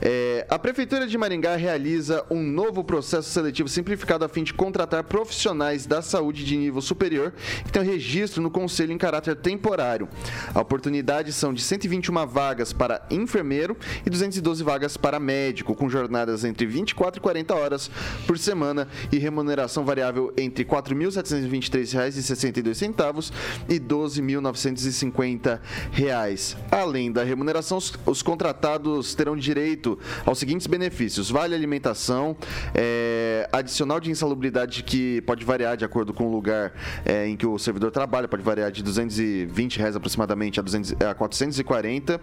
É, 0.00 0.46
a 0.48 0.56
Prefeitura 0.58 1.08
de 1.08 1.18
Maringá 1.18 1.56
realiza 1.56 2.24
um 2.30 2.40
novo 2.40 2.84
processo 2.84 3.28
seletivo 3.30 3.68
simplificado 3.68 4.24
a 4.24 4.28
fim 4.28 4.44
de 4.44 4.54
contratar 4.54 5.02
profissionais 5.04 5.84
da 5.84 6.00
saúde 6.00 6.44
de 6.44 6.56
nível 6.56 6.80
superior 6.80 7.32
que 7.64 7.72
tenham 7.72 7.84
registro 7.84 8.40
no 8.40 8.48
Conselho 8.50 8.92
em 8.92 8.98
caráter 8.98 9.34
temporário. 9.34 10.08
A 10.54 10.60
oportunidade 10.60 11.32
são 11.32 11.52
de 11.52 11.62
121 11.62 12.24
vagas 12.26 12.72
para 12.72 13.04
enfermeiro 13.10 13.76
e 14.04 14.10
212 14.10 14.62
vagas 14.62 14.96
para 14.96 15.18
médico, 15.18 15.74
com 15.74 15.88
jornadas 15.88 16.44
entre 16.44 16.64
24 16.64 17.18
e 17.18 17.22
40 17.22 17.54
horas 17.54 17.90
por 18.26 18.38
semana 18.38 18.86
e 19.10 19.18
remuneração 19.18 19.84
variável 19.84 20.32
entre 20.36 20.62
R$ 20.62 20.70
4.723,62 20.70 23.32
e 23.68 23.74
R$ 23.74 23.80
12.950 23.80 25.45
reais. 25.92 26.56
Além 26.70 27.10
da 27.10 27.22
remuneração, 27.24 27.78
os, 27.78 27.92
os 28.04 28.22
contratados 28.22 29.14
terão 29.14 29.36
direito 29.36 29.98
aos 30.24 30.38
seguintes 30.38 30.66
benefícios: 30.66 31.30
vale 31.30 31.54
alimentação, 31.54 32.36
é, 32.74 33.48
adicional 33.52 34.00
de 34.00 34.10
insalubridade 34.10 34.82
que 34.82 35.20
pode 35.22 35.44
variar 35.44 35.76
de 35.76 35.84
acordo 35.84 36.12
com 36.12 36.26
o 36.26 36.30
lugar 36.30 36.72
é, 37.04 37.26
em 37.26 37.36
que 37.36 37.46
o 37.46 37.58
servidor 37.58 37.90
trabalha, 37.90 38.28
pode 38.28 38.42
variar 38.42 38.70
de 38.70 38.82
220 38.82 39.78
reais 39.78 39.96
aproximadamente 39.96 40.60
a, 40.60 40.62
200, 40.62 40.92
a 41.02 41.14
440. 41.14 42.20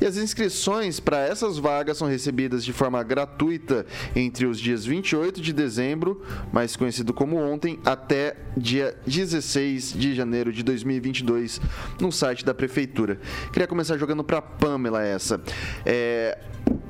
E 0.00 0.06
as 0.06 0.16
inscrições 0.16 1.00
para 1.00 1.20
essas 1.20 1.58
vagas 1.58 1.98
são 1.98 2.08
recebidas 2.08 2.64
de 2.64 2.72
forma 2.72 3.02
gratuita 3.02 3.86
entre 4.14 4.46
os 4.46 4.58
dias 4.58 4.84
28 4.84 5.40
de 5.40 5.52
dezembro, 5.52 6.22
mais 6.52 6.76
conhecido 6.76 7.12
como 7.12 7.36
ontem, 7.36 7.78
até 7.84 8.36
dia 8.56 8.96
16 9.06 9.92
de 9.92 10.14
janeiro 10.14 10.52
de 10.52 10.62
2022 10.62 11.60
no 12.00 12.10
site 12.10 12.44
da 12.44 12.54
prefeitura. 12.60 13.18
Queria 13.50 13.66
começar 13.66 13.96
jogando 13.96 14.22
para 14.22 14.42
Pamela 14.42 15.02
essa. 15.02 15.40
É, 15.86 16.38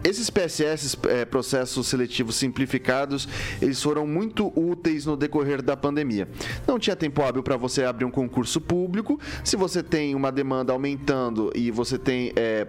esses 0.02 0.28
PSS, 0.28 0.98
é, 1.08 1.24
processos 1.24 1.86
seletivos 1.86 2.34
simplificados, 2.34 3.28
eles 3.62 3.80
foram 3.80 4.04
muito 4.04 4.52
úteis 4.58 5.06
no 5.06 5.16
decorrer 5.16 5.62
da 5.62 5.76
pandemia. 5.76 6.28
Não 6.66 6.76
tinha 6.76 6.96
tempo 6.96 7.22
hábil 7.22 7.42
para 7.42 7.56
você 7.56 7.84
abrir 7.84 8.04
um 8.04 8.10
concurso 8.10 8.60
público. 8.60 9.20
Se 9.44 9.56
você 9.56 9.80
tem 9.80 10.16
uma 10.16 10.32
demanda 10.32 10.72
aumentando 10.72 11.52
e 11.54 11.70
você 11.70 11.96
tem 11.96 12.32
é, 12.34 12.66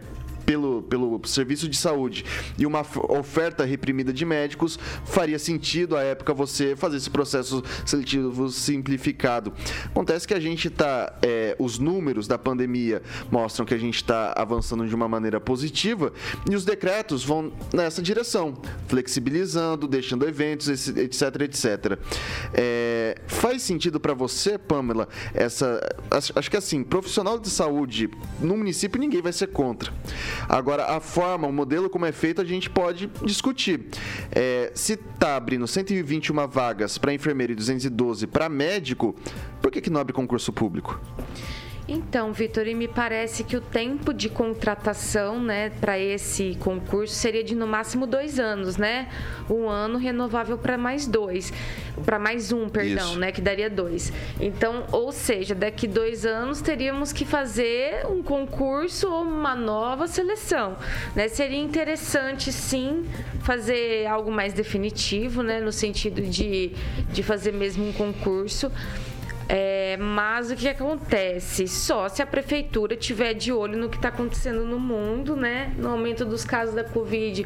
pelo, 0.52 0.82
pelo 0.84 1.22
serviço 1.24 1.70
de 1.70 1.78
saúde 1.78 2.26
e 2.58 2.66
uma 2.66 2.86
oferta 3.08 3.64
reprimida 3.64 4.12
de 4.12 4.26
médicos, 4.26 4.78
faria 5.06 5.40
sentido 5.40 5.96
à 5.96 6.04
época 6.04 6.34
você 6.34 6.76
fazer 6.76 6.98
esse 6.98 7.10
processo 7.10 7.64
seletivo 7.86 8.50
simplificado. 8.50 9.54
Acontece 9.86 10.28
que 10.28 10.34
a 10.34 10.40
gente 10.42 10.68
está, 10.68 11.14
os 11.58 11.80
números 11.80 12.28
da 12.28 12.38
pandemia 12.38 13.02
mostram 13.32 13.66
que 13.66 13.74
a 13.74 13.78
gente 13.78 13.96
está 13.96 14.34
avançando 14.36 14.86
de 14.86 14.94
uma 14.94 15.08
maneira 15.08 15.40
positiva 15.40 16.12
e 16.50 16.54
os 16.54 16.66
decretos 16.66 17.24
vão 17.24 17.54
nessa 17.74 18.02
direção, 18.02 18.58
flexibilizando, 18.90 19.88
deixando 19.88 20.28
eventos, 20.28 20.68
etc, 20.68 21.42
etc. 21.44 21.98
É, 22.54 23.22
faz 23.26 23.62
sentido 23.62 24.02
para 24.02 24.14
você, 24.14 24.58
Pamela, 24.58 25.08
essa. 25.34 25.80
Acho 26.10 26.52
que 26.52 26.58
assim, 26.58 26.84
profissional 26.84 27.40
de 27.40 27.50
saúde 27.50 28.10
no 28.42 28.58
município 28.58 29.00
ninguém 29.00 29.22
vai 29.22 29.32
ser 29.32 29.48
contra. 29.48 29.94
Agora, 30.47 30.86
a 30.86 30.99
forma, 30.99 31.47
o 31.47 31.51
modelo 31.51 31.89
como 31.89 32.06
é 32.06 32.12
feito, 32.12 32.41
a 32.41 32.45
gente 32.45 32.69
pode 32.69 33.10
discutir. 33.23 33.88
É, 34.32 34.71
se 34.75 34.97
tá 34.97 35.36
abrindo 35.36 35.67
121 35.67 36.47
vagas 36.47 36.97
para 36.97 37.13
enfermeiro 37.13 37.54
e 37.54 37.56
212 37.56 38.27
para 38.27 38.49
médico, 38.49 39.15
por 39.62 39.71
que, 39.71 39.82
que 39.82 39.89
não 39.89 40.01
abre 40.01 40.13
concurso 40.13 40.51
público? 40.51 40.99
Então, 41.88 42.32
Vitor, 42.32 42.67
e 42.67 42.76
me 42.76 42.88
parece 42.88 43.44
que 43.44 43.58
o 43.58 43.62
tempo 43.62 44.13
de 44.13 44.30
contratação, 44.30 45.41
né, 45.41 45.72
para 45.82 45.98
esse 45.98 46.56
concurso 46.60 47.13
seria 47.13 47.44
de 47.44 47.56
no 47.56 47.67
máximo 47.67 48.06
dois 48.06 48.39
anos, 48.39 48.78
né? 48.78 49.10
Um 49.50 49.67
ano 49.67 49.98
renovável 49.98 50.58
para 50.58 50.78
mais 50.78 51.08
dois, 51.08 51.52
para 52.06 52.20
mais 52.20 52.52
um, 52.52 52.70
perdão, 52.70 53.12
Isso. 53.12 53.20
né, 53.20 53.32
que 53.32 53.41
daria 53.41 53.70
dois. 53.70 54.13
Então, 54.39 54.86
ou 54.91 55.12
seja, 55.12 55.56
daqui 55.56 55.88
dois 55.88 56.26
anos 56.26 56.62
teríamos 56.62 57.12
que 57.12 57.26
fazer 57.26 58.06
um 58.08 58.22
concurso 58.22 59.10
ou 59.10 59.24
uma 59.24 59.56
nova 59.56 60.08
seleção, 60.08 60.78
né? 61.15 61.28
Seria 61.28 61.60
interessante, 61.60 62.52
sim, 62.54 63.06
fazer 63.41 64.06
algo 64.06 64.32
mais 64.32 64.54
definitivo, 64.54 65.41
né, 65.41 65.60
no 65.60 65.72
sentido 65.72 66.22
de, 66.22 66.72
de 67.12 67.24
fazer 67.24 67.52
mesmo 67.52 67.88
um 67.88 67.91
concurso. 67.91 68.72
É, 69.54 69.98
mas 69.98 70.50
o 70.50 70.56
que 70.56 70.70
acontece? 70.70 71.68
Só 71.68 72.08
se 72.08 72.22
a 72.22 72.26
prefeitura 72.26 72.96
tiver 72.96 73.34
de 73.34 73.52
olho 73.52 73.78
no 73.78 73.90
que 73.90 73.98
está 73.98 74.08
acontecendo 74.08 74.64
no 74.64 74.80
mundo, 74.80 75.36
né? 75.36 75.74
No 75.78 75.90
aumento 75.90 76.24
dos 76.24 76.46
casos 76.46 76.74
da 76.74 76.86
Covid 76.86 77.46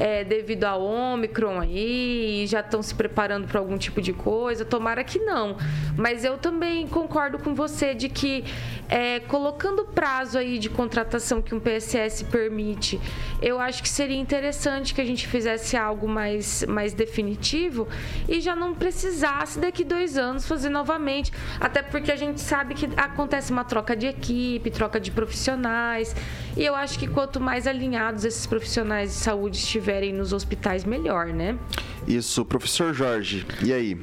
é, 0.00 0.24
devido 0.24 0.64
ao 0.64 0.82
Ômicron 0.82 1.60
aí, 1.60 2.46
já 2.46 2.60
estão 2.60 2.82
se 2.82 2.94
preparando 2.94 3.46
para 3.46 3.60
algum 3.60 3.76
tipo 3.76 4.00
de 4.00 4.14
coisa. 4.14 4.64
Tomara 4.64 5.04
que 5.04 5.18
não. 5.18 5.58
Mas 5.94 6.24
eu 6.24 6.38
também 6.38 6.88
concordo 6.88 7.38
com 7.38 7.54
você 7.54 7.92
de 7.92 8.08
que 8.08 8.42
é, 8.88 9.20
colocando 9.20 9.80
o 9.80 9.84
prazo 9.84 10.38
aí 10.38 10.58
de 10.58 10.70
contratação 10.70 11.42
que 11.42 11.54
um 11.54 11.60
PSS 11.60 12.24
permite, 12.24 12.98
eu 13.42 13.60
acho 13.60 13.82
que 13.82 13.88
seria 13.90 14.16
interessante 14.16 14.94
que 14.94 15.02
a 15.02 15.04
gente 15.04 15.26
fizesse 15.26 15.76
algo 15.76 16.08
mais, 16.08 16.64
mais 16.64 16.94
definitivo 16.94 17.86
e 18.26 18.40
já 18.40 18.56
não 18.56 18.72
precisasse 18.74 19.58
daqui 19.58 19.84
dois 19.84 20.16
anos 20.16 20.48
fazer 20.48 20.70
novamente. 20.70 21.30
Até 21.60 21.82
porque 21.82 22.10
a 22.10 22.16
gente 22.16 22.40
sabe 22.40 22.74
que 22.74 22.88
acontece 22.96 23.52
uma 23.52 23.64
troca 23.64 23.94
de 23.94 24.06
equipe, 24.06 24.70
troca 24.70 24.98
de 24.98 25.10
profissionais. 25.10 26.16
E 26.56 26.64
eu 26.64 26.74
acho 26.74 26.98
que 26.98 27.06
quanto 27.06 27.38
mais 27.38 27.66
alinhados 27.66 28.24
esses 28.24 28.46
profissionais 28.46 29.10
de 29.10 29.16
saúde 29.16 29.58
estiverem 29.58 29.89
nos 30.12 30.32
hospitais, 30.32 30.84
melhor, 30.84 31.26
né? 31.26 31.58
Isso, 32.06 32.44
professor 32.44 32.94
Jorge, 32.94 33.44
e 33.62 33.72
aí? 33.72 34.00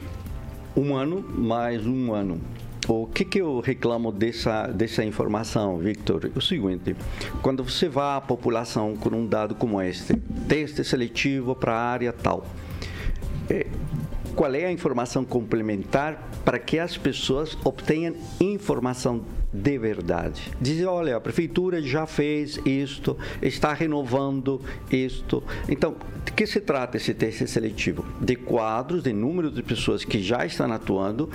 Um 0.75 0.95
ano 0.95 1.21
mais 1.21 1.85
um 1.87 2.13
ano. 2.13 2.41
O 2.87 3.07
que, 3.07 3.23
que 3.23 3.39
eu 3.39 3.61
reclamo 3.61 4.11
dessa, 4.11 4.67
dessa 4.67 5.03
informação, 5.03 5.77
Victor? 5.77 6.29
O 6.35 6.41
seguinte: 6.41 6.95
quando 7.41 7.63
você 7.63 7.87
vai 7.87 8.17
à 8.17 8.21
população 8.21 8.95
com 8.95 9.09
um 9.09 9.25
dado 9.25 9.55
como 9.55 9.81
este, 9.81 10.13
teste 10.47 10.83
seletivo 10.83 11.55
para 11.55 11.73
a 11.73 11.81
área 11.81 12.11
tal, 12.11 12.45
é, 13.49 13.67
qual 14.35 14.53
é 14.53 14.65
a 14.65 14.71
informação 14.71 15.23
complementar 15.23 16.29
para 16.43 16.59
que 16.59 16.79
as 16.79 16.97
pessoas 16.97 17.57
obtenham 17.63 18.13
informação 18.39 19.25
de 19.51 19.77
verdade. 19.77 20.51
Dizer, 20.59 20.85
olha, 20.85 21.15
a 21.15 21.21
prefeitura 21.21 21.81
já 21.81 22.05
fez 22.05 22.59
isto, 22.65 23.17
está 23.41 23.73
renovando 23.73 24.61
isto. 24.91 25.43
Então, 25.69 25.95
de 26.25 26.31
que 26.33 26.45
se 26.45 26.59
trata 26.59 26.97
esse 26.97 27.13
teste 27.13 27.47
seletivo? 27.47 28.05
De 28.19 28.35
quadros, 28.35 29.03
de 29.03 29.13
número 29.13 29.49
de 29.49 29.63
pessoas 29.63 30.03
que 30.03 30.21
já 30.21 30.45
estão 30.45 30.71
atuando 30.71 31.29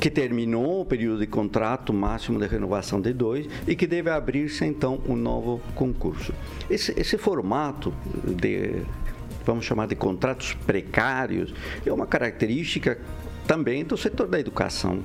que 0.00 0.10
terminou 0.10 0.80
o 0.80 0.84
período 0.84 1.20
de 1.20 1.28
contrato 1.28 1.92
máximo 1.92 2.36
de 2.36 2.48
renovação 2.48 3.00
de 3.00 3.12
dois 3.12 3.46
e 3.68 3.76
que 3.76 3.86
deve 3.86 4.10
abrir-se 4.10 4.64
então 4.64 5.00
um 5.06 5.14
novo 5.14 5.60
concurso. 5.76 6.34
Esse, 6.68 6.92
esse 6.98 7.16
formato 7.16 7.94
de 8.24 8.82
vamos 9.46 9.64
chamar 9.64 9.86
de 9.86 9.94
contratos 9.94 10.54
precários 10.66 11.54
é 11.86 11.92
uma 11.92 12.06
característica 12.06 12.98
também 13.46 13.84
do 13.84 13.96
setor 13.96 14.26
da 14.26 14.40
educação 14.40 15.02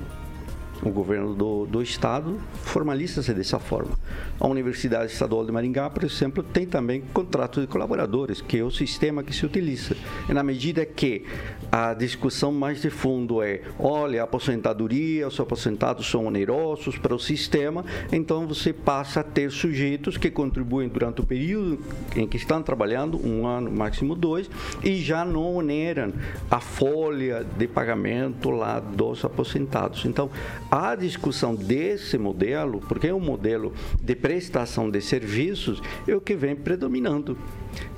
o 0.82 0.90
governo 0.90 1.34
do, 1.34 1.66
do 1.66 1.82
estado 1.82 2.38
formaliza-se 2.62 3.34
dessa 3.34 3.58
forma. 3.58 3.92
A 4.38 4.46
Universidade 4.46 5.12
Estadual 5.12 5.44
de 5.44 5.52
Maringá, 5.52 5.90
por 5.90 6.04
exemplo, 6.04 6.42
tem 6.42 6.66
também 6.66 7.02
contrato 7.12 7.60
de 7.60 7.66
colaboradores, 7.66 8.40
que 8.40 8.58
é 8.58 8.62
o 8.62 8.70
sistema 8.70 9.22
que 9.22 9.34
se 9.34 9.44
utiliza. 9.44 9.96
E 10.28 10.32
na 10.32 10.42
medida 10.42 10.86
que 10.86 11.24
a 11.70 11.94
discussão 11.94 12.52
mais 12.52 12.80
de 12.80 12.90
fundo 12.90 13.42
é, 13.42 13.62
olha, 13.78 14.20
a 14.20 14.24
aposentadoria, 14.24 15.26
os 15.26 15.38
aposentados 15.40 16.08
são 16.08 16.26
onerosos 16.26 16.96
para 16.96 17.14
o 17.14 17.18
sistema, 17.18 17.84
então 18.12 18.46
você 18.46 18.72
passa 18.72 19.20
a 19.20 19.24
ter 19.24 19.50
sujeitos 19.50 20.16
que 20.16 20.30
contribuem 20.30 20.88
durante 20.88 21.20
o 21.20 21.26
período 21.26 21.78
em 22.14 22.26
que 22.26 22.36
estão 22.36 22.62
trabalhando, 22.62 23.18
um 23.26 23.46
ano, 23.46 23.70
máximo 23.70 24.14
dois, 24.14 24.48
e 24.82 24.96
já 24.96 25.24
não 25.24 25.56
oneram 25.56 26.12
a 26.50 26.60
folha 26.60 27.44
de 27.56 27.66
pagamento 27.66 28.50
lá 28.50 28.78
dos 28.78 29.24
aposentados. 29.24 30.04
Então, 30.04 30.30
a 30.70 30.94
discussão 30.94 31.54
desse 31.54 32.18
modelo, 32.18 32.80
porque 32.80 33.08
é 33.08 33.14
um 33.14 33.20
modelo 33.20 33.72
de 34.02 34.14
prestação 34.14 34.90
de 34.90 35.00
serviços, 35.00 35.82
é 36.06 36.14
o 36.14 36.20
que 36.20 36.34
vem 36.34 36.54
predominando. 36.54 37.38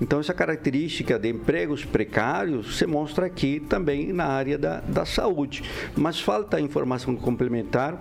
Então, 0.00 0.20
essa 0.20 0.34
característica 0.34 1.18
de 1.18 1.28
empregos 1.28 1.84
precários 1.84 2.76
se 2.78 2.86
mostra 2.86 3.26
aqui 3.26 3.60
também 3.60 4.12
na 4.12 4.26
área 4.26 4.58
da, 4.58 4.80
da 4.80 5.04
saúde. 5.04 5.62
Mas 5.96 6.20
falta 6.20 6.60
informação 6.60 7.16
complementar 7.16 8.00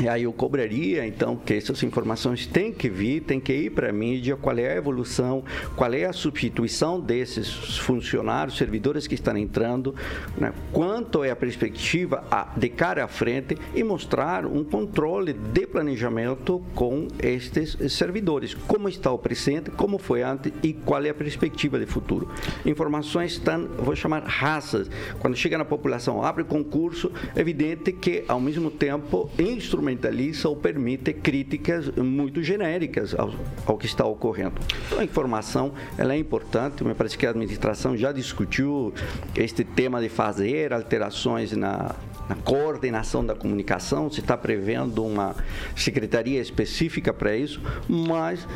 e 0.00 0.08
aí 0.08 0.22
eu 0.22 0.32
cobraria, 0.32 1.04
então, 1.04 1.34
que 1.36 1.54
essas 1.54 1.82
informações 1.82 2.46
têm 2.46 2.72
que 2.72 2.88
vir, 2.88 3.22
têm 3.22 3.40
que 3.40 3.52
ir 3.52 3.70
para 3.70 3.90
a 3.90 3.92
mídia, 3.92 4.36
qual 4.36 4.56
é 4.56 4.72
a 4.72 4.76
evolução, 4.76 5.42
qual 5.74 5.92
é 5.92 6.04
a 6.04 6.12
substituição 6.12 7.00
desses 7.00 7.78
funcionários, 7.78 8.56
servidores 8.56 9.08
que 9.08 9.14
estão 9.16 9.36
entrando, 9.36 9.94
né? 10.36 10.52
quanto 10.72 11.24
é 11.24 11.30
a 11.30 11.36
perspectiva 11.36 12.24
de 12.56 12.68
cara 12.68 13.04
à 13.04 13.08
frente 13.08 13.58
e 13.74 13.82
mostrar 13.82 14.46
um 14.46 14.62
controle 14.62 15.32
de 15.32 15.66
planejamento 15.66 16.62
com 16.76 17.08
estes 17.18 17.76
servidores. 17.92 18.54
Como 18.54 18.88
está 18.88 19.10
o 19.10 19.18
presente, 19.18 19.68
como 19.70 19.98
foi 19.98 20.22
antes 20.22 20.52
e 20.62 20.72
qual 20.72 21.04
é 21.04 21.10
a 21.10 21.14
perspectiva 21.14 21.76
de 21.76 21.86
futuro. 21.86 22.30
Informações 22.64 23.32
estão, 23.32 23.66
vou 23.66 23.96
chamar 23.96 24.22
raças. 24.22 24.88
Quando 25.18 25.36
chega 25.36 25.58
na 25.58 25.64
população, 25.64 26.22
abre 26.22 26.44
concurso, 26.44 27.10
é 27.34 27.40
evidente 27.40 27.92
que, 27.92 28.24
ao 28.28 28.40
mesmo 28.40 28.70
tempo, 28.70 29.28
instrumentos 29.38 29.87
instrumentaliza 29.88 30.48
ou 30.48 30.56
permite 30.56 31.12
críticas 31.12 31.88
muito 31.96 32.42
genéricas 32.42 33.14
ao, 33.14 33.32
ao 33.66 33.78
que 33.78 33.86
está 33.86 34.04
ocorrendo. 34.04 34.54
Então, 34.86 35.00
a 35.00 35.04
informação 35.04 35.72
ela 35.96 36.14
é 36.14 36.18
importante, 36.18 36.84
me 36.84 36.94
parece 36.94 37.16
que 37.16 37.26
a 37.26 37.30
administração 37.30 37.96
já 37.96 38.12
discutiu 38.12 38.92
este 39.34 39.64
tema 39.64 40.00
de 40.00 40.08
fazer 40.08 40.72
alterações 40.72 41.52
na, 41.52 41.94
na 42.28 42.34
coordenação 42.36 43.24
da 43.24 43.34
comunicação, 43.34 44.10
se 44.10 44.20
está 44.20 44.36
prevendo 44.36 45.04
uma 45.04 45.34
secretaria 45.74 46.40
específica 46.40 47.12
para 47.12 47.36
isso, 47.36 47.60
mas 47.88 48.46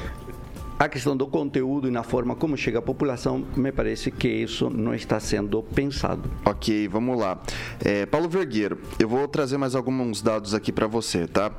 a 0.82 0.88
questão 0.88 1.16
do 1.16 1.28
conteúdo 1.28 1.86
e 1.86 1.92
na 1.92 2.02
forma 2.02 2.34
como 2.34 2.56
chega 2.56 2.80
à 2.80 2.82
população, 2.82 3.46
me 3.56 3.70
parece 3.70 4.10
que 4.10 4.26
isso 4.26 4.68
não 4.68 4.92
está 4.92 5.20
sendo 5.20 5.62
pensado. 5.62 6.28
Ok, 6.44 6.88
vamos 6.88 7.16
lá. 7.16 7.40
É, 7.84 8.04
Paulo 8.04 8.28
Vergueiro, 8.28 8.80
eu 8.98 9.08
vou 9.08 9.28
trazer 9.28 9.56
mais 9.56 9.76
alguns 9.76 10.20
dados 10.20 10.54
aqui 10.54 10.72
para 10.72 10.88
você, 10.88 11.28
tá? 11.28 11.52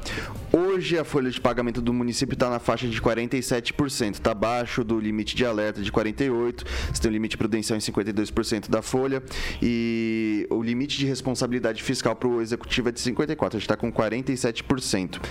Hoje 0.52 1.00
a 1.00 1.06
folha 1.06 1.32
de 1.32 1.40
pagamento 1.40 1.82
do 1.82 1.94
município 1.94 2.34
está 2.34 2.50
na 2.50 2.60
faixa 2.60 2.86
de 2.86 3.02
47%, 3.02 4.16
está 4.16 4.32
abaixo 4.32 4.84
do 4.84 5.00
limite 5.00 5.38
de 5.38 5.46
alerta 5.46 5.82
de 5.82 5.90
48%, 5.90 6.66
você 6.92 7.02
tem 7.02 7.10
o 7.10 7.14
limite 7.14 7.38
prudencial 7.38 7.78
em 7.78 7.80
52% 7.80 8.70
da 8.70 8.82
folha 8.82 9.24
e 9.62 10.46
o 10.50 10.62
limite 10.62 10.98
de 10.98 11.06
responsabilidade 11.06 11.82
fiscal 11.82 12.14
para 12.14 12.28
o 12.28 12.42
executivo 12.42 12.90
é 12.90 12.92
de 12.92 13.00
54%, 13.00 13.48
a 13.48 13.50
gente 13.52 13.62
está 13.62 13.78
com 13.78 13.90
47%. 13.90 15.22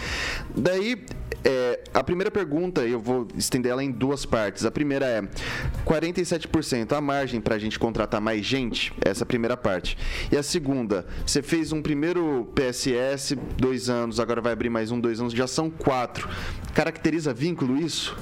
Daí, 0.56 1.04
é, 1.44 1.80
a 1.92 2.02
primeira 2.02 2.30
pergunta, 2.30 2.86
eu 2.86 2.98
vou 2.98 3.28
estender 3.36 3.70
ela 3.70 3.81
em 3.82 3.90
duas 3.90 4.24
partes. 4.24 4.64
A 4.64 4.70
primeira 4.70 5.06
é 5.06 5.22
47% 5.84 6.92
a 6.92 7.00
margem 7.00 7.40
para 7.40 7.54
a 7.54 7.58
gente 7.58 7.78
contratar 7.78 8.20
mais 8.20 8.44
gente, 8.44 8.92
essa 9.04 9.22
é 9.22 9.24
a 9.24 9.26
primeira 9.26 9.56
parte. 9.56 9.96
E 10.30 10.36
a 10.36 10.42
segunda, 10.42 11.06
você 11.26 11.42
fez 11.42 11.72
um 11.72 11.82
primeiro 11.82 12.48
PSS, 12.54 13.36
dois 13.56 13.88
anos, 13.88 14.20
agora 14.20 14.40
vai 14.40 14.52
abrir 14.52 14.70
mais 14.70 14.90
um, 14.90 15.00
dois 15.00 15.20
anos, 15.20 15.32
já 15.32 15.46
são 15.46 15.70
quatro. 15.70 16.28
Caracteriza 16.74 17.32
vínculo 17.32 17.76
isso? 17.76 18.16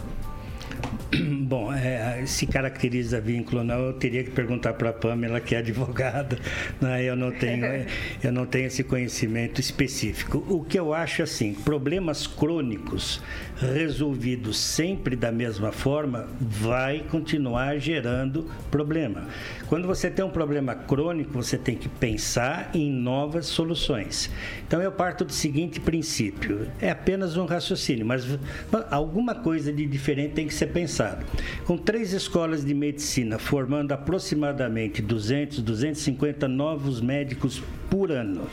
Bom, 1.42 1.72
é, 1.72 2.24
se 2.26 2.46
caracteriza 2.46 3.20
vínculo 3.20 3.58
ou 3.58 3.64
não, 3.64 3.78
eu 3.78 3.92
teria 3.92 4.22
que 4.24 4.30
perguntar 4.30 4.74
para 4.74 4.90
a 4.90 4.92
Pamela, 4.92 5.40
que 5.40 5.54
é 5.54 5.58
advogada. 5.58 6.38
Né? 6.80 7.04
Eu, 7.04 7.16
não 7.16 7.30
tenho, 7.30 7.66
eu 8.22 8.32
não 8.32 8.46
tenho 8.46 8.66
esse 8.66 8.82
conhecimento 8.82 9.60
específico. 9.60 10.44
O 10.48 10.64
que 10.64 10.78
eu 10.78 10.94
acho 10.94 11.22
assim, 11.22 11.52
problemas 11.52 12.26
crônicos 12.26 13.20
resolvidos 13.60 14.58
sempre 14.58 15.14
da 15.14 15.30
mesma 15.30 15.70
forma, 15.70 16.26
vai 16.40 17.04
continuar 17.10 17.78
gerando 17.78 18.46
problema. 18.70 19.28
Quando 19.66 19.86
você 19.86 20.10
tem 20.10 20.24
um 20.24 20.30
problema 20.30 20.74
crônico, 20.74 21.32
você 21.32 21.58
tem 21.58 21.76
que 21.76 21.88
pensar 21.88 22.70
em 22.74 22.90
novas 22.90 23.46
soluções. 23.46 24.30
Então 24.66 24.80
eu 24.80 24.90
parto 24.90 25.24
do 25.24 25.32
seguinte 25.32 25.78
princípio: 25.78 26.68
é 26.80 26.90
apenas 26.90 27.36
um 27.36 27.44
raciocínio, 27.44 28.06
mas 28.06 28.26
alguma 28.90 29.34
coisa 29.34 29.72
de 29.72 29.86
diferente 29.86 30.34
tem 30.34 30.46
que 30.46 30.54
ser 30.54 30.68
pensado. 30.68 31.24
Com 31.66 31.76
três 31.76 32.12
escolas 32.12 32.64
de 32.64 32.74
medicina 32.74 33.38
formando 33.38 33.92
aproximadamente 33.92 35.02
200, 35.02 35.60
250 35.62 36.48
novos 36.48 37.00
médicos 37.00 37.62
por 37.90 38.10
ano 38.10 38.48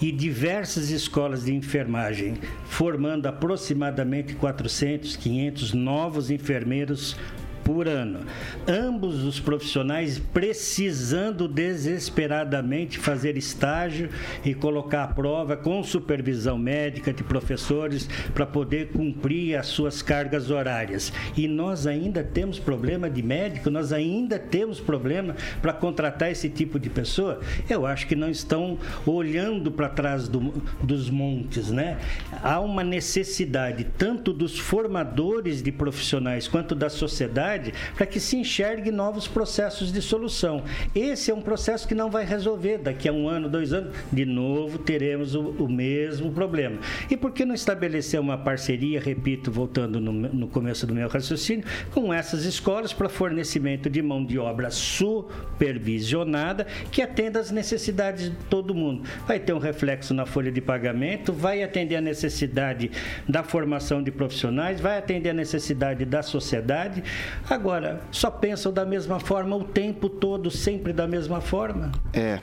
e 0.00 0.10
diversas 0.10 0.90
escolas 0.90 1.44
de 1.44 1.54
enfermagem, 1.54 2.38
formando 2.66 3.26
aproximadamente 3.26 4.34
400, 4.34 5.16
500 5.16 5.72
novos 5.72 6.30
enfermeiros 6.30 7.16
por 7.64 7.88
ano. 7.88 8.20
Ambos 8.68 9.24
os 9.24 9.40
profissionais 9.40 10.18
precisando 10.18 11.48
desesperadamente 11.48 12.98
fazer 12.98 13.36
estágio 13.36 14.10
e 14.44 14.54
colocar 14.54 15.04
a 15.04 15.08
prova 15.08 15.56
com 15.56 15.82
supervisão 15.82 16.58
médica 16.58 17.12
de 17.12 17.24
professores 17.24 18.08
para 18.34 18.46
poder 18.46 18.88
cumprir 18.88 19.56
as 19.56 19.66
suas 19.66 20.02
cargas 20.02 20.50
horárias. 20.50 21.12
E 21.36 21.48
nós 21.48 21.86
ainda 21.86 22.22
temos 22.22 22.58
problema 22.58 23.08
de 23.08 23.22
médico, 23.22 23.70
nós 23.70 23.92
ainda 23.92 24.38
temos 24.38 24.78
problema 24.78 25.34
para 25.62 25.72
contratar 25.72 26.30
esse 26.30 26.48
tipo 26.48 26.78
de 26.78 26.90
pessoa. 26.90 27.40
Eu 27.68 27.86
acho 27.86 28.06
que 28.06 28.14
não 28.14 28.28
estão 28.28 28.78
olhando 29.06 29.72
para 29.72 29.88
trás 29.88 30.28
do, 30.28 30.52
dos 30.82 31.08
montes, 31.08 31.70
né? 31.70 31.98
Há 32.42 32.60
uma 32.60 32.84
necessidade 32.84 33.84
tanto 33.96 34.32
dos 34.32 34.58
formadores 34.58 35.62
de 35.62 35.72
profissionais 35.72 36.46
quanto 36.46 36.74
da 36.74 36.90
sociedade 36.90 37.53
sociedade 37.54 37.72
para 37.94 38.06
que 38.06 38.18
se 38.20 38.36
enxergue 38.36 38.90
novos 38.90 39.28
processos 39.28 39.92
de 39.92 40.02
solução. 40.02 40.62
Esse 40.94 41.30
é 41.30 41.34
um 41.34 41.40
processo 41.40 41.86
que 41.86 41.94
não 41.94 42.10
vai 42.10 42.24
resolver. 42.24 42.78
Daqui 42.78 43.08
a 43.08 43.12
um 43.12 43.28
ano, 43.28 43.48
dois 43.48 43.72
anos, 43.72 43.94
de 44.12 44.24
novo 44.24 44.78
teremos 44.78 45.34
o, 45.34 45.50
o 45.50 45.68
mesmo 45.68 46.32
problema. 46.32 46.78
E 47.10 47.16
por 47.16 47.32
que 47.32 47.44
não 47.44 47.54
estabelecer 47.54 48.20
uma 48.20 48.36
parceria, 48.36 49.00
repito, 49.00 49.50
voltando 49.50 50.00
no, 50.00 50.12
no 50.12 50.48
começo 50.48 50.86
do 50.86 50.94
meu 50.94 51.08
raciocínio, 51.08 51.64
com 51.92 52.12
essas 52.12 52.44
escolas 52.44 52.92
para 52.92 53.08
fornecimento 53.08 53.88
de 53.88 54.02
mão 54.02 54.24
de 54.24 54.38
obra 54.38 54.70
supervisionada 54.70 56.66
que 56.90 57.02
atenda 57.02 57.40
às 57.40 57.50
necessidades 57.50 58.30
de 58.30 58.36
todo 58.48 58.74
mundo. 58.74 59.04
Vai 59.26 59.38
ter 59.38 59.52
um 59.52 59.58
reflexo 59.58 60.14
na 60.14 60.26
folha 60.26 60.50
de 60.50 60.60
pagamento, 60.60 61.32
vai 61.32 61.62
atender 61.62 61.96
a 61.96 62.00
necessidade 62.00 62.90
da 63.28 63.42
formação 63.42 64.02
de 64.02 64.10
profissionais, 64.10 64.80
vai 64.80 64.98
atender 64.98 65.30
a 65.30 65.34
necessidade 65.34 66.04
da 66.04 66.22
sociedade. 66.22 67.02
Agora, 67.48 68.00
só 68.10 68.30
pensam 68.30 68.72
da 68.72 68.84
mesma 68.84 69.20
forma 69.20 69.54
o 69.56 69.64
tempo 69.64 70.08
todo, 70.08 70.50
sempre 70.50 70.92
da 70.92 71.06
mesma 71.06 71.40
forma? 71.40 71.92
É, 72.12 72.40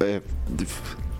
é 0.00 0.22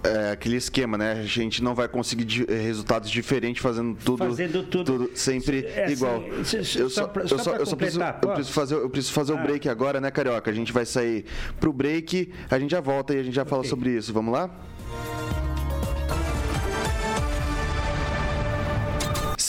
é, 0.02 0.30
aquele 0.30 0.56
esquema, 0.56 0.96
né? 0.96 1.12
A 1.12 1.24
gente 1.24 1.62
não 1.62 1.74
vai 1.74 1.86
conseguir 1.86 2.24
di 2.24 2.44
resultados 2.44 3.10
diferentes 3.10 3.62
fazendo 3.62 3.96
tudo, 4.02 4.24
fazendo 4.24 4.62
tudo, 4.62 4.84
tudo 4.84 5.10
sempre 5.14 5.66
é, 5.66 5.84
assim, 5.84 5.92
igual. 5.92 6.22
eu 6.22 6.44
só, 6.44 7.10
eu 7.14 7.38
só, 7.38 7.52
eu 7.56 7.66
só 7.66 7.76
preciso, 7.76 8.00
eu 8.02 8.28
preciso 8.30 8.52
fazer, 8.52 8.74
eu 8.76 8.90
preciso 8.90 9.12
fazer 9.12 9.32
ah. 9.32 9.36
o 9.36 9.42
break 9.42 9.68
agora, 9.68 10.00
né, 10.00 10.10
Carioca? 10.10 10.50
A 10.50 10.54
gente 10.54 10.72
vai 10.72 10.86
sair 10.86 11.26
pro 11.58 11.72
break, 11.72 12.32
a 12.50 12.58
gente 12.58 12.70
já 12.70 12.80
volta 12.80 13.14
e 13.14 13.20
a 13.20 13.22
gente 13.22 13.34
já 13.34 13.44
fala 13.44 13.60
okay. 13.60 13.70
sobre 13.70 13.90
isso. 13.90 14.12
Vamos 14.12 14.32
lá? 14.32 14.50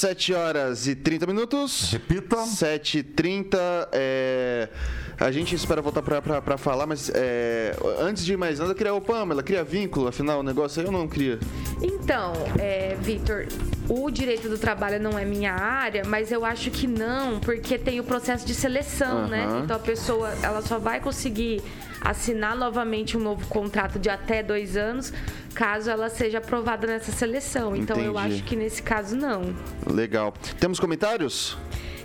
7 0.01 0.33
horas 0.33 0.87
e 0.87 0.95
30 0.95 1.27
minutos. 1.27 1.91
Repita. 1.91 2.37
7 2.37 2.97
e 2.97 3.03
30. 3.03 3.89
É... 3.91 4.67
A 5.19 5.29
gente 5.29 5.53
espera 5.53 5.79
voltar 5.79 6.01
para 6.01 6.57
falar, 6.57 6.87
mas 6.87 7.11
é... 7.13 7.75
antes 7.99 8.25
de 8.25 8.35
mais 8.35 8.57
nada, 8.57 8.73
criar 8.73 8.95
o 8.95 9.01
Pamela, 9.01 9.43
cria 9.43 9.63
vínculo, 9.63 10.07
afinal, 10.07 10.39
o 10.39 10.43
negócio 10.43 10.81
aí 10.81 10.87
eu 10.87 10.91
não 10.91 11.07
cria. 11.07 11.37
Então, 11.83 12.33
é, 12.57 12.97
Vitor, 12.99 13.45
o 13.87 14.09
direito 14.09 14.49
do 14.49 14.57
trabalho 14.57 14.99
não 14.99 15.19
é 15.19 15.23
minha 15.23 15.53
área, 15.53 16.01
mas 16.03 16.31
eu 16.31 16.43
acho 16.43 16.71
que 16.71 16.87
não, 16.87 17.39
porque 17.39 17.77
tem 17.77 17.99
o 17.99 18.03
processo 18.03 18.43
de 18.43 18.55
seleção, 18.55 19.25
uhum. 19.25 19.27
né? 19.27 19.61
Então 19.63 19.75
a 19.75 19.79
pessoa 19.79 20.33
ela 20.41 20.63
só 20.63 20.79
vai 20.79 20.99
conseguir 20.99 21.61
assinar 22.01 22.55
novamente 22.55 23.15
um 23.15 23.21
novo 23.21 23.47
contrato 23.47 23.99
de 23.99 24.09
até 24.09 24.41
dois 24.41 24.75
anos 24.75 25.13
caso 25.53 25.89
ela 25.89 26.09
seja 26.09 26.39
aprovada 26.39 26.87
nessa 26.87 27.11
seleção. 27.11 27.75
Então 27.75 27.95
Entendi. 27.97 28.07
eu 28.07 28.17
acho 28.17 28.43
que 28.43 28.55
nesse 28.55 28.81
caso 28.81 29.15
não. 29.15 29.53
Legal. 29.85 30.33
Temos 30.59 30.79
comentários? 30.79 31.57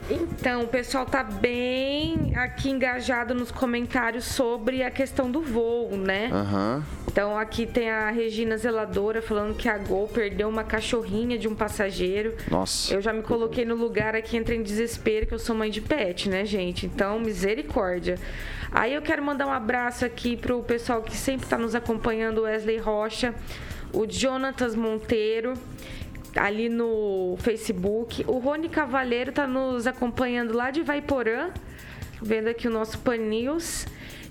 Então, 0.09 0.63
o 0.63 0.69
pessoal 0.69 1.05
tá 1.05 1.23
bem 1.23 2.33
aqui 2.37 2.71
engajado 2.71 3.35
nos 3.35 3.51
comentários 3.51 4.25
sobre 4.25 4.83
a 4.83 4.91
questão 4.91 5.31
do 5.31 5.41
voo, 5.41 5.97
né? 5.97 6.31
Uhum. 6.33 6.83
Então, 7.09 7.37
aqui 7.37 7.67
tem 7.67 7.91
a 7.91 8.11
Regina 8.11 8.57
Zeladora 8.57 9.21
falando 9.21 9.57
que 9.57 9.69
a 9.69 9.79
Gol 9.79 10.07
perdeu 10.07 10.49
uma 10.49 10.63
cachorrinha 10.63 11.37
de 11.37 11.49
um 11.49 11.55
passageiro. 11.55 12.35
Nossa. 12.51 12.95
Eu 12.95 13.01
já 13.01 13.13
me 13.13 13.23
coloquei 13.23 13.65
no 13.65 13.75
lugar 13.75 14.15
aqui, 14.15 14.37
entrei 14.37 14.59
em 14.59 14.63
desespero, 14.63 15.27
que 15.27 15.35
eu 15.35 15.39
sou 15.39 15.57
mãe 15.57 15.71
de 15.71 15.81
pet, 15.81 16.29
né, 16.29 16.45
gente? 16.45 16.87
Então, 16.87 17.19
misericórdia. 17.19 18.17
Aí 18.71 18.95
eu 18.95 19.03
quero 19.03 19.23
mandar 19.23 19.47
um 19.47 19.53
abraço 19.53 20.05
aqui 20.05 20.37
pro 20.37 20.63
pessoal 20.63 21.03
que 21.03 21.17
sempre 21.17 21.47
está 21.47 21.59
nos 21.59 21.75
acompanhando, 21.75 22.43
Wesley 22.43 22.79
Rocha, 22.79 23.35
o 23.93 24.07
Jonatas 24.09 24.75
Monteiro, 24.77 25.55
ali 26.37 26.69
no 26.69 27.37
Facebook. 27.39 28.25
O 28.27 28.39
Rony 28.39 28.69
Cavaleiro 28.69 29.31
está 29.31 29.47
nos 29.47 29.87
acompanhando 29.87 30.55
lá 30.55 30.71
de 30.71 30.83
Vaiporã, 30.83 31.51
vendo 32.21 32.49
aqui 32.49 32.69
o 32.69 32.71
nosso 32.71 32.99
Pan 32.99 33.17
News. 33.17 33.87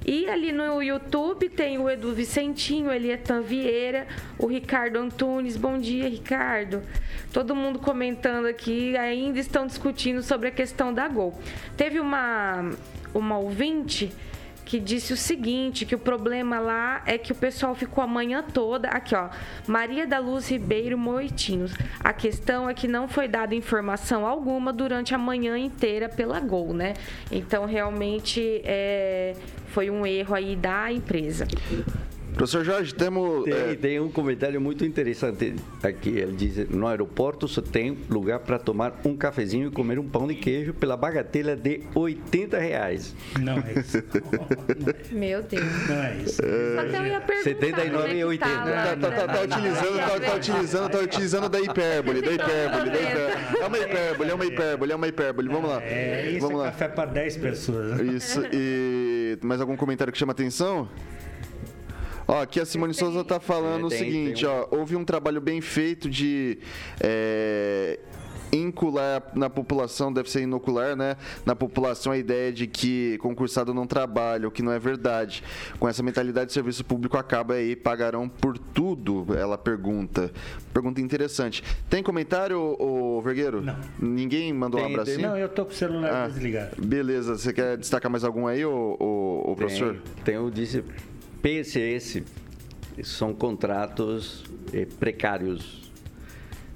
E 0.05 0.29
ali 0.29 0.51
no 0.51 0.83
YouTube 0.83 1.49
tem 1.49 1.79
o 1.79 1.89
Edu 1.89 2.13
Vicentinho, 2.13 2.91
Elietan 2.91 3.41
Vieira, 3.41 4.05
o 4.37 4.45
Ricardo 4.45 4.99
Antunes. 4.99 5.57
Bom 5.57 5.79
dia, 5.79 6.07
Ricardo. 6.07 6.83
Todo 7.33 7.55
mundo 7.55 7.79
comentando 7.79 8.45
aqui, 8.45 8.95
ainda 8.95 9.39
estão 9.39 9.65
discutindo 9.65 10.21
sobre 10.21 10.49
a 10.49 10.51
questão 10.51 10.93
da 10.93 11.07
Gol. 11.07 11.33
Teve 11.75 11.99
uma, 11.99 12.71
uma 13.15 13.39
ouvinte 13.39 14.13
que 14.65 14.80
disse 14.80 15.13
o 15.13 15.17
seguinte, 15.17 15.86
que 15.86 15.93
o 15.93 15.99
problema 15.99 16.60
lá 16.60 17.04
é 17.06 17.17
que 17.17 17.32
o 17.32 17.36
pessoal 17.36 17.75
ficou 17.75 18.04
a 18.04 18.08
manhã 18.08 18.43
toda, 18.43 18.89
aqui 18.89 19.15
ó, 19.15 19.30
Maria 19.67 20.08
da 20.08 20.17
Luz 20.17 20.49
Ribeiro 20.49 20.97
Moitinos. 20.97 21.71
A 21.99 22.12
questão 22.12 22.67
é 22.67 22.73
que 22.73 22.88
não 22.88 23.08
foi 23.08 23.28
dada 23.28 23.54
informação 23.54 24.25
alguma 24.25 24.73
durante 24.73 25.13
a 25.13 25.17
manhã 25.17 25.58
inteira 25.58 26.10
pela 26.10 26.39
Gol, 26.39 26.73
né? 26.73 26.95
Então 27.32 27.65
realmente 27.65 28.62
é, 28.63 29.36
foi 29.67 29.89
um 29.89 30.06
erro 30.06 30.34
aí 30.34 30.56
da 30.56 30.91
empresa. 30.91 31.47
Professor 32.36 32.65
Jorge, 32.65 32.93
temos. 32.93 33.45
Tem, 33.45 33.54
é... 33.54 33.76
tem, 33.76 34.00
um 34.00 34.10
comentário 34.12 34.60
muito 34.60 34.84
interessante 34.84 35.56
aqui. 35.82 36.10
Ele 36.10 36.36
diz: 36.36 36.69
no 36.69 36.86
aeroporto 36.86 37.48
só 37.48 37.62
tem 37.62 37.98
lugar 38.10 38.39
para 38.39 38.60
tomar 38.60 39.00
um 39.06 39.15
cafezinho 39.15 39.69
e 39.69 39.71
comer 39.71 39.98
um 39.98 40.08
pão 40.08 40.28
de 40.28 40.36
queijo 40.36 40.74
pela 40.74 40.98
bagatela 40.98 41.56
de 41.56 41.82
80 41.95 42.60
reais. 42.60 43.15
Não 43.39 43.58
é 43.58 43.80
isso. 43.80 44.04
Meu 45.15 45.41
Deus. 45.43 45.88
Não 45.88 45.95
é 45.95 46.17
isso. 46.17 46.41
Até 46.41 47.00
eu 47.00 47.06
ia 47.06 47.21
perguntar. 47.21 47.43
79 47.43 48.13
e 48.13 48.26
80. 48.26 48.50
Tá, 48.50 48.95
tá, 48.95 49.12
tá, 49.12 49.28
tá, 49.28 49.41
utilizando, 49.41 49.98
tá, 49.98 50.19
tá, 50.19 50.36
utilizando, 50.36 50.91
tá 50.91 51.00
utilizando 51.00 51.50
da 51.50 51.60
hipérbole, 51.62 52.21
da 52.21 52.32
hipérbole, 52.34 52.89
da 52.89 53.02
hipérbole. 53.02 53.62
É 53.62 53.65
uma 53.65 53.78
hipérbole, 53.78 54.32
é 54.32 54.36
uma 54.36 54.45
hipérbole, 54.45 54.91
é 54.91 54.95
uma 54.95 55.08
hipérbole. 55.08 55.48
Vamos 55.48 55.69
lá. 55.69 55.82
É, 55.84 56.32
isso 56.32 56.41
Vamos 56.41 56.62
é 56.62 56.63
lá. 56.65 56.71
café 56.71 56.89
para 56.89 57.06
10 57.06 57.38
pessoas. 57.38 58.00
Isso. 58.02 58.43
E 58.52 59.38
mais 59.45 59.62
algum 59.62 59.78
comentário 59.78 60.12
que 60.12 60.19
chama 60.19 60.34
atenção? 60.34 60.89
Ó, 62.27 62.41
aqui 62.41 62.59
a 62.59 62.65
Simone 62.65 62.93
Souza 62.93 63.21
está 63.21 63.39
falando 63.39 63.88
é, 63.88 63.89
tem, 63.89 63.97
o 63.97 64.03
seguinte, 64.03 64.45
um... 64.45 64.49
ó, 64.49 64.67
houve 64.71 64.95
um 64.95 65.05
trabalho 65.05 65.39
bem 65.39 65.61
feito 65.61 66.09
de 66.09 66.59
é, 66.99 67.99
incular 68.51 69.23
na 69.35 69.49
população, 69.49 70.11
deve 70.11 70.29
ser 70.29 70.41
inocular, 70.41 70.95
né? 70.95 71.17
Na 71.45 71.55
população 71.55 72.11
a 72.11 72.17
ideia 72.17 72.51
de 72.51 72.67
que 72.67 73.17
concursado 73.19 73.73
não 73.73 73.85
trabalha, 73.85 74.47
o 74.47 74.51
que 74.51 74.61
não 74.61 74.71
é 74.71 74.79
verdade. 74.79 75.43
Com 75.79 75.88
essa 75.88 76.01
mentalidade, 76.01 76.51
o 76.51 76.53
serviço 76.53 76.83
público 76.83 77.17
acaba 77.17 77.55
aí, 77.55 77.75
pagarão 77.75 78.27
por 78.27 78.57
tudo, 78.57 79.27
ela 79.38 79.57
pergunta. 79.57 80.31
Pergunta 80.73 81.01
interessante. 81.01 81.63
Tem 81.89 82.01
comentário, 82.01 82.59
ô, 82.59 83.21
Vergueiro? 83.21 83.61
Não. 83.61 83.77
Ninguém 83.99 84.51
mandou 84.53 84.79
tem, 84.79 84.89
um 84.89 84.93
abracinho? 84.93 85.29
Não, 85.29 85.38
eu 85.38 85.49
tô 85.49 85.65
com 85.65 85.71
o 85.71 85.75
celular 85.75 86.25
ah, 86.25 86.27
desligado. 86.27 86.81
Beleza, 86.81 87.38
você 87.38 87.53
quer 87.53 87.77
destacar 87.77 88.11
mais 88.11 88.23
algum 88.23 88.47
aí, 88.47 88.65
ô, 88.65 88.97
ô, 88.99 89.51
ô 89.51 89.55
professor? 89.55 89.97
Tem, 90.23 90.35
tem 90.35 90.38
o 90.38 90.49
disse 90.49 90.83
PSS 91.45 92.23
são 93.03 93.31
contratos 93.31 94.43
eh, 94.73 94.88
precários. 94.99 95.91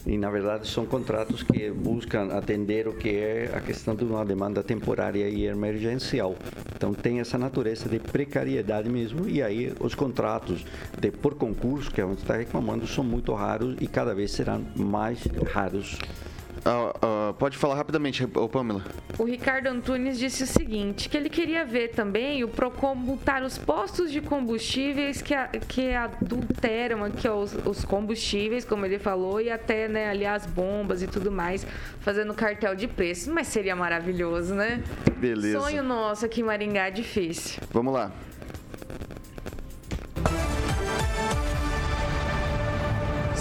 E, 0.05 0.15
na 0.15 0.29
verdade, 0.29 0.67
são 0.67 0.86
contratos 0.86 1.41
que 1.41 1.71
buscam 1.71 2.27
atender 2.38 2.88
o 2.88 2.93
que 2.93 3.10
é 3.10 3.51
a 3.51 3.62
questão 3.62 3.95
de 3.95 4.03
uma 4.03 4.23
demanda 4.23 4.62
temporária 4.62 5.27
e 5.27 5.47
emergencial. 5.47 6.36
Então, 6.75 6.93
tem 6.93 7.19
essa 7.19 7.36
natureza 7.36 7.89
de 7.89 7.97
precariedade 7.97 8.88
mesmo. 8.91 9.27
E 9.27 9.41
aí, 9.41 9.73
os 9.79 9.95
contratos 9.95 10.63
de 11.01 11.10
por 11.10 11.34
concurso, 11.34 11.89
que 11.89 11.99
é 11.99 12.05
onde 12.05 12.21
está 12.21 12.36
reclamando, 12.36 12.86
são 12.86 13.03
muito 13.03 13.34
raros 13.34 13.75
e 13.82 13.88
cada 13.88 14.13
vez 14.13 14.29
serão 14.34 14.63
mais 14.75 15.17
raros. 15.51 15.97
Uh, 16.65 17.30
uh, 17.30 17.34
pode 17.36 17.58
falar 17.58 17.76
rapidamente, 17.76 18.26
Pamela. 18.52 18.84
O 19.17 19.24
Ricardo 19.24 19.67
Antunes 19.67 20.19
disse 20.19 20.43
o 20.43 20.48
seguinte, 20.48 21.08
que 21.08 21.15
ele 21.15 21.30
queria 21.30 21.65
ver 21.65 21.89
também 21.89 22.43
o 22.43 22.48
Procon 22.48 22.95
multar 22.95 23.43
os 23.43 23.58
postos 23.58 24.12
de 24.12 24.22
combustíveis 24.22 25.22
que, 25.22 25.34
a, 25.34 25.48
que 25.48 25.93
adulteram 25.93 27.04
aqui 27.04 27.28
os, 27.28 27.56
os, 27.65 27.86
combustíveis, 27.86 28.65
como 28.65 28.86
ele 28.86 29.00
falou, 29.00 29.39
e 29.39 29.50
até, 29.50 29.88
né, 29.88 30.10
ali 30.10 30.26
as 30.26 30.45
bombas 30.45 31.02
e 31.02 31.08
tudo 31.08 31.32
mais, 31.32 31.65
fazendo 32.02 32.34
cartel 32.34 32.76
de 32.76 32.88
preços. 32.88 33.28
Mas 33.28 33.48
seria 33.48 33.76
maravilhoso, 33.76 34.54
né? 34.54 34.84
Beleza. 35.17 35.60
Sonho 35.60 35.84
nosso 35.84 36.26
aqui 36.26 36.41
em 36.41 36.43
Maringá 36.43 36.88
é 36.88 36.91
difícil. 36.91 37.62
Vamos 37.72 37.93
lá. 37.93 38.12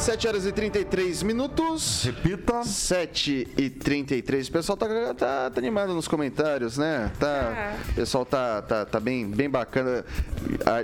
7 0.09 0.27
horas 0.27 0.47
e 0.47 0.53
33 0.53 1.23
minutos. 1.23 2.05
Repita. 2.05 2.65
7 2.65 3.47
e 3.59 3.69
33. 3.69 4.49
O 4.49 4.53
pessoal 4.53 4.75
tá, 4.75 4.87
tá, 5.13 5.51
tá 5.51 5.59
animado 5.59 5.93
nos 5.93 6.09
comentários, 6.09 6.79
né? 6.79 7.13
Tá, 7.21 7.75
O 7.91 7.95
pessoal 7.95 8.25
tá, 8.25 8.63
tá, 8.63 8.87
tá 8.87 8.99
bem, 8.99 9.27
bem 9.27 9.51
bacana. 9.51 10.07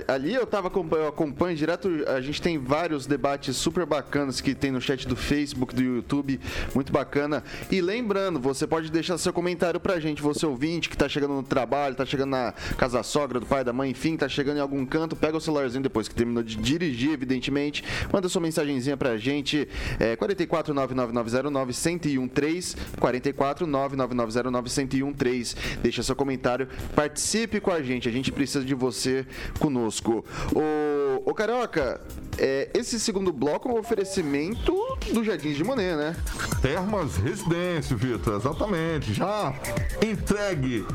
Ali 0.07 0.35
eu 0.35 0.45
tava 0.45 0.71
eu 0.91 1.07
acompanho 1.07 1.57
direto. 1.57 1.89
A 2.05 2.21
gente 2.21 2.39
tem 2.39 2.59
vários 2.59 3.07
debates 3.07 3.57
super 3.57 3.83
bacanas 3.83 4.41
que 4.41 4.53
tem 4.53 4.69
no 4.69 4.79
chat 4.79 5.07
do 5.07 5.15
Facebook, 5.15 5.73
do 5.73 5.81
YouTube. 5.81 6.39
Muito 6.75 6.93
bacana. 6.93 7.43
E 7.71 7.81
lembrando, 7.81 8.39
você 8.39 8.67
pode 8.67 8.91
deixar 8.91 9.17
seu 9.17 9.33
comentário 9.33 9.79
pra 9.79 9.99
gente, 9.99 10.21
você 10.21 10.45
ouvinte 10.45 10.87
que 10.87 10.95
tá 10.95 11.09
chegando 11.09 11.33
no 11.33 11.41
trabalho, 11.41 11.95
tá 11.95 12.05
chegando 12.05 12.29
na 12.29 12.53
casa 12.77 12.99
da 12.99 13.03
sogra, 13.03 13.39
do 13.39 13.47
pai, 13.47 13.63
da 13.63 13.73
mãe, 13.73 13.89
enfim, 13.89 14.17
tá 14.17 14.29
chegando 14.29 14.57
em 14.57 14.61
algum 14.61 14.85
canto. 14.85 15.15
Pega 15.15 15.35
o 15.35 15.41
celularzinho 15.41 15.81
depois 15.81 16.07
que 16.07 16.13
terminou 16.13 16.43
de 16.43 16.57
dirigir, 16.57 17.09
evidentemente. 17.11 17.83
Manda 18.13 18.29
sua 18.29 18.39
mensagenzinha 18.39 18.95
pra 18.95 19.14
gente. 19.17 19.67
É 19.99 20.15
44 20.15 20.73
99909 20.73 21.73
1013 22.19 22.75
44 22.99 23.67
99909 23.67 24.69
1013. 24.85 25.55
Deixa 25.81 26.03
seu 26.03 26.15
comentário, 26.15 26.67
participe 26.95 27.59
com 27.59 27.71
a 27.71 27.81
gente. 27.81 28.07
A 28.07 28.11
gente 28.11 28.31
precisa 28.31 28.63
de 28.63 28.75
você 28.75 29.25
conosco. 29.59 30.23
O, 30.53 31.29
o 31.29 31.33
Carioca, 31.33 32.01
é, 32.37 32.69
esse 32.73 32.99
segundo 32.99 33.31
bloco 33.31 33.69
é 33.69 33.71
um 33.71 33.79
oferecimento 33.79 34.73
do 35.13 35.23
Jardim 35.23 35.53
de 35.53 35.63
Monet, 35.63 35.95
né? 35.95 36.15
Termas 36.61 37.17
Residência, 37.17 37.95
Vitor, 37.95 38.35
exatamente. 38.35 39.13
Já 39.13 39.53
entregue 40.01 40.85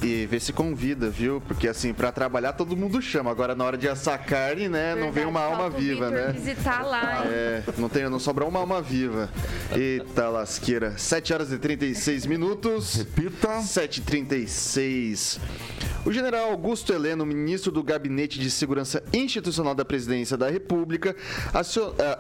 E 0.04 0.28
vê 0.28 0.40
se 0.40 0.54
convida, 0.54 1.10
viu? 1.10 1.42
Porque 1.42 1.68
assim, 1.68 1.94
pra 1.94 2.12
trabalhar 2.12 2.54
todo 2.54 2.76
mundo 2.76 3.02
chama. 3.02 3.32
Agora 3.32 3.56
na 3.56 3.64
hora 3.64 3.78
de 3.78 3.88
assar 3.88 4.24
carne, 4.24 4.70
né? 4.70 4.96
não 4.96 5.12
vem 5.12 5.26
uma 5.26 5.42
alma 5.42 5.70
viva, 5.70 6.10
né? 6.10 6.32
visitar 6.32 6.84
lá? 6.86 7.26
É, 7.26 7.64
não, 7.78 7.90
tem, 7.90 8.08
não 8.10 8.20
sobra 8.20 8.46
uma 8.46 8.60
alma 8.60 8.82
viva. 8.82 9.30
Eita 9.76 10.30
lasqueira. 10.30 10.98
7 10.98 11.34
horas 11.34 11.52
e 11.52 11.58
36 11.58 12.26
minutos. 12.26 12.96
Repita. 12.96 13.60
7h36. 13.60 15.40
O 16.06 16.14
general 16.14 16.52
Augusto 16.52 16.94
Heleno, 16.94 17.26
ministro 17.26 17.70
do 17.70 17.84
Gabinete 17.84 18.40
de 18.40 18.50
Segurança 18.50 19.04
Institucional 19.12 19.76
da 19.76 19.84
Presidência 19.84 20.38
da 20.38 20.50
República, 20.50 21.14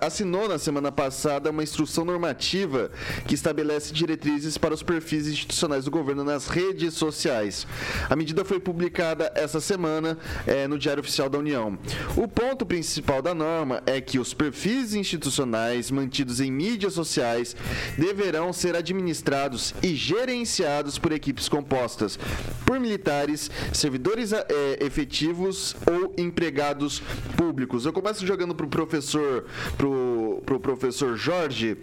assinou 0.01 0.49
na 0.49 0.57
semana 0.57 0.91
passada 0.91 1.53
uma 1.57 1.63
instrução 1.63 2.05
normativa 2.05 2.91
que 3.25 3.33
estabelece 3.33 3.91
diretrizes 3.91 4.59
para 4.59 4.75
os 4.75 4.83
perfis 4.83 5.27
institucionais 5.27 5.85
do 5.85 5.91
governo 5.91 6.23
nas 6.23 6.47
redes 6.47 6.93
sociais. 6.93 7.65
A 8.07 8.15
medida 8.15 8.45
foi 8.45 8.59
publicada 8.59 9.31
essa 9.33 9.59
semana 9.59 10.19
eh, 10.45 10.67
no 10.67 10.77
Diário 10.77 11.01
Oficial 11.01 11.29
da 11.29 11.39
União. 11.39 11.77
O 12.15 12.27
ponto 12.27 12.63
principal 12.63 13.23
da 13.23 13.33
norma 13.33 13.81
é 13.87 13.99
que 13.99 14.19
os 14.19 14.35
perfis 14.35 14.93
institucionais 14.93 15.89
mantidos 15.89 16.39
em 16.39 16.51
mídias 16.51 16.93
sociais 16.93 17.55
deverão 17.97 18.53
ser 18.53 18.75
administrados 18.75 19.73
e 19.81 19.95
gerenciados 19.95 20.99
por 20.99 21.11
equipes 21.11 21.49
compostas 21.49 22.19
por 22.67 22.79
militares, 22.79 23.49
servidores 23.73 24.33
eh, 24.33 24.45
efetivos 24.81 25.73
ou 25.89 26.13
empregados 26.17 27.01
públicos. 27.37 27.85
Eu 27.85 27.93
começo 27.93 28.27
jogando 28.27 28.53
pro 28.53 28.67
professor, 28.67 29.45
pro, 29.77 30.26
pro 30.45 30.59
professor 30.59 31.17
Jorge. 31.17 31.75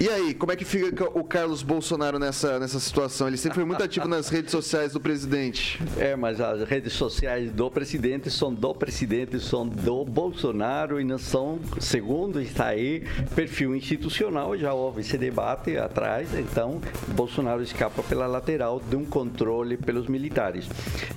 E 0.00 0.08
aí, 0.08 0.34
como 0.34 0.52
é 0.52 0.56
que 0.56 0.64
fica 0.64 1.04
o 1.18 1.24
Carlos 1.24 1.62
Bolsonaro 1.62 2.18
nessa, 2.18 2.58
nessa 2.58 2.78
situação? 2.80 3.28
Ele 3.28 3.36
sempre 3.36 3.56
foi 3.56 3.64
muito 3.64 3.82
ativo 3.82 4.08
nas 4.08 4.28
redes 4.28 4.50
sociais 4.50 4.92
do 4.92 5.00
presidente. 5.00 5.80
É, 5.96 6.16
mas 6.16 6.40
as 6.40 6.68
redes 6.68 6.92
sociais 6.92 7.50
do 7.50 7.70
presidente 7.70 8.30
são 8.30 8.52
do 8.52 8.74
presidente, 8.74 9.40
são 9.40 9.66
do 9.66 10.04
Bolsonaro 10.04 11.00
e 11.00 11.04
não 11.04 11.18
são, 11.18 11.58
segundo 11.80 12.40
está 12.40 12.66
aí, 12.68 13.04
perfil 13.34 13.74
institucional. 13.74 14.56
Já 14.56 14.72
houve 14.72 15.00
esse 15.00 15.18
debate 15.18 15.76
atrás, 15.76 16.34
então 16.34 16.80
Bolsonaro 17.08 17.62
escapa 17.62 18.02
pela 18.02 18.26
lateral 18.26 18.80
de 18.80 18.96
um 18.96 19.04
controle 19.04 19.76
pelos 19.76 20.06
militares. 20.06 20.68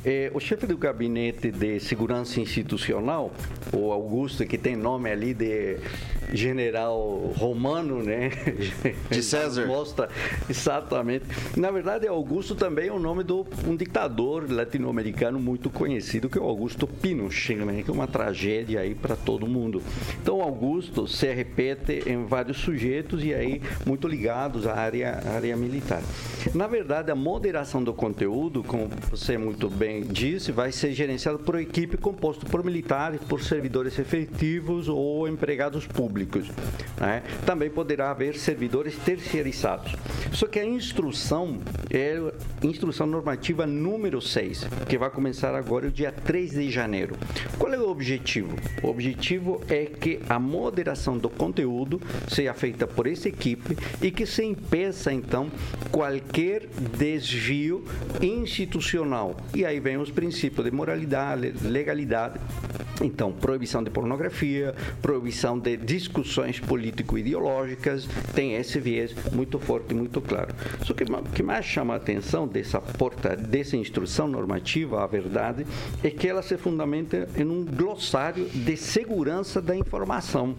Eh, 0.04 0.32
o 0.34 0.40
chefe 0.40 0.66
do 0.66 0.78
gabinete 0.78 1.52
de 1.52 1.80
segurança 1.80 2.40
institucional, 2.40 3.32
o 3.72 3.92
Augusto, 3.92 4.46
que 4.46 4.58
tem 4.58 4.76
nome 4.76 5.12
ali 5.12 5.34
de 5.34 5.78
general 6.34 7.34
romano, 7.38 8.02
né? 8.02 8.30
De 9.10 9.24
César. 9.24 9.66
Mostra 9.66 10.10
exatamente. 10.50 11.26
Na 11.56 11.72
verdade, 11.72 12.08
Augusto 12.08 12.56
também 12.56 12.88
é 12.88 12.92
o 12.92 13.00
nome 13.00 13.24
de 13.24 13.34
um 13.34 13.76
ditador 13.76 14.52
latino-americano 14.52 15.40
muito 15.40 15.70
conhecido, 15.70 16.30
que 16.30 16.38
é 16.38 16.42
o 16.42 16.46
Augusto 16.46 16.88
Pinochet, 16.88 17.56
né? 17.56 17.84
que 17.84 17.90
é 17.90 17.94
uma 17.94 18.08
tragédia 18.08 18.82
aí 18.82 18.96
para 18.96 19.16
todo 19.16 19.48
mundo. 19.48 19.82
Então, 20.22 20.42
Augusto 20.42 21.08
se 21.08 21.32
repete 21.34 22.04
em 22.06 22.26
vários 22.26 22.58
sujeitos 22.58 23.24
e 23.24 23.34
aí 23.34 23.62
muito 23.86 24.08
ligados 24.08 24.68
à 24.68 24.76
área, 24.76 25.22
à 25.26 25.36
área 25.36 25.56
militar. 25.56 26.02
Na 26.54 26.68
verdade, 26.68 27.12
a 27.12 27.16
moderação 27.16 27.84
do 27.84 27.94
conteúdo, 27.94 28.64
como 28.64 28.90
você 29.10 29.38
muito 29.38 29.70
bem 29.70 30.02
disse, 30.04 30.52
vai 30.52 30.72
ser 30.72 30.94
gerenciada 30.94 31.38
por 31.38 31.60
equipe 31.60 31.98
composta 31.98 32.46
por 32.46 32.64
militares, 32.64 33.22
por 33.22 33.42
servidores 33.42 33.98
efetivos 34.00 34.88
ou 34.88 35.28
empregados 35.28 35.86
públicos. 35.86 36.48
né? 37.00 37.24
Também 37.46 37.70
poderá 37.70 38.12
haver 38.12 38.36
servidores 38.42 38.96
terceirizados. 38.98 39.96
Só 40.32 40.48
que 40.48 40.60
a 40.60 40.66
instrução 40.66 41.60
é 41.90 42.20
instrução 42.64 43.08
normativa 43.08 43.66
número 43.66 44.22
6, 44.22 44.68
que 44.88 44.98
vai 44.98 45.10
começar 45.10 45.56
agora 45.56 45.88
o 45.88 45.92
dia 45.92 46.12
3 46.12 46.52
de 46.52 46.70
janeiro. 46.70 47.16
Qual 47.58 47.74
é 47.74 47.78
o 47.78 47.90
objetivo? 47.90 48.56
O 48.84 48.88
objetivo 48.88 49.62
é 49.70 49.86
que 49.86 50.20
a 50.30 50.40
moderação 50.40 51.18
do 51.18 51.30
conteúdo 51.30 52.02
seja 52.28 52.54
feita 52.54 52.86
por 52.88 53.08
essa 53.08 53.28
equipe 53.28 53.78
e 54.02 54.12
que 54.12 54.26
se 54.26 54.44
impeça 54.44 55.12
então 55.12 55.52
qualquer 55.92 56.68
desvio 56.98 57.84
institucional. 58.22 59.36
E 59.54 59.66
aí 59.66 59.80
vem 59.80 59.98
os 59.98 60.12
princípios 60.12 60.66
de 60.66 60.72
moralidade, 60.72 61.54
legalidade. 61.64 62.40
Então, 63.02 63.32
proibição 63.32 63.84
de 63.84 63.90
pornografia, 63.90 64.76
proibição 65.02 65.58
de 65.58 65.76
discussões 65.76 66.60
político-ideológicas, 66.60 68.08
tem 68.34 68.56
esse 68.56 68.80
viés 68.80 69.14
muito 69.32 69.60
forte, 69.60 69.94
muito 69.94 70.22
claro. 70.22 70.54
Só 70.84 70.94
que 70.94 71.04
o 71.04 71.24
que 71.34 71.44
mais 71.44 71.66
chama 71.66 71.94
a 71.94 71.98
atenção 71.98 72.48
dessa 72.48 72.80
porta, 72.80 73.36
dessa 73.36 73.76
instrução 73.76 74.28
normativa, 74.28 75.04
a 75.04 75.08
verdade, 75.08 75.66
é 76.04 76.10
que 76.10 76.28
ela 76.28 76.42
se 76.42 76.58
fundamenta 76.58 77.28
em 77.38 77.44
um 77.44 77.66
glossário 77.66 78.46
de 78.46 78.78
segurança 78.78 79.62
da 79.62 79.76
informação, 79.76 80.56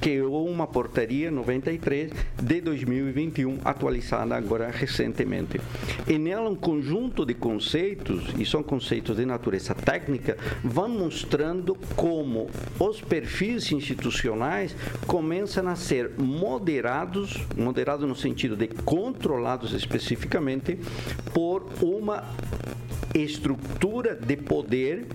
que 0.00 0.16
é 0.18 0.22
uma 0.22 0.66
portaria 0.66 1.30
93 1.30 2.12
de 2.40 2.60
2021, 2.60 3.58
atualizada 3.64 4.36
agora 4.36 4.70
recentemente. 4.70 5.60
E 6.06 6.18
nela 6.18 6.48
um 6.48 6.54
conjunto 6.54 7.24
de 7.24 7.34
conceitos, 7.34 8.32
e 8.38 8.44
são 8.44 8.62
conceitos 8.62 9.16
de 9.16 9.26
natureza 9.26 9.74
técnica, 9.74 10.36
vão 10.62 10.88
mostrando 10.88 11.76
como 11.96 12.48
os 12.78 13.00
perfis 13.00 13.72
institucionais 13.72 14.76
começam 15.06 15.66
a 15.68 15.74
ser 15.74 16.12
moderados, 16.18 17.05
moderados 17.56 18.08
no 18.08 18.14
sentido 18.14 18.56
de 18.56 18.68
controlados 18.68 19.72
especificamente, 19.72 20.78
por 21.32 21.68
uma 21.80 22.24
estrutura 23.14 24.14
de 24.14 24.36
poder 24.36 25.06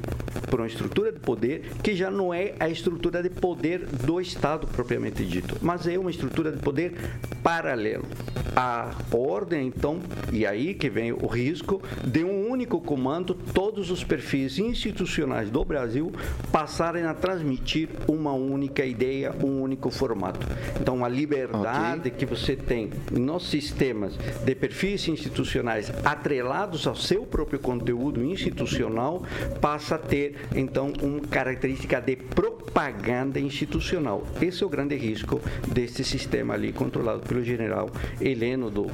por 0.50 0.60
uma 0.60 0.68
estrutura 0.68 1.12
de 1.12 1.20
poder 1.20 1.72
que 1.82 1.96
já 1.96 2.12
não 2.12 2.34
é 2.34 2.54
a 2.60 2.70
estrutura 2.70 3.24
de 3.24 3.30
poder 3.30 3.86
do 3.86 4.20
Estado 4.20 4.68
propriamente 4.68 5.26
dito, 5.26 5.58
mas 5.62 5.88
é 5.88 5.98
uma 5.98 6.12
estrutura 6.12 6.52
de 6.52 6.58
poder 6.58 6.94
paralelo. 7.42 8.06
A 8.54 8.92
ordem, 9.14 9.68
então, 9.68 10.02
e 10.32 10.46
aí 10.46 10.74
que 10.74 10.90
vem 10.90 11.14
o 11.14 11.26
risco 11.26 11.82
de 12.06 12.24
um 12.24 12.50
único 12.50 12.82
comando, 12.82 13.34
todos 13.34 13.90
os 13.90 14.04
perfis 14.04 14.60
institucionais 14.60 15.50
do 15.50 15.64
Brasil 15.64 16.12
passarem 16.52 17.06
a 17.06 17.14
transmitir 17.14 17.88
uma 18.10 18.34
única 18.34 18.86
ideia, 18.86 19.34
um 19.42 19.62
único 19.62 19.90
formato. 19.90 20.46
Então, 20.80 21.06
a 21.06 21.08
liberdade 21.08 21.81
okay. 21.82 22.12
que 22.12 22.26
você 22.26 22.56
tem 22.56 22.90
nos 23.12 23.50
sistemas 23.50 24.16
de 24.18 24.56
perfis 24.56 25.08
institucionais 25.08 25.92
atrelados 26.06 26.88
ao 26.88 26.96
seu 26.96 27.26
próprio 27.26 27.60
conteúdo 27.60 28.24
institucional 28.24 29.24
passa 29.60 29.96
a 29.96 29.98
ter, 29.98 30.36
então, 30.56 30.94
uma 31.02 31.22
característica 31.22 32.00
de 32.00 32.16
propaganda 32.16 33.40
institucional. 33.40 34.24
Esse 34.42 34.64
é 34.64 34.66
o 34.66 34.70
grande 34.70 34.96
risco 34.96 35.42
desse 35.68 36.04
sistema 36.04 36.54
ali 36.54 36.72
controlado 36.72 37.22
pelo 37.22 37.44
general 37.44 37.90
Heleno, 38.20 38.70
do 38.70 38.88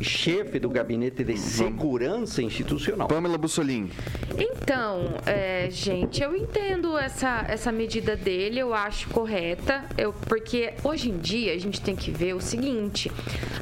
chefe 0.00 0.58
do 0.58 0.68
gabinete 0.68 1.24
de 1.24 1.36
segurança 1.36 2.42
institucional. 2.42 3.08
Pamela 3.08 3.38
Bussolini. 3.38 3.90
Então, 4.38 5.14
é, 5.26 5.68
gente, 5.70 6.22
eu 6.22 6.34
entendo 6.34 6.96
essa, 6.96 7.44
essa 7.48 7.72
medida 7.72 8.16
dele, 8.16 8.60
eu 8.60 8.72
acho 8.74 9.08
correta, 9.08 9.84
eu, 9.96 10.12
porque 10.12 10.72
hoje 10.82 11.10
em 11.10 11.18
dia 11.18 11.54
a 11.54 11.58
gente 11.58 11.80
tem 11.80 11.94
que 11.94 12.10
ver 12.20 12.34
o 12.34 12.40
seguinte: 12.40 13.10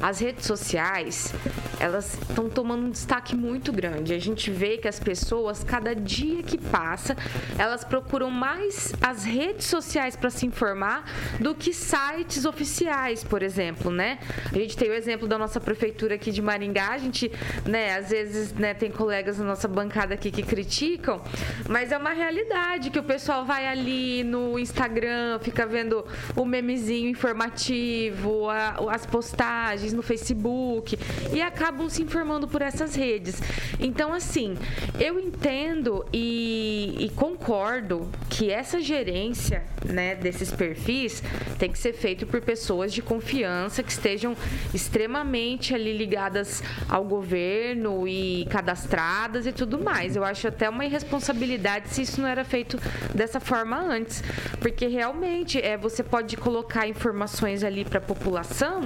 as 0.01 0.19
redes 0.19 0.45
sociais 0.45 1.33
elas 1.79 2.17
estão 2.29 2.49
tomando 2.49 2.87
um 2.87 2.89
destaque 2.89 3.35
muito 3.35 3.71
grande. 3.71 4.13
A 4.13 4.19
gente 4.19 4.51
vê 4.51 4.77
que 4.77 4.87
as 4.87 4.99
pessoas, 4.99 5.63
cada 5.63 5.95
dia 5.95 6.43
que 6.43 6.57
passa, 6.57 7.15
elas 7.57 7.83
procuram 7.83 8.29
mais 8.29 8.93
as 9.01 9.23
redes 9.23 9.65
sociais 9.65 10.15
para 10.15 10.29
se 10.29 10.45
informar 10.45 11.05
do 11.39 11.55
que 11.55 11.73
sites 11.73 12.45
oficiais, 12.45 13.23
por 13.23 13.41
exemplo, 13.41 13.89
né? 13.89 14.19
A 14.51 14.55
gente 14.55 14.75
tem 14.75 14.89
o 14.89 14.93
exemplo 14.93 15.27
da 15.27 15.37
nossa 15.37 15.59
prefeitura 15.59 16.15
aqui 16.15 16.31
de 16.31 16.41
Maringá, 16.41 16.89
a 16.89 16.97
gente, 16.97 17.31
né, 17.65 17.95
às 17.95 18.09
vezes, 18.09 18.53
né, 18.53 18.73
tem 18.73 18.91
colegas 18.91 19.37
na 19.37 19.45
nossa 19.45 19.67
bancada 19.67 20.13
aqui 20.13 20.31
que 20.31 20.43
criticam, 20.43 21.21
mas 21.69 21.91
é 21.91 21.97
uma 21.97 22.11
realidade 22.11 22.89
que 22.89 22.99
o 22.99 23.03
pessoal 23.03 23.45
vai 23.45 23.65
ali 23.67 24.23
no 24.23 24.59
Instagram, 24.59 25.39
fica 25.39 25.65
vendo 25.65 26.05
o 26.35 26.43
memezinho 26.43 27.09
informativo, 27.09 28.48
a, 28.49 28.75
as 28.91 29.05
postagens 29.05 29.93
no 29.93 30.01
Facebook 30.01 30.97
e 31.33 31.41
acabam 31.41 31.89
se 31.89 32.01
informando 32.01 32.47
por 32.47 32.61
essas 32.61 32.95
redes. 32.95 33.41
Então, 33.79 34.13
assim, 34.13 34.57
eu 34.99 35.19
entendo 35.19 36.05
e, 36.11 36.95
e 36.99 37.09
concordo 37.09 38.09
que 38.29 38.51
essa 38.51 38.79
gerência 38.79 39.63
né, 39.85 40.15
desses 40.15 40.51
perfis 40.51 41.21
tem 41.57 41.71
que 41.71 41.77
ser 41.77 41.93
feito 41.93 42.25
por 42.25 42.41
pessoas 42.41 42.93
de 42.93 43.01
confiança 43.01 43.83
que 43.83 43.91
estejam 43.91 44.35
extremamente 44.73 45.73
ali 45.73 45.95
ligadas 45.95 46.63
ao 46.87 47.03
governo 47.03 48.07
e 48.07 48.45
cadastradas 48.49 49.45
e 49.45 49.51
tudo 49.51 49.79
mais. 49.79 50.15
Eu 50.15 50.23
acho 50.23 50.47
até 50.47 50.69
uma 50.69 50.85
irresponsabilidade 50.85 51.89
se 51.89 52.01
isso 52.01 52.21
não 52.21 52.27
era 52.27 52.43
feito 52.43 52.79
dessa 53.13 53.39
forma 53.39 53.77
antes, 53.77 54.23
porque 54.59 54.87
realmente 54.87 55.59
é, 55.61 55.77
você 55.77 56.03
pode 56.03 56.35
colocar 56.37 56.87
informações 56.87 57.63
ali 57.63 57.85
para 57.85 57.99
a 57.99 58.01
população 58.01 58.38
população 58.39 58.81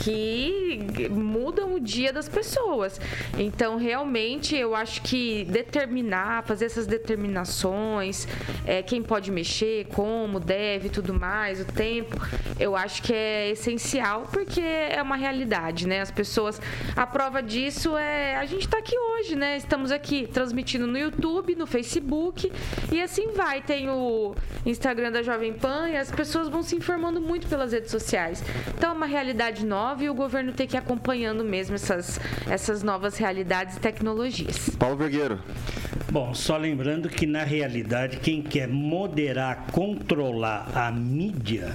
que 0.00 1.08
mudam 1.10 1.74
o 1.74 1.80
dia 1.80 2.12
das 2.12 2.28
pessoas. 2.28 3.00
Então, 3.38 3.76
realmente, 3.76 4.56
eu 4.56 4.74
acho 4.74 5.02
que 5.02 5.44
determinar, 5.44 6.44
fazer 6.44 6.66
essas 6.66 6.86
determinações, 6.86 8.26
é, 8.64 8.82
quem 8.82 9.02
pode 9.02 9.30
mexer, 9.30 9.86
como, 9.88 10.40
deve, 10.40 10.88
tudo 10.88 11.12
mais, 11.12 11.60
o 11.60 11.64
tempo, 11.66 12.16
eu 12.58 12.74
acho 12.74 13.02
que 13.02 13.12
é 13.12 13.50
essencial 13.50 14.26
porque 14.32 14.60
é 14.60 15.00
uma 15.02 15.16
realidade, 15.16 15.86
né? 15.86 16.00
As 16.00 16.10
pessoas, 16.10 16.60
a 16.96 17.06
prova 17.06 17.42
disso 17.42 17.96
é 17.96 18.36
a 18.36 18.46
gente 18.46 18.64
está 18.64 18.78
aqui 18.78 18.96
hoje, 18.96 19.36
né? 19.36 19.56
Estamos 19.56 19.92
aqui 19.92 20.26
transmitindo 20.26 20.86
no 20.86 20.98
YouTube, 20.98 21.54
no 21.54 21.66
Facebook 21.66 22.50
e 22.90 23.02
assim 23.02 23.32
vai. 23.32 23.60
Tem 23.60 23.90
o 23.90 24.34
Instagram 24.64 25.12
da 25.12 25.22
Jovem 25.22 25.52
Pan 25.52 25.90
e 25.90 25.96
as 25.96 26.10
pessoas 26.10 26.48
vão 26.48 26.62
se 26.62 26.74
informando 26.74 27.20
muito 27.20 27.46
pelas 27.48 27.72
redes 27.72 27.90
sociais. 27.90 28.42
Então, 28.76 28.90
é 28.90 28.94
uma 28.94 29.06
realidade 29.06 29.64
nova 29.66 29.89
e 29.98 30.08
o 30.08 30.14
governo 30.14 30.52
tem 30.52 30.66
que 30.66 30.76
ir 30.76 30.78
acompanhando 30.78 31.44
mesmo 31.44 31.74
essas, 31.74 32.20
essas 32.48 32.82
novas 32.82 33.16
realidades 33.16 33.76
e 33.76 33.80
tecnologias. 33.80 34.70
Paulo 34.78 34.96
Vergueiro. 34.96 35.40
Bom, 36.10 36.34
só 36.34 36.56
lembrando 36.56 37.08
que 37.08 37.26
na 37.26 37.42
realidade 37.42 38.18
quem 38.18 38.42
quer 38.42 38.68
moderar, 38.68 39.66
controlar 39.72 40.70
a 40.74 40.90
mídia 40.90 41.74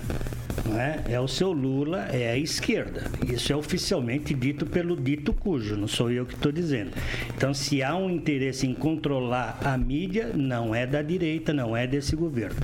é? 0.78 1.14
é 1.14 1.20
o 1.20 1.28
seu 1.28 1.52
Lula, 1.52 2.08
é 2.12 2.32
a 2.32 2.38
esquerda. 2.38 3.04
Isso 3.28 3.52
é 3.52 3.56
oficialmente 3.56 4.34
dito 4.34 4.66
pelo 4.66 4.96
dito 4.96 5.34
cujo, 5.34 5.76
não 5.76 5.88
sou 5.88 6.12
eu 6.12 6.26
que 6.26 6.34
estou 6.34 6.52
dizendo. 6.52 6.92
Então, 7.36 7.54
se 7.54 7.84
há 7.84 7.96
um 7.96 8.10
interesse 8.10 8.68
em 8.68 8.74
controlar 8.74 9.60
a 9.64 9.78
mídia, 9.78 10.32
não 10.34 10.74
é 10.74 10.86
da 10.86 11.02
direita, 11.02 11.54
não 11.54 11.76
é 11.76 11.86
desse 11.88 12.16
governo. 12.16 12.58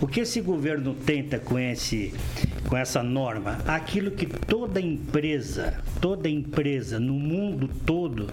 O 0.00 0.06
que 0.06 0.20
esse 0.20 0.40
governo 0.40 0.94
tenta 0.94 1.38
com 1.38 1.58
esse 1.58 2.12
com 2.66 2.76
essa 2.76 3.02
norma 3.02 3.58
aquilo 3.66 4.10
que 4.10 4.26
toda 4.26 4.80
empresa, 4.80 5.74
toda 6.00 6.28
empresa 6.28 6.98
no 6.98 7.12
mundo 7.12 7.70
todo 7.86 8.26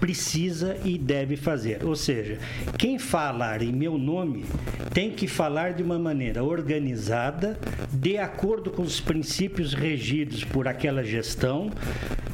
precisa 0.00 0.76
e 0.84 0.98
deve 0.98 1.36
fazer. 1.36 1.84
Ou 1.84 1.94
seja, 1.94 2.38
quem 2.78 2.98
falar 2.98 3.62
em 3.62 3.72
meu 3.72 3.98
nome 3.98 4.44
tem 4.92 5.10
que 5.10 5.26
falar 5.26 5.74
de 5.74 5.82
uma 5.82 5.98
maneira 5.98 6.42
organizada, 6.42 7.58
de 7.92 8.16
acordo 8.16 8.53
com 8.62 8.82
os 8.82 9.00
princípios 9.00 9.74
regidos 9.74 10.44
por 10.44 10.68
aquela 10.68 11.02
gestão, 11.02 11.70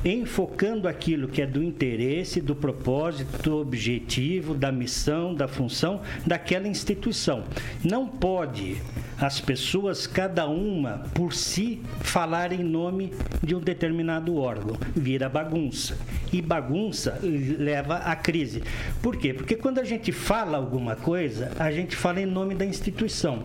enfocando 0.04 0.88
aquilo 0.88 1.28
que 1.28 1.42
é 1.42 1.46
do 1.46 1.62
interesse, 1.62 2.40
do 2.40 2.54
propósito, 2.54 3.42
do 3.42 3.58
objetivo, 3.58 4.54
da 4.54 4.72
missão, 4.72 5.34
da 5.34 5.46
função 5.46 6.00
daquela 6.26 6.68
instituição. 6.68 7.44
Não 7.84 8.06
pode 8.06 8.80
as 9.20 9.38
pessoas, 9.38 10.06
cada 10.06 10.48
uma 10.48 11.04
por 11.12 11.34
si, 11.34 11.80
falar 12.00 12.52
em 12.52 12.64
nome 12.64 13.12
de 13.42 13.54
um 13.54 13.60
determinado 13.60 14.36
órgão. 14.36 14.78
Vira 14.96 15.28
bagunça. 15.28 15.98
E 16.32 16.40
bagunça 16.40 17.18
leva 17.22 17.96
à 17.96 18.16
crise. 18.16 18.62
Por 19.02 19.16
quê? 19.16 19.34
Porque 19.34 19.56
quando 19.56 19.78
a 19.78 19.84
gente 19.84 20.10
fala 20.10 20.56
alguma 20.56 20.96
coisa, 20.96 21.52
a 21.58 21.70
gente 21.70 21.94
fala 21.94 22.20
em 22.20 22.26
nome 22.26 22.54
da 22.54 22.64
instituição. 22.64 23.42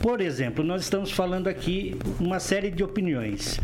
Por 0.00 0.22
exemplo, 0.22 0.64
nós 0.64 0.82
estamos 0.82 1.10
falando 1.10 1.48
aqui 1.48 1.96
uma 2.18 2.40
série 2.40 2.70
de 2.70 2.82
opiniões 2.82 3.60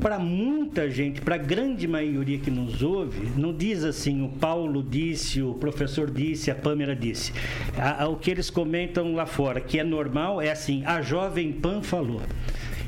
para 0.00 0.18
muita 0.18 0.88
gente, 0.88 1.20
para 1.20 1.34
a 1.34 1.38
grande 1.38 1.86
maioria 1.88 2.38
que 2.38 2.50
nos 2.50 2.82
ouve, 2.82 3.28
não 3.36 3.52
diz 3.52 3.82
assim 3.82 4.22
o 4.22 4.28
Paulo 4.28 4.82
disse, 4.82 5.42
o 5.42 5.54
professor 5.54 6.10
disse, 6.10 6.50
a 6.50 6.54
Pâmela 6.54 6.94
disse. 6.94 7.32
A, 7.76 8.04
a, 8.04 8.08
o 8.08 8.16
que 8.16 8.30
eles 8.30 8.48
comentam 8.48 9.14
lá 9.14 9.26
fora, 9.26 9.60
que 9.60 9.78
é 9.78 9.84
normal, 9.84 10.40
é 10.40 10.50
assim, 10.50 10.84
a 10.86 11.02
Jovem 11.02 11.52
Pan 11.52 11.82
falou. 11.82 12.22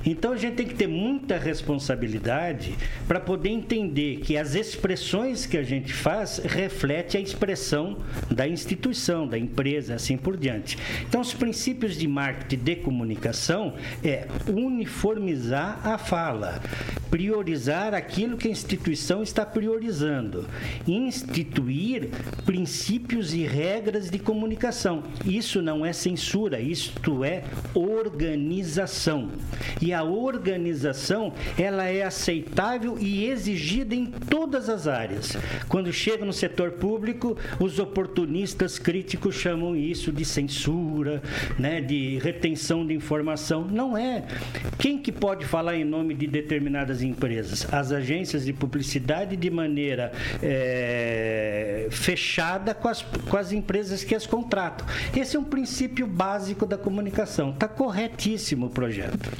Então 0.04 0.32
a 0.32 0.36
gente 0.36 0.54
tem 0.54 0.66
que 0.66 0.74
ter 0.74 0.86
muita 0.86 1.36
responsabilidade 1.36 2.74
para 3.06 3.20
poder 3.20 3.50
entender 3.50 4.20
que 4.20 4.36
as 4.36 4.54
expressões 4.54 5.46
que 5.46 5.56
a 5.56 5.62
gente 5.62 5.92
faz 5.92 6.38
reflete 6.38 7.16
a 7.16 7.20
expressão 7.20 7.98
da 8.30 8.48
instituição, 8.48 9.26
da 9.26 9.38
empresa, 9.38 9.94
assim 9.94 10.16
por 10.16 10.36
diante. 10.36 10.78
Então 11.08 11.20
os 11.20 11.34
princípios 11.34 11.96
de 11.96 12.08
marketing 12.08 12.64
de 12.64 12.76
comunicação 12.76 13.74
é 14.02 14.26
uniformizar 14.48 15.86
a 15.86 15.98
fala, 15.98 16.60
priorizar 17.10 17.94
aquilo 17.94 18.36
que 18.36 18.48
a 18.48 18.50
instituição 18.50 19.22
está 19.22 19.44
priorizando, 19.44 20.46
instituir 20.86 22.08
princípios 22.44 23.34
e 23.34 23.42
regras 23.44 24.10
de 24.10 24.18
comunicação. 24.18 25.02
Isso 25.24 25.60
não 25.60 25.84
é 25.84 25.92
censura, 25.92 26.60
isto 26.60 27.24
é 27.24 27.42
organização. 27.74 29.30
E 29.80 29.89
a 29.92 30.02
organização 30.02 31.32
ela 31.58 31.84
é 31.84 32.02
aceitável 32.02 32.96
e 32.98 33.26
exigida 33.26 33.94
em 33.94 34.06
todas 34.06 34.68
as 34.68 34.86
áreas. 34.86 35.36
Quando 35.68 35.92
chega 35.92 36.24
no 36.24 36.32
setor 36.32 36.72
público, 36.72 37.36
os 37.58 37.78
oportunistas 37.78 38.78
críticos 38.78 39.34
chamam 39.34 39.76
isso 39.76 40.12
de 40.12 40.24
censura, 40.24 41.22
né, 41.58 41.80
de 41.80 42.18
retenção 42.18 42.86
de 42.86 42.94
informação. 42.94 43.64
Não 43.64 43.96
é. 43.96 44.24
Quem 44.78 44.98
que 44.98 45.12
pode 45.12 45.44
falar 45.44 45.76
em 45.76 45.84
nome 45.84 46.14
de 46.14 46.26
determinadas 46.26 47.02
empresas? 47.02 47.72
As 47.72 47.92
agências 47.92 48.44
de 48.44 48.52
publicidade 48.52 49.36
de 49.36 49.50
maneira 49.50 50.12
é, 50.42 51.88
fechada 51.90 52.74
com 52.74 52.88
as, 52.88 53.02
com 53.02 53.36
as 53.36 53.52
empresas 53.52 54.04
que 54.04 54.14
as 54.14 54.26
contratam. 54.26 54.86
Esse 55.16 55.36
é 55.36 55.40
um 55.40 55.44
princípio 55.44 56.06
básico 56.06 56.66
da 56.66 56.78
comunicação. 56.78 57.50
Está 57.50 57.68
corretíssimo 57.68 58.66
o 58.66 58.70
projeto. 58.70 59.30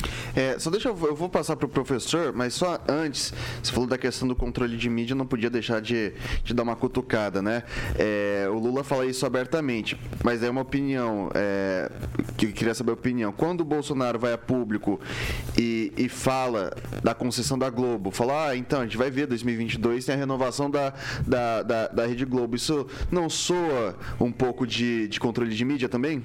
É, 0.41 0.59
só 0.59 0.70
deixa 0.70 0.88
eu, 0.88 0.99
eu 1.03 1.14
vou 1.14 1.28
passar 1.28 1.55
para 1.55 1.66
o 1.66 1.68
professor, 1.68 2.32
mas 2.32 2.55
só 2.55 2.82
antes, 2.88 3.34
você 3.62 3.70
falou 3.70 3.86
da 3.86 3.99
questão 3.99 4.26
do 4.26 4.34
controle 4.34 4.74
de 4.74 4.88
mídia, 4.88 5.14
não 5.14 5.26
podia 5.26 5.51
deixar 5.51 5.82
de, 5.82 6.14
de 6.43 6.55
dar 6.55 6.62
uma 6.62 6.74
cutucada, 6.74 7.43
né? 7.43 7.62
É, 7.99 8.49
o 8.51 8.59
Lula 8.59 8.82
fala 8.82 9.05
isso 9.05 9.26
abertamente, 9.26 9.99
mas 10.24 10.43
é 10.43 10.49
uma 10.49 10.62
opinião, 10.62 11.30
é, 11.34 11.93
que 12.38 12.47
eu 12.47 12.53
queria 12.53 12.74
saber 12.74 12.93
a 12.93 12.95
opinião. 12.95 13.32
Quando 13.32 13.61
o 13.61 13.64
Bolsonaro 13.66 14.18
vai 14.18 14.32
a 14.32 14.38
público 14.38 14.99
e, 15.59 15.93
e 15.95 16.09
fala 16.09 16.72
da 17.03 17.12
concessão 17.12 17.59
da 17.59 17.68
Globo, 17.68 18.11
fala, 18.11 18.49
ah, 18.49 18.57
então, 18.57 18.80
a 18.80 18.84
gente 18.84 18.97
vai 18.97 19.11
ver 19.11 19.26
2022 19.26 20.07
tem 20.07 20.14
a 20.14 20.18
renovação 20.18 20.70
da, 20.70 20.95
da, 21.26 21.62
da, 21.62 21.88
da 21.88 22.07
Rede 22.07 22.24
Globo, 22.24 22.57
isso 22.57 22.86
não 23.11 23.28
soa 23.28 23.95
um 24.18 24.32
pouco 24.32 24.66
de, 24.66 25.07
de 25.07 25.20
controle 25.20 25.55
de 25.55 25.64
mídia 25.66 25.88
também? 25.88 26.24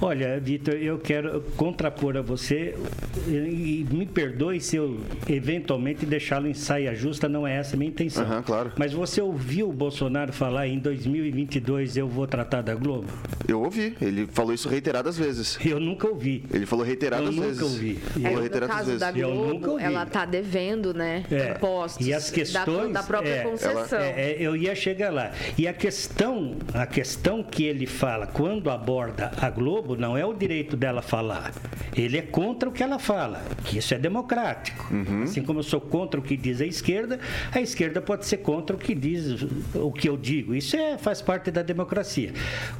Olha, 0.00 0.40
Vitor, 0.40 0.74
eu 0.74 0.98
quero 0.98 1.42
contrapor 1.54 2.16
a 2.16 2.22
você 2.22 2.74
e 3.48 3.86
me 3.90 4.06
perdoe 4.06 4.60
se 4.60 4.76
eu 4.76 5.00
eventualmente 5.28 6.04
deixá-lo 6.06 6.46
em 6.48 6.54
saia 6.54 6.94
justa, 6.94 7.28
não 7.28 7.46
é 7.46 7.56
essa 7.56 7.76
a 7.76 7.78
minha 7.78 7.90
intenção. 7.90 8.24
Aham, 8.24 8.42
claro. 8.42 8.72
Mas 8.78 8.92
você 8.92 9.20
ouviu 9.20 9.68
o 9.68 9.72
Bolsonaro 9.72 10.32
falar 10.32 10.66
em 10.68 10.78
2022 10.78 11.96
eu 11.96 12.08
vou 12.08 12.26
tratar 12.26 12.62
da 12.62 12.74
Globo? 12.74 13.06
Eu 13.48 13.60
ouvi, 13.62 13.96
ele 14.00 14.26
falou 14.26 14.52
isso 14.52 14.68
reiteradas 14.68 15.16
vezes. 15.16 15.58
Eu 15.64 15.80
nunca 15.80 16.08
ouvi. 16.08 16.44
Ele 16.52 16.66
falou 16.66 16.84
reiteradas 16.84 17.26
Eu 17.28 17.32
nunca 17.32 17.46
vezes. 17.46 17.62
ouvi. 17.62 17.94
Falou 17.96 18.28
É, 18.28 18.34
no 18.34 18.40
reiteradas 18.40 18.76
caso 18.76 18.86
vezes. 18.86 19.00
da 19.00 19.10
Eu 19.12 19.34
nunca 19.34 19.50
Globo, 19.58 19.70
ouvi. 19.72 19.84
ela 19.84 20.06
tá 20.06 20.24
devendo, 20.24 20.92
né? 20.94 21.24
É. 21.30 21.52
Impostos. 21.52 22.06
E 22.06 22.12
as 22.12 22.28
da- 22.28 22.34
questões 22.34 22.92
Da, 22.92 23.02
própria 23.02 23.30
é, 23.30 23.42
concessão. 23.42 23.98
É, 23.98 24.32
é, 24.32 24.36
eu 24.38 24.56
ia 24.56 24.74
chegar 24.74 25.12
lá. 25.12 25.32
E 25.58 25.66
a 25.66 25.72
questão, 25.72 26.56
a 26.74 26.86
questão 26.86 27.42
que 27.42 27.64
ele 27.64 27.86
fala 27.86 28.26
quando 28.26 28.70
aborda 28.70 29.32
a 29.40 29.50
Globo 29.50 29.96
não 29.96 30.16
é 30.16 30.24
o 30.24 30.32
direito 30.32 30.76
dela 30.76 31.02
falar. 31.02 31.52
Ele 31.96 32.18
é 32.18 32.22
contra 32.22 32.68
o 32.68 32.72
que 32.72 32.82
ela 32.82 32.98
fala, 32.98 33.31
que 33.64 33.78
isso 33.78 33.94
é 33.94 33.98
democrático. 33.98 34.88
Assim 35.22 35.42
como 35.42 35.60
eu 35.60 35.62
sou 35.62 35.80
contra 35.80 36.18
o 36.18 36.22
que 36.22 36.36
diz 36.36 36.60
a 36.60 36.66
esquerda, 36.66 37.18
a 37.52 37.60
esquerda 37.60 38.00
pode 38.00 38.26
ser 38.26 38.38
contra 38.38 38.76
o 38.76 38.78
que 38.78 38.94
diz 38.94 39.42
o 39.74 39.92
que 39.92 40.08
eu 40.08 40.16
digo. 40.16 40.54
Isso 40.54 40.76
é, 40.76 40.98
faz 40.98 41.20
parte 41.22 41.50
da 41.50 41.62
democracia. 41.62 42.32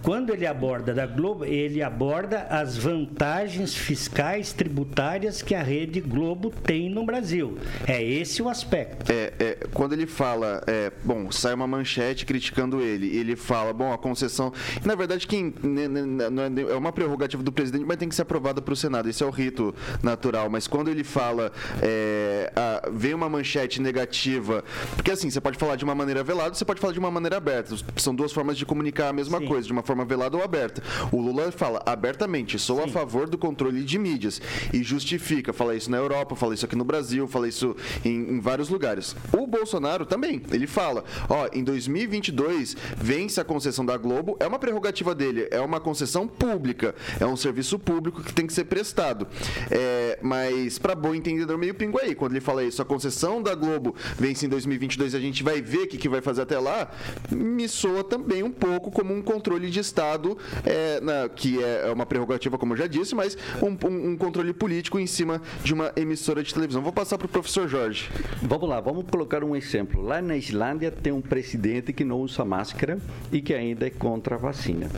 Quando 0.02 0.32
ele 0.32 0.46
aborda 0.46 0.92
da 0.94 1.06
Globo, 1.06 1.44
ele 1.44 1.82
aborda 1.82 2.46
as 2.50 2.76
vantagens 2.76 3.74
fiscais 3.74 4.52
tributárias 4.52 5.42
que 5.42 5.54
a 5.54 5.62
rede 5.62 6.00
Globo 6.00 6.50
tem 6.50 6.90
no 6.90 7.04
Brasil. 7.04 7.58
É 7.86 8.02
esse 8.02 8.42
o 8.42 8.48
aspecto. 8.48 9.10
É, 9.10 9.32
é, 9.38 9.58
quando 9.72 9.92
ele 9.92 10.06
fala, 10.06 10.62
é, 10.66 10.92
bom, 11.04 11.30
sai 11.30 11.54
uma 11.54 11.66
manchete 11.66 12.26
criticando 12.26 12.80
ele, 12.80 13.16
ele 13.16 13.36
fala, 13.36 13.72
bom, 13.72 13.92
a 13.92 13.98
concessão. 13.98 14.52
Na 14.84 14.94
verdade, 14.94 15.26
quem 15.26 15.54
né, 15.62 15.88
né, 15.88 16.30
não 16.30 16.42
é, 16.42 16.72
é 16.72 16.76
uma 16.76 16.92
prerrogativa 16.92 17.42
do 17.42 17.52
presidente, 17.52 17.84
mas 17.84 17.96
tem 17.96 18.08
que 18.08 18.14
ser 18.14 18.22
aprovada 18.22 18.60
para 18.60 18.72
o 18.72 18.76
Senado. 18.76 19.08
Esse 19.08 19.22
é 19.22 19.26
o 19.26 19.30
rito 19.30 19.74
natural. 20.02 20.41
Mas 20.48 20.66
quando 20.66 20.88
ele 20.88 21.04
fala, 21.04 21.52
é, 21.80 22.52
a- 22.54 22.88
vem 22.92 23.14
uma 23.14 23.28
manchete 23.28 23.80
negativa, 23.80 24.64
porque 24.94 25.10
assim, 25.10 25.30
você 25.30 25.40
pode 25.40 25.58
falar 25.58 25.76
de 25.76 25.84
uma 25.84 25.94
maneira 25.94 26.22
velada, 26.22 26.54
você 26.54 26.64
pode 26.64 26.80
falar 26.80 26.92
de 26.92 26.98
uma 26.98 27.10
maneira 27.10 27.36
aberta. 27.36 27.74
São 27.96 28.14
duas 28.14 28.32
formas 28.32 28.56
de 28.56 28.64
comunicar 28.66 29.08
a 29.08 29.12
mesma 29.12 29.38
Sim. 29.38 29.46
coisa, 29.46 29.66
de 29.66 29.72
uma 29.72 29.82
forma 29.82 30.04
velada 30.04 30.36
ou 30.36 30.42
aberta. 30.42 30.82
O 31.10 31.20
Lula 31.20 31.50
fala 31.52 31.82
abertamente, 31.86 32.58
sou 32.58 32.82
a 32.82 32.88
favor 32.88 33.28
do 33.28 33.38
controle 33.38 33.82
de 33.84 33.98
mídias 33.98 34.40
e 34.72 34.82
justifica, 34.82 35.52
fala 35.52 35.74
isso 35.74 35.90
na 35.90 35.96
Europa, 35.96 36.34
fala 36.36 36.54
isso 36.54 36.64
aqui 36.64 36.76
no 36.76 36.84
Brasil, 36.84 37.26
fala 37.26 37.48
isso 37.48 37.76
em, 38.04 38.34
em 38.34 38.40
vários 38.40 38.68
lugares. 38.68 39.16
O 39.32 39.46
Bolsonaro 39.46 40.04
também, 40.06 40.42
ele 40.50 40.66
fala, 40.66 41.04
ó, 41.28 41.48
em 41.52 41.62
2022 41.64 42.76
vence 42.96 43.40
a 43.40 43.44
concessão 43.44 43.84
da 43.84 43.96
Globo, 43.96 44.36
é 44.40 44.46
uma 44.46 44.58
prerrogativa 44.58 45.14
dele, 45.14 45.48
é 45.50 45.60
uma 45.60 45.80
concessão 45.80 46.26
pública, 46.28 46.94
é 47.18 47.26
um 47.26 47.36
serviço 47.36 47.78
público 47.78 48.22
que 48.22 48.32
tem 48.32 48.46
que 48.46 48.52
ser 48.52 48.64
prestado. 48.64 49.26
É, 49.70 50.18
mas 50.32 50.78
para 50.78 50.94
bom 50.94 51.14
entendedor 51.14 51.58
meio 51.58 51.74
pingo 51.74 51.98
aí, 52.00 52.14
quando 52.14 52.32
ele 52.32 52.40
fala 52.40 52.64
isso, 52.64 52.80
a 52.80 52.86
concessão 52.86 53.42
da 53.42 53.54
Globo 53.54 53.94
vence 54.18 54.46
em 54.46 54.48
2022 54.48 55.14
a 55.14 55.20
gente 55.20 55.42
vai 55.42 55.60
ver 55.60 55.80
o 55.80 55.86
que, 55.86 55.98
que 55.98 56.08
vai 56.08 56.22
fazer 56.22 56.40
até 56.40 56.58
lá, 56.58 56.90
me 57.30 57.68
soa 57.68 58.02
também 58.02 58.42
um 58.42 58.50
pouco 58.50 58.90
como 58.90 59.12
um 59.12 59.20
controle 59.20 59.68
de 59.68 59.78
Estado, 59.80 60.38
é, 60.64 61.00
na- 61.02 61.28
que 61.28 61.62
é 61.62 61.92
uma 61.92 62.06
prerrogativa, 62.06 62.56
como 62.56 62.72
eu 62.72 62.78
já 62.78 62.86
disse, 62.86 63.14
mas 63.14 63.36
um, 63.62 63.76
um- 63.86 64.10
um 64.12 64.16
controle 64.16 64.54
político 64.54 64.98
em 64.98 65.06
cima 65.06 65.42
de 65.62 65.74
uma 65.74 65.92
emissora 65.96 66.42
de 66.42 66.54
televisão. 66.54 66.80
Vou 66.80 66.92
passar 66.94 67.18
para 67.18 67.26
o 67.26 67.28
professor 67.28 67.68
Jorge. 67.68 68.08
Vamos 68.40 68.66
lá, 68.70 68.80
vamos 68.80 69.04
colocar 69.10 69.44
um 69.44 69.54
exemplo. 69.54 70.00
Lá 70.00 70.22
na 70.22 70.34
Islândia 70.34 70.90
tem 70.90 71.12
um 71.12 71.20
presidente 71.20 71.92
que 71.92 72.04
não 72.04 72.20
usa 72.22 72.42
máscara 72.42 72.98
e 73.30 73.42
que 73.42 73.52
ainda 73.52 73.86
é 73.86 73.90
contra 73.90 74.36
a 74.36 74.38
vacina. 74.38 74.88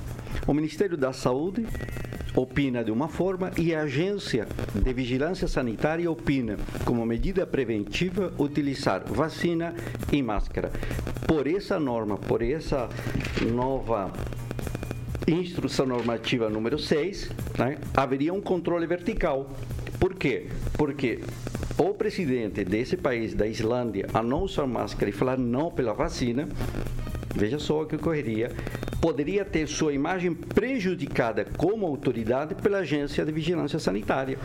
O 0.47 0.55
Ministério 0.55 0.97
da 0.97 1.13
Saúde 1.13 1.67
opina 2.37 2.83
de 2.85 2.91
uma 2.91 3.09
forma 3.09 3.51
e 3.57 3.73
a 3.75 3.83
Agência 3.83 4.47
de 4.75 4.93
Vigilância 4.93 5.24
Sanitária 5.33 6.11
opina, 6.11 6.57
como 6.85 7.07
medida 7.07 7.47
preventiva, 7.47 8.33
utilizar 8.39 9.05
vacina 9.07 9.75
e 10.13 10.23
máscara. 10.23 10.71
Por 11.27 11.47
essa 11.47 11.81
norma, 11.81 12.19
por 12.19 12.43
essa 12.43 12.89
nova 13.51 14.13
Instrução 15.27 15.87
normativa 15.87 16.51
número 16.51 16.79
6, 16.79 17.31
né, 17.59 17.79
haveria 17.97 18.35
um 18.35 18.43
controle 18.43 18.87
vertical. 18.87 19.49
Por 19.99 20.15
quê? 20.15 20.49
Porque 20.77 21.21
o 21.79 21.95
presidente 21.95 22.63
desse 22.63 22.97
país, 22.99 23.35
da 23.35 23.47
Islândia, 23.47 24.07
a 24.13 24.23
não 24.23 24.43
usar 24.43 24.67
máscara 24.67 25.09
e 25.09 25.13
falar 25.13 25.39
não 25.39 25.71
pela 25.71 25.95
vacina, 25.95 26.47
veja 27.35 27.59
só 27.59 27.81
o 27.81 27.87
que 27.87 27.97
ocorreria, 27.97 28.53
poderia 29.01 29.45
ter 29.45 29.67
sua 29.67 29.95
imagem 29.95 30.35
prejudicada 30.35 31.47
como 31.57 31.87
autoridade 31.87 32.55
pela 32.55 32.79
Agência 32.79 33.25
de 33.25 33.33
Vigilância 33.33 33.79
Sanitária 33.79 34.39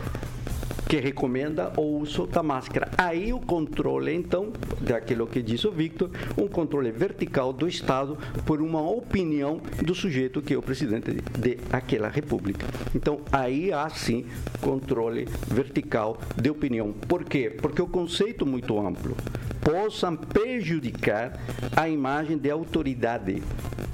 que 0.90 0.96
recomenda 0.96 1.72
o 1.76 2.00
uso 2.00 2.26
da 2.26 2.42
máscara. 2.42 2.90
Aí 2.98 3.32
o 3.32 3.38
controle, 3.38 4.12
então, 4.12 4.52
daquilo 4.80 5.24
que 5.24 5.40
diz 5.40 5.64
o 5.64 5.70
Victor, 5.70 6.10
um 6.36 6.48
controle 6.48 6.90
vertical 6.90 7.52
do 7.52 7.68
Estado 7.68 8.18
por 8.44 8.60
uma 8.60 8.82
opinião 8.82 9.60
do 9.84 9.94
sujeito 9.94 10.42
que 10.42 10.52
é 10.52 10.58
o 10.58 10.62
presidente 10.62 11.12
de 11.38 11.58
aquela 11.70 12.08
república. 12.08 12.66
Então, 12.92 13.20
aí 13.30 13.72
há 13.72 13.88
sim 13.88 14.26
controle 14.60 15.28
vertical 15.46 16.18
de 16.36 16.50
opinião. 16.50 16.92
Por 16.92 17.22
quê? 17.22 17.56
Porque 17.62 17.80
o 17.80 17.86
conceito 17.86 18.44
muito 18.44 18.76
amplo 18.76 19.16
possam 19.60 20.16
prejudicar 20.16 21.38
a 21.76 21.88
imagem 21.88 22.36
de 22.36 22.50
autoridade. 22.50 23.40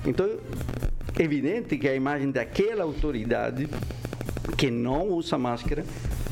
Então, 0.07 0.27
é 1.19 1.23
evidente 1.23 1.77
que 1.77 1.89
a 1.89 1.95
imagem 1.95 2.31
daquela 2.31 2.85
autoridade 2.85 3.69
que 4.57 4.71
não 4.71 5.09
usa 5.09 5.37
máscara, 5.37 5.85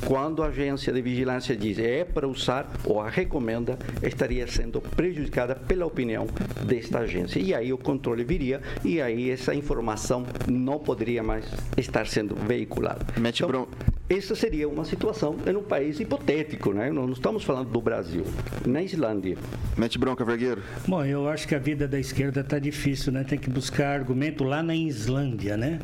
quando 0.07 0.43
a 0.43 0.47
agência 0.47 0.93
de 0.93 1.01
vigilância 1.01 1.57
diz 1.57 1.79
é 1.79 2.05
para 2.05 2.29
usar 2.29 2.71
ou 2.85 3.01
a 3.01 3.09
recomenda, 3.09 3.79
estaria 4.03 4.47
sendo 4.47 4.81
prejudicada 4.81 5.55
pela 5.55 5.87
opinião 5.87 6.27
desta 6.65 7.01
agência. 7.01 7.39
E 7.41 7.55
aí 7.55 7.73
o 7.73 7.79
controle 7.79 8.25
viria 8.25 8.61
e 8.85 9.01
aí 9.01 9.31
essa 9.31 9.55
informação 9.55 10.27
não 10.49 10.79
poderia 10.79 11.23
mais 11.23 11.45
estar 11.77 12.07
sendo 12.07 12.35
veiculada. 12.35 13.07
Mete 13.19 13.45
bron- 13.47 13.67
essa 14.09 14.35
seria 14.35 14.69
uma 14.69 14.85
situação 14.85 15.37
em 15.47 15.57
um 15.57 15.63
país 15.63 15.99
hipotético, 15.99 16.73
né? 16.73 16.91
Não 16.91 17.11
estamos 17.11 17.43
falando 17.43 17.71
do 17.71 17.81
Brasil. 17.81 18.25
Na 18.67 18.83
Islândia, 18.83 19.37
Mete 19.79 19.99
bronca, 19.99 20.25
Vergueiro. 20.25 20.63
Bom, 20.87 21.05
eu 21.05 21.29
acho 21.29 21.49
que 21.49 21.55
a 21.55 21.59
vida 21.59 21.89
da 21.89 21.99
esquerda 21.99 22.43
está 22.43 22.59
difícil, 22.59 23.13
né? 23.13 23.25
Tem 23.25 23.39
que 23.39 23.49
buscar 23.51 23.89
argumento 23.99 24.45
lá 24.45 24.63
na 24.63 24.77
Islândia, 24.77 25.57
né? 25.57 25.79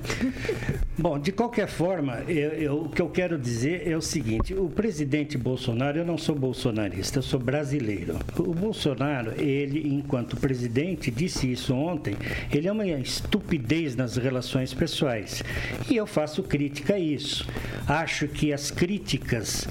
Bom, 0.99 1.19
de 1.19 1.33
qualquer 1.33 1.67
forma, 1.67 2.19
eu- 2.29 2.51
eu- 2.51 2.83
o 2.83 2.89
que 2.91 3.01
eu 3.01 3.09
quero 3.09 3.39
dizer 3.39 3.89
é 3.89 3.97
o 3.97 4.03
seguinte: 4.03 4.53
o 4.55 4.69
presidente 4.69 5.39
Bolsonaro, 5.39 5.99
eu 5.99 6.05
não 6.05 6.19
sou 6.19 6.35
bolsonarista, 6.35 7.19
eu 7.19 7.23
sou 7.23 7.41
brasileiro. 7.41 8.19
O 8.39 8.53
Bolsonaro, 8.55 9.33
ele, 9.41 9.89
enquanto 9.95 10.37
presidente, 10.37 11.11
disse 11.11 11.51
isso 11.51 11.75
ontem, 11.75 12.17
ele 12.53 12.69
é 12.69 12.73
uma 12.73 12.87
estupidez 12.87 13.97
nas 13.97 14.17
relações 14.17 14.75
pessoais. 14.75 15.43
E 15.89 15.97
eu 15.97 16.07
faço 16.07 16.43
crítica 16.43 16.95
a 16.95 16.99
isso. 16.99 17.49
Acho 17.89 18.10
que 18.29 18.53
as 18.53 18.71
críticas 18.71 19.67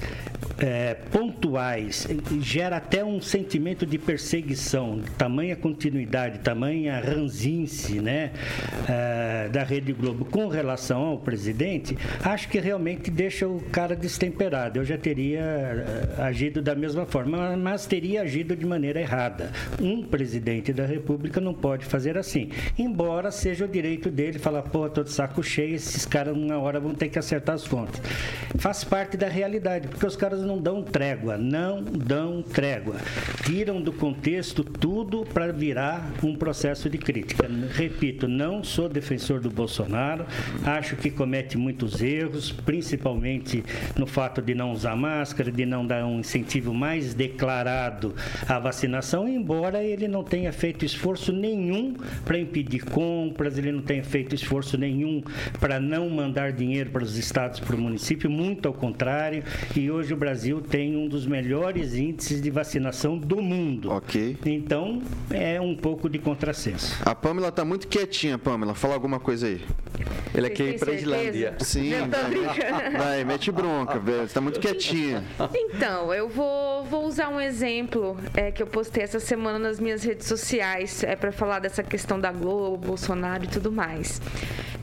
é, 0.60 0.94
pontuais 1.10 2.06
gera 2.40 2.76
até 2.76 3.04
um 3.04 3.20
sentimento 3.20 3.86
de 3.86 3.98
perseguição, 3.98 5.00
tamanha 5.16 5.56
continuidade, 5.56 6.40
tamanha 6.40 7.00
ranzince, 7.00 8.00
né, 8.00 8.32
é, 8.88 9.48
da 9.48 9.62
Rede 9.62 9.92
Globo 9.92 10.24
com 10.24 10.48
relação 10.48 11.02
ao 11.02 11.18
presidente, 11.18 11.96
acho 12.22 12.48
que 12.48 12.60
realmente 12.60 13.10
deixa 13.10 13.48
o 13.48 13.60
cara 13.72 13.96
destemperado. 13.96 14.78
Eu 14.78 14.84
já 14.84 14.98
teria 14.98 15.40
é, 15.40 16.22
agido 16.22 16.60
da 16.60 16.74
mesma 16.74 17.06
forma, 17.06 17.56
mas 17.56 17.86
teria 17.86 18.22
agido 18.22 18.54
de 18.54 18.66
maneira 18.66 19.00
errada. 19.00 19.52
Um 19.80 20.02
presidente 20.02 20.72
da 20.72 20.84
República 20.84 21.40
não 21.40 21.54
pode 21.54 21.86
fazer 21.86 22.18
assim, 22.18 22.50
embora 22.78 23.30
seja 23.30 23.64
o 23.64 23.68
direito 23.68 24.10
dele 24.10 24.38
falar, 24.38 24.62
pô, 24.62 24.88
tô 24.88 25.02
de 25.02 25.10
saco 25.10 25.42
cheio, 25.42 25.74
esses 25.74 26.04
caras 26.04 26.36
uma 26.36 26.58
hora 26.58 26.78
vão 26.78 26.94
ter 26.94 27.08
que 27.08 27.18
acertar 27.18 27.54
as 27.54 27.66
contas. 27.66 28.00
Faz 28.58 28.84
parte 28.84 29.16
da 29.16 29.28
realidade, 29.28 29.88
porque 29.88 30.06
os 30.06 30.16
caras 30.16 30.42
não 30.42 30.58
dão 30.58 30.82
trégua, 30.82 31.36
não 31.36 31.82
dão 31.82 32.42
trégua. 32.42 32.96
Tiram 33.44 33.80
do 33.80 33.92
contexto 33.92 34.62
tudo 34.62 35.24
para 35.24 35.52
virar 35.52 36.12
um 36.22 36.34
processo 36.34 36.88
de 36.88 36.98
crítica. 36.98 37.48
Repito, 37.72 38.28
não 38.28 38.62
sou 38.62 38.88
defensor 38.88 39.40
do 39.40 39.50
Bolsonaro, 39.50 40.26
acho 40.64 40.96
que 40.96 41.10
comete 41.10 41.56
muitos 41.56 42.02
erros, 42.02 42.50
principalmente 42.50 43.64
no 43.96 44.06
fato 44.06 44.42
de 44.42 44.54
não 44.54 44.72
usar 44.72 44.96
máscara, 44.96 45.50
de 45.50 45.64
não 45.64 45.86
dar 45.86 46.04
um 46.04 46.20
incentivo 46.20 46.74
mais 46.74 47.14
declarado 47.14 48.14
à 48.48 48.58
vacinação, 48.58 49.28
embora 49.28 49.82
ele 49.82 50.08
não 50.08 50.22
tenha 50.22 50.52
feito 50.52 50.84
esforço 50.84 51.32
nenhum 51.32 51.94
para 52.24 52.38
impedir 52.38 52.84
compras, 52.84 53.56
ele 53.56 53.72
não 53.72 53.82
tenha 53.82 54.04
feito 54.04 54.34
esforço 54.34 54.76
nenhum 54.76 55.22
para 55.58 55.80
não 55.80 56.08
mandar 56.10 56.52
dinheiro 56.52 56.90
para 56.90 57.02
os 57.02 57.16
estados, 57.16 57.60
para 57.60 57.76
o 57.76 57.78
município, 57.78 58.19
muito 58.28 58.66
ao 58.68 58.74
contrário. 58.74 59.42
E 59.76 59.90
hoje 59.90 60.12
o 60.12 60.16
Brasil 60.16 60.60
tem 60.60 60.96
um 60.96 61.08
dos 61.08 61.26
melhores 61.26 61.94
índices 61.94 62.40
de 62.40 62.50
vacinação 62.50 63.16
do 63.16 63.40
mundo. 63.40 63.90
Ok. 63.90 64.36
Então 64.44 65.02
é 65.30 65.60
um 65.60 65.74
pouco 65.74 66.08
de 66.08 66.18
contrassenso. 66.18 66.96
A 67.04 67.14
Pamela 67.14 67.50
tá 67.52 67.64
muito 67.64 67.88
quietinha, 67.88 68.38
Pamela. 68.38 68.74
Fala 68.74 68.94
alguma 68.94 69.20
coisa 69.20 69.46
aí. 69.46 69.60
Ele 70.32 70.46
Vocês 70.46 70.56
quer 70.56 70.64
ir 70.64 70.68
têm 70.70 70.78
para 70.78 70.92
a 70.92 70.98
certeza? 70.98 71.20
Islândia. 71.20 71.56
Sim. 71.60 71.92
Tô 72.10 72.28
brincando. 72.28 72.98
Vai, 72.98 73.24
mete 73.24 73.50
bronca, 73.52 73.98
velho. 73.98 74.28
Você 74.28 74.34
tá 74.34 74.40
muito 74.40 74.60
quietinha. 74.60 75.24
Então, 75.54 76.14
eu 76.14 76.28
vou, 76.28 76.84
vou 76.84 77.06
usar 77.06 77.28
um 77.28 77.40
exemplo 77.40 78.16
é, 78.34 78.50
que 78.50 78.62
eu 78.62 78.66
postei 78.66 79.02
essa 79.02 79.18
semana 79.20 79.58
nas 79.58 79.80
minhas 79.80 80.02
redes 80.04 80.26
sociais 80.26 81.02
é, 81.02 81.16
para 81.16 81.32
falar 81.32 81.58
dessa 81.58 81.82
questão 81.82 82.18
da 82.18 82.32
Globo, 82.32 82.86
Bolsonaro 82.86 83.44
e 83.44 83.48
tudo 83.48 83.72
mais. 83.72 84.20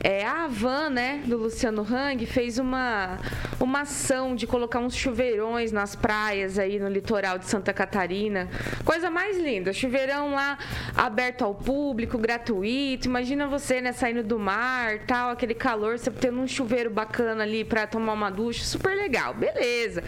É, 0.00 0.24
a 0.24 0.44
Havan, 0.44 0.90
né, 0.90 1.22
do 1.26 1.36
Luciano 1.36 1.82
Hang, 1.82 2.24
fez 2.24 2.58
uma, 2.58 3.18
uma 3.60 3.80
ação 3.80 4.34
de 4.34 4.46
colocar 4.46 4.78
uns 4.78 4.94
chuveirões 4.94 5.72
nas 5.72 5.94
praias 5.94 6.58
aí 6.58 6.78
no 6.78 6.88
litoral 6.88 7.38
de 7.38 7.46
Santa 7.46 7.72
Catarina. 7.72 8.48
Coisa 8.84 9.10
mais 9.10 9.38
linda, 9.38 9.72
chuveirão 9.72 10.34
lá 10.34 10.58
aberto 10.96 11.42
ao 11.42 11.54
público, 11.54 12.18
gratuito. 12.18 13.08
Imagina 13.08 13.46
você, 13.46 13.80
né, 13.80 13.92
saindo 13.92 14.22
do 14.22 14.38
mar, 14.38 15.00
tal, 15.06 15.30
aquele 15.30 15.54
calor, 15.54 15.98
você 15.98 16.10
tendo 16.10 16.40
um 16.40 16.46
chuveiro 16.46 16.90
bacana 16.90 17.42
ali 17.42 17.64
para 17.64 17.86
tomar 17.86 18.12
uma 18.12 18.30
ducha, 18.30 18.64
super 18.64 18.96
legal. 18.96 19.34
Beleza. 19.34 20.02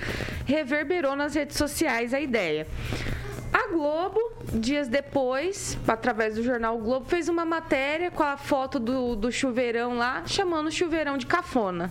Reverberou 0.46 1.16
nas 1.16 1.34
redes 1.34 1.56
sociais 1.56 2.14
a 2.14 2.20
ideia. 2.20 2.66
A 3.52 3.68
Globo, 3.68 4.20
dias 4.54 4.88
depois, 4.88 5.76
através 5.86 6.36
do 6.36 6.42
jornal 6.42 6.76
o 6.76 6.82
Globo, 6.82 7.06
fez 7.06 7.28
uma 7.28 7.44
matéria 7.44 8.10
com 8.10 8.22
a 8.22 8.36
foto 8.36 8.78
do, 8.78 9.16
do 9.16 9.32
chuveirão 9.32 9.96
lá, 9.96 10.22
chamando 10.26 10.68
o 10.68 10.72
chuveirão 10.72 11.18
de 11.18 11.26
cafona. 11.26 11.90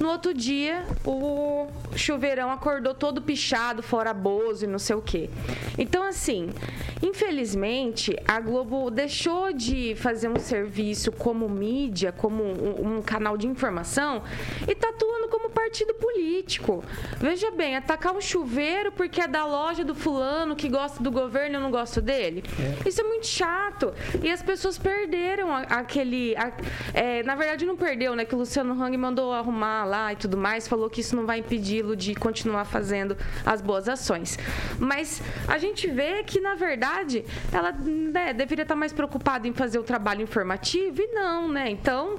No 0.00 0.08
outro 0.08 0.34
dia, 0.34 0.84
o 1.04 1.68
chuveirão 1.94 2.50
acordou 2.50 2.94
todo 2.94 3.22
pichado, 3.22 3.82
fora 3.82 4.12
bozo 4.12 4.64
e 4.64 4.68
não 4.68 4.78
sei 4.78 4.96
o 4.96 5.02
quê. 5.02 5.30
Então, 5.78 6.02
assim, 6.02 6.50
infelizmente, 7.02 8.16
a 8.26 8.40
Globo 8.40 8.90
deixou 8.90 9.52
de 9.52 9.94
fazer 9.96 10.28
um 10.28 10.38
serviço 10.38 11.12
como 11.12 11.48
mídia, 11.48 12.10
como 12.10 12.42
um, 12.42 12.96
um 12.96 13.02
canal 13.02 13.36
de 13.36 13.46
informação, 13.46 14.22
e 14.66 14.74
tá 14.74 14.88
atuando 14.88 15.28
como 15.28 15.50
partido 15.50 15.94
político. 15.94 16.82
Veja 17.18 17.50
bem, 17.50 17.76
atacar 17.76 18.12
um 18.12 18.20
chuveiro 18.20 18.90
porque 18.92 19.20
é 19.20 19.28
da 19.28 19.44
loja 19.44 19.84
do 19.84 19.94
fulano 19.94 20.56
que 20.56 20.68
gosta 20.68 20.91
do 21.00 21.10
governo 21.10 21.56
eu 21.56 21.60
não 21.60 21.70
gosto 21.70 22.00
dele. 22.00 22.42
Isso 22.84 23.00
é 23.00 23.04
muito 23.04 23.26
chato. 23.26 23.92
E 24.22 24.30
as 24.30 24.42
pessoas 24.42 24.78
perderam 24.78 25.50
a- 25.54 25.60
aquele. 25.62 26.34
a- 26.36 26.52
é, 26.92 27.22
na 27.22 27.34
verdade, 27.34 27.64
não 27.64 27.76
perdeu, 27.76 28.16
né? 28.16 28.24
Que 28.24 28.34
o 28.34 28.38
Luciano 28.38 28.72
Hang 28.80 28.96
mandou 28.96 29.32
arrumar 29.32 29.84
lá 29.84 30.12
e 30.12 30.16
tudo 30.16 30.36
mais, 30.36 30.66
falou 30.66 30.90
que 30.90 31.00
isso 31.00 31.14
não 31.14 31.24
vai 31.26 31.38
impedi-lo 31.38 31.94
de 31.94 32.14
continuar 32.14 32.64
fazendo 32.64 33.16
as 33.46 33.60
boas 33.60 33.88
ações. 33.88 34.38
Mas 34.78 35.22
a 35.46 35.58
gente 35.58 35.88
vê 35.88 36.22
que, 36.24 36.40
na 36.40 36.54
verdade, 36.54 37.24
ela 37.52 37.72
né, 37.72 38.32
deveria 38.32 38.62
estar 38.62 38.74
mais 38.76 38.92
preocupada 38.92 39.46
em 39.46 39.52
fazer 39.52 39.78
o 39.78 39.82
trabalho 39.82 40.22
informativo 40.22 41.00
e 41.00 41.06
não, 41.08 41.48
né? 41.48 41.70
Então, 41.70 42.18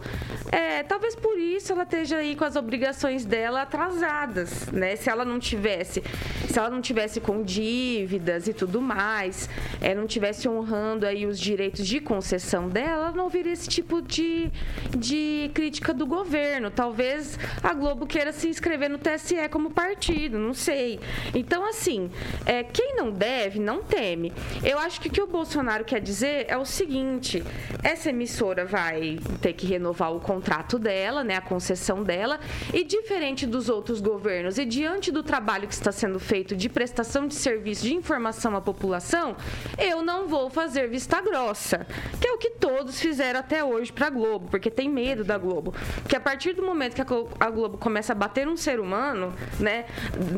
é, 0.51 0.83
talvez 0.83 1.15
por 1.15 1.37
isso 1.37 1.71
ela 1.73 1.83
esteja 1.83 2.17
aí 2.17 2.35
com 2.35 2.45
as 2.45 2.55
obrigações 2.55 3.25
dela 3.25 3.61
atrasadas, 3.63 4.67
né? 4.71 4.95
Se 4.95 5.09
ela 5.09 5.25
não 5.25 5.39
tivesse, 5.39 6.01
se 6.47 6.57
ela 6.57 6.69
não 6.69 6.81
tivesse 6.81 7.19
com 7.19 7.43
dívidas 7.43 8.47
e 8.47 8.53
tudo 8.53 8.62
mais, 8.81 9.49
é, 9.81 9.95
não 9.95 10.05
tivesse 10.05 10.47
honrando 10.47 11.05
aí 11.05 11.25
os 11.25 11.39
direitos 11.39 11.85
de 11.87 11.99
concessão 11.99 12.67
dela, 12.69 13.11
não 13.11 13.29
viria 13.29 13.53
esse 13.53 13.67
tipo 13.67 14.01
de, 14.01 14.51
de 14.97 15.49
crítica 15.53 15.93
do 15.93 16.05
governo. 16.05 16.69
Talvez 16.69 17.37
a 17.61 17.73
Globo 17.73 18.05
queira 18.05 18.31
se 18.31 18.47
inscrever 18.47 18.89
no 18.89 18.97
TSE 18.97 19.47
como 19.49 19.71
partido, 19.71 20.37
não 20.37 20.53
sei. 20.53 20.99
Então, 21.33 21.67
assim, 21.67 22.09
é, 22.45 22.63
quem 22.63 22.95
não 22.95 23.11
deve, 23.11 23.59
não 23.59 23.83
teme. 23.83 24.31
Eu 24.63 24.77
acho 24.79 24.99
que 24.99 25.07
o 25.07 25.11
que 25.11 25.21
o 25.21 25.27
Bolsonaro 25.27 25.85
quer 25.85 26.01
dizer 26.01 26.45
é 26.47 26.57
o 26.57 26.65
seguinte: 26.65 27.43
essa 27.83 28.09
emissora 28.09 28.65
vai 28.65 29.19
ter 29.41 29.53
que 29.53 29.65
renovar 29.65 30.13
o 30.13 30.19
contrato 30.19 30.79
dela, 30.79 31.23
né, 31.23 31.35
a 31.35 31.41
concessão 31.41 32.03
dela, 32.03 32.39
e 32.73 32.83
diferente 32.83 33.45
dos 33.45 33.69
outros 33.69 34.01
governos 34.01 34.57
e 34.57 34.65
diante 34.65 35.11
do 35.11 35.23
trabalho 35.23 35.67
que 35.67 35.73
está 35.73 35.91
sendo 35.91 36.19
feito 36.19 36.55
de 36.55 36.69
prestação 36.69 37.27
de 37.27 37.35
serviço 37.35 37.83
de 37.83 37.93
informação 37.93 38.52
à 38.57 38.61
população, 38.61 39.35
eu 39.77 40.01
não 40.01 40.27
vou 40.27 40.49
fazer 40.49 40.87
vista 40.87 41.21
grossa, 41.21 41.85
que 42.19 42.27
é 42.27 42.31
o 42.33 42.37
que 42.37 42.51
todos 42.51 42.99
fizeram 42.99 43.39
até 43.39 43.63
hoje 43.63 43.91
para 43.91 44.07
a 44.07 44.09
Globo, 44.09 44.47
porque 44.49 44.69
tem 44.69 44.89
medo 44.89 45.23
da 45.23 45.37
Globo. 45.37 45.73
Porque 46.01 46.15
a 46.15 46.19
partir 46.19 46.53
do 46.53 46.63
momento 46.63 46.95
que 46.95 47.01
a 47.01 47.49
Globo 47.49 47.77
começa 47.77 48.13
a 48.13 48.15
bater 48.15 48.47
um 48.47 48.57
ser 48.57 48.79
humano, 48.79 49.33
né, 49.59 49.85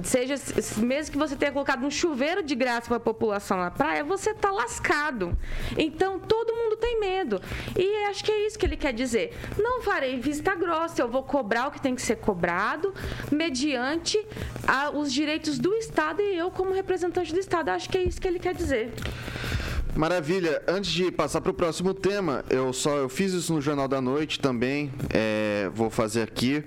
seja 0.04 0.36
mesmo 0.78 1.12
que 1.12 1.18
você 1.18 1.36
tenha 1.36 1.52
colocado 1.52 1.86
um 1.86 1.92
chuveiro 1.92 2.42
de 2.44 2.56
graça 2.56 2.88
para 2.88 2.98
a 2.98 3.00
população 3.00 3.58
na 3.58 3.72
praia, 3.72 4.04
você 4.04 4.34
tá 4.34 4.52
lascado. 4.52 5.38
Então 5.78 6.20
todo 6.20 6.54
mundo 6.54 6.78
tem 6.78 7.00
medo. 7.00 7.42
E 7.78 8.06
acho 8.06 8.24
que 8.24 8.32
é 8.32 8.46
isso 8.48 8.58
que 8.58 8.66
ele 8.66 8.78
quer 8.78 8.94
dizer. 8.94 9.38
Não 9.58 9.82
farei 9.82 10.20
vista 10.20 10.56
grossa, 10.56 11.02
eu 11.02 11.08
vou 11.08 11.24
cobrar 11.24 11.68
o 11.68 11.72
que 11.72 11.82
tem 11.82 11.96
que 11.96 12.02
ser 12.02 12.18
cobrado, 12.18 12.94
mediante 13.32 14.24
a- 14.68 14.90
os 14.92 15.12
direitos 15.12 15.60
do 15.60 15.74
Estado 15.76 16.22
e 16.22 16.38
eu 16.38 16.50
como 16.52 16.72
representante 16.74 17.34
do 17.34 17.40
Estado. 17.40 17.70
Acho 17.70 17.90
que 17.90 17.98
é 17.98 18.04
isso 18.08 18.22
que 18.22 18.28
ele 18.28 18.40
quer 18.40 18.54
dizer. 18.54 18.92
Maravilha. 19.96 20.62
Antes 20.68 20.92
de 20.92 21.10
passar 21.10 21.40
para 21.40 21.52
o 21.52 21.54
próximo 21.54 21.94
tema, 21.94 22.44
eu 22.50 22.74
só 22.74 22.98
eu 22.98 23.08
fiz 23.08 23.32
isso 23.32 23.54
no 23.54 23.62
Jornal 23.62 23.88
da 23.88 24.02
Noite 24.02 24.42
também. 24.42 24.92
é, 25.10 25.70
vou 25.74 25.90
fazer 25.90 26.22
aqui. 26.22 26.62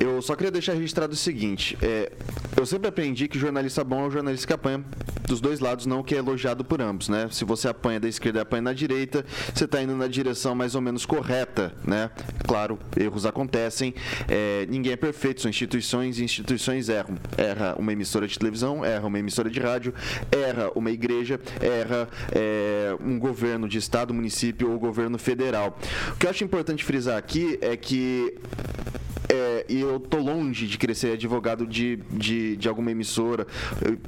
Eu 0.00 0.22
só 0.22 0.34
queria 0.34 0.50
deixar 0.50 0.72
registrado 0.72 1.12
o 1.12 1.16
seguinte: 1.16 1.76
é, 1.82 2.10
eu 2.56 2.64
sempre 2.64 2.88
aprendi 2.88 3.28
que 3.28 3.38
jornalista 3.38 3.84
bom 3.84 4.04
é 4.04 4.06
o 4.06 4.10
jornalista 4.10 4.46
que 4.46 4.52
apanha 4.54 4.82
dos 5.26 5.40
dois 5.40 5.60
lados, 5.60 5.84
não 5.86 6.02
que 6.02 6.14
é 6.14 6.18
elogiado 6.18 6.64
por 6.64 6.80
ambos, 6.80 7.08
né? 7.08 7.28
Se 7.30 7.44
você 7.44 7.68
apanha 7.68 8.00
da 8.00 8.08
esquerda 8.08 8.38
e 8.38 8.42
apanha 8.42 8.62
na 8.62 8.72
direita, 8.72 9.24
você 9.54 9.64
está 9.64 9.82
indo 9.82 9.94
na 9.94 10.06
direção 10.06 10.54
mais 10.54 10.74
ou 10.74 10.80
menos 10.80 11.04
correta, 11.04 11.72
né? 11.84 12.10
Claro, 12.46 12.78
erros 12.96 13.26
acontecem. 13.26 13.94
é, 14.28 14.66
ninguém 14.70 14.92
é 14.92 14.96
perfeito, 14.96 15.42
são 15.42 15.50
instituições 15.50 16.18
e 16.18 16.24
instituições 16.24 16.88
erram. 16.88 17.16
Erra 17.36 17.74
uma 17.78 17.92
emissora 17.92 18.26
de 18.26 18.38
televisão, 18.38 18.84
erra 18.84 19.06
uma 19.06 19.18
emissora 19.18 19.50
de 19.50 19.60
rádio, 19.60 19.94
erra 20.30 20.70
uma 20.74 20.90
igreja, 20.90 21.40
erra 21.60 22.08
é, 22.32 22.53
um 23.00 23.18
governo 23.18 23.68
de 23.68 23.78
estado, 23.78 24.12
município 24.14 24.70
ou 24.70 24.78
governo 24.78 25.18
federal. 25.18 25.78
O 26.12 26.16
que 26.16 26.26
eu 26.26 26.30
acho 26.30 26.44
importante 26.44 26.84
frisar 26.84 27.16
aqui 27.16 27.58
é 27.60 27.76
que 27.76 28.36
é, 29.34 29.66
e 29.68 29.80
eu 29.80 29.98
tô 30.00 30.18
longe 30.18 30.66
de 30.66 30.94
ser 30.94 31.12
advogado 31.12 31.66
de, 31.66 31.96
de, 32.10 32.56
de 32.56 32.68
alguma 32.68 32.90
emissora 32.90 33.46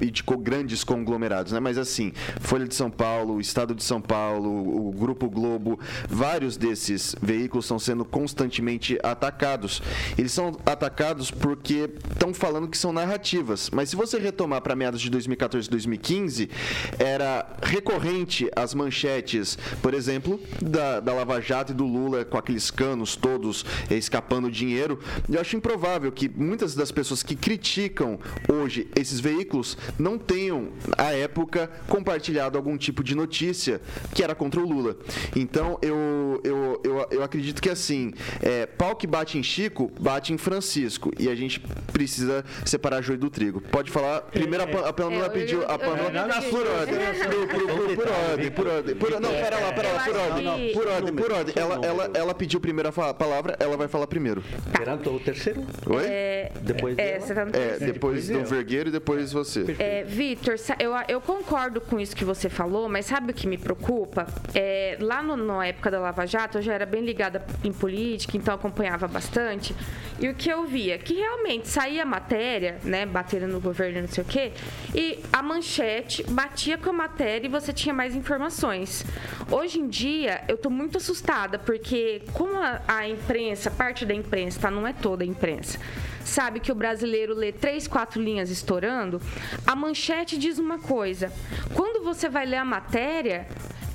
e 0.00 0.10
de 0.10 0.22
co- 0.22 0.36
grandes 0.38 0.84
conglomerados, 0.84 1.52
né? 1.52 1.60
Mas 1.60 1.78
assim, 1.78 2.12
Folha 2.40 2.66
de 2.66 2.74
São 2.74 2.90
Paulo, 2.90 3.40
Estado 3.40 3.74
de 3.74 3.82
São 3.82 4.00
Paulo, 4.00 4.88
o 4.88 4.92
Grupo 4.92 5.28
Globo, 5.28 5.78
vários 6.08 6.56
desses 6.56 7.14
veículos 7.20 7.64
estão 7.64 7.78
sendo 7.78 8.04
constantemente 8.04 8.98
atacados. 9.02 9.82
Eles 10.16 10.32
são 10.32 10.56
atacados 10.64 11.30
porque 11.30 11.90
estão 12.12 12.32
falando 12.32 12.68
que 12.68 12.78
são 12.78 12.92
narrativas. 12.92 13.70
Mas 13.70 13.90
se 13.90 13.96
você 13.96 14.18
retomar 14.18 14.60
para 14.60 14.76
meados 14.76 15.00
de 15.00 15.10
2014 15.10 15.66
e 15.66 15.70
2015, 15.70 16.50
era 16.98 17.46
recorrente 17.62 18.48
as 18.54 18.74
manchetes, 18.74 19.58
por 19.82 19.94
exemplo, 19.94 20.40
da, 20.62 21.00
da 21.00 21.12
Lava 21.14 21.40
Jato 21.40 21.72
e 21.72 21.74
do 21.74 21.84
Lula 21.84 22.24
com 22.24 22.36
aqueles 22.38 22.70
canos 22.70 23.16
todos 23.16 23.64
escapando 23.90 24.50
dinheiro. 24.50 24.98
Eu 25.30 25.40
acho 25.40 25.56
improvável 25.56 26.10
que 26.12 26.28
muitas 26.28 26.74
das 26.74 26.90
pessoas 26.90 27.22
que 27.22 27.34
criticam 27.34 28.18
hoje 28.48 28.88
esses 28.96 29.20
veículos 29.20 29.76
não 29.98 30.18
tenham, 30.18 30.68
à 30.96 31.12
época, 31.12 31.70
compartilhado 31.88 32.56
algum 32.56 32.76
tipo 32.76 33.02
de 33.02 33.14
notícia 33.14 33.80
que 34.14 34.22
era 34.22 34.34
contra 34.34 34.60
o 34.60 34.68
Lula. 34.68 34.96
Então, 35.34 35.78
eu, 35.82 35.96
eu, 36.44 36.80
eu, 36.84 36.96
eu, 36.98 37.06
eu 37.10 37.22
acredito 37.22 37.60
que 37.60 37.70
assim, 37.70 38.12
é, 38.42 38.66
pau 38.66 38.94
que 38.96 39.06
bate 39.06 39.38
em 39.38 39.42
Chico, 39.42 39.90
bate 40.00 40.32
em 40.32 40.38
Francisco. 40.38 41.10
E 41.18 41.28
a 41.28 41.34
gente 41.34 41.60
precisa 41.92 42.44
separar 42.64 43.02
joio 43.02 43.18
do 43.18 43.30
trigo. 43.30 43.60
Pode 43.60 43.90
falar. 43.90 44.22
Primeiro 44.22 44.64
a, 44.64 44.66
Pa- 44.66 44.88
a 44.88 44.92
Pamela 44.92 45.26
É, 45.26 45.28
pediu. 45.28 45.62
A 45.64 45.78
Pamela 45.78 46.10
eu- 46.10 46.18
eu- 46.18 46.46
por 46.48 46.66
ordem. 46.66 47.96
Por- 47.96 48.08
ordem, 48.08 48.50
por 48.50 48.66
ordem. 48.66 48.94
Por- 48.96 49.20
Não, 49.20 49.30
pera 49.30 49.58
lá, 49.58 49.72
pera 49.72 49.92
lá, 49.92 50.04
por 50.04 50.16
ordem. 50.16 50.72
Por 50.72 50.86
ordem, 50.86 51.14
por 51.14 51.32
ordem. 51.32 51.54
Ela, 51.56 51.86
ela, 51.86 52.10
ela 52.14 52.34
pediu 52.34 52.60
primeiro 52.60 52.88
a 52.88 53.14
palavra, 53.14 53.56
ela 53.58 53.76
vai 53.76 53.88
falar 53.88 54.06
primeiro. 54.06 54.42
Perante 54.76 55.08
o 55.08 55.18
terceiro? 55.20 55.64
Oi? 55.86 56.04
É, 56.06 56.52
Depois 56.60 56.98
é, 56.98 57.18
tá 57.18 57.46
É, 57.52 57.78
depois 57.78 58.28
do 58.28 58.44
Vergueiro 58.44 58.88
e 58.88 58.92
depois 58.92 59.32
você. 59.32 59.64
É, 59.78 60.04
Vitor, 60.04 60.56
eu, 60.78 60.92
eu 61.08 61.20
concordo 61.20 61.80
com 61.80 61.98
isso 61.98 62.14
que 62.14 62.24
você 62.24 62.48
falou, 62.48 62.88
mas 62.88 63.06
sabe 63.06 63.30
o 63.32 63.34
que 63.34 63.46
me 63.46 63.56
preocupa? 63.58 64.26
É, 64.54 64.96
lá 65.00 65.22
no, 65.22 65.36
na 65.36 65.66
época 65.66 65.90
da 65.90 66.00
Lava 66.00 66.25
Jato, 66.26 66.58
eu 66.58 66.62
já 66.62 66.74
era 66.74 66.86
bem 66.86 67.04
ligada 67.04 67.44
em 67.64 67.72
política, 67.72 68.36
então 68.36 68.54
acompanhava 68.54 69.06
bastante. 69.06 69.74
E 70.18 70.28
o 70.28 70.34
que 70.34 70.48
eu 70.48 70.64
via? 70.66 70.98
Que 70.98 71.14
realmente 71.14 71.68
saía 71.68 72.04
matéria, 72.04 72.78
né, 72.82 73.04
batendo 73.06 73.46
no 73.46 73.60
governo, 73.60 74.00
não 74.00 74.08
sei 74.08 74.24
o 74.24 74.26
quê, 74.26 74.52
e 74.94 75.20
a 75.32 75.42
manchete 75.42 76.22
batia 76.24 76.78
com 76.78 76.90
a 76.90 76.92
matéria 76.92 77.46
e 77.46 77.50
você 77.50 77.72
tinha 77.72 77.94
mais 77.94 78.14
informações. 78.14 79.04
Hoje 79.50 79.78
em 79.78 79.88
dia, 79.88 80.42
eu 80.48 80.56
tô 80.56 80.70
muito 80.70 80.98
assustada, 80.98 81.58
porque 81.58 82.22
como 82.32 82.56
a, 82.56 82.80
a 82.88 83.08
imprensa, 83.08 83.70
parte 83.70 84.04
da 84.04 84.14
imprensa, 84.14 84.60
tá? 84.60 84.70
Não 84.70 84.86
é 84.86 84.92
toda 84.92 85.24
a 85.24 85.26
imprensa 85.26 85.78
sabe 86.26 86.60
que 86.60 86.72
o 86.72 86.74
brasileiro 86.74 87.34
lê 87.34 87.52
três, 87.52 87.86
quatro 87.86 88.20
linhas 88.20 88.50
estourando, 88.50 89.20
a 89.66 89.74
manchete 89.74 90.36
diz 90.36 90.58
uma 90.58 90.78
coisa. 90.78 91.32
Quando 91.72 92.04
você 92.04 92.28
vai 92.28 92.44
ler 92.44 92.56
a 92.56 92.64
matéria, 92.64 93.46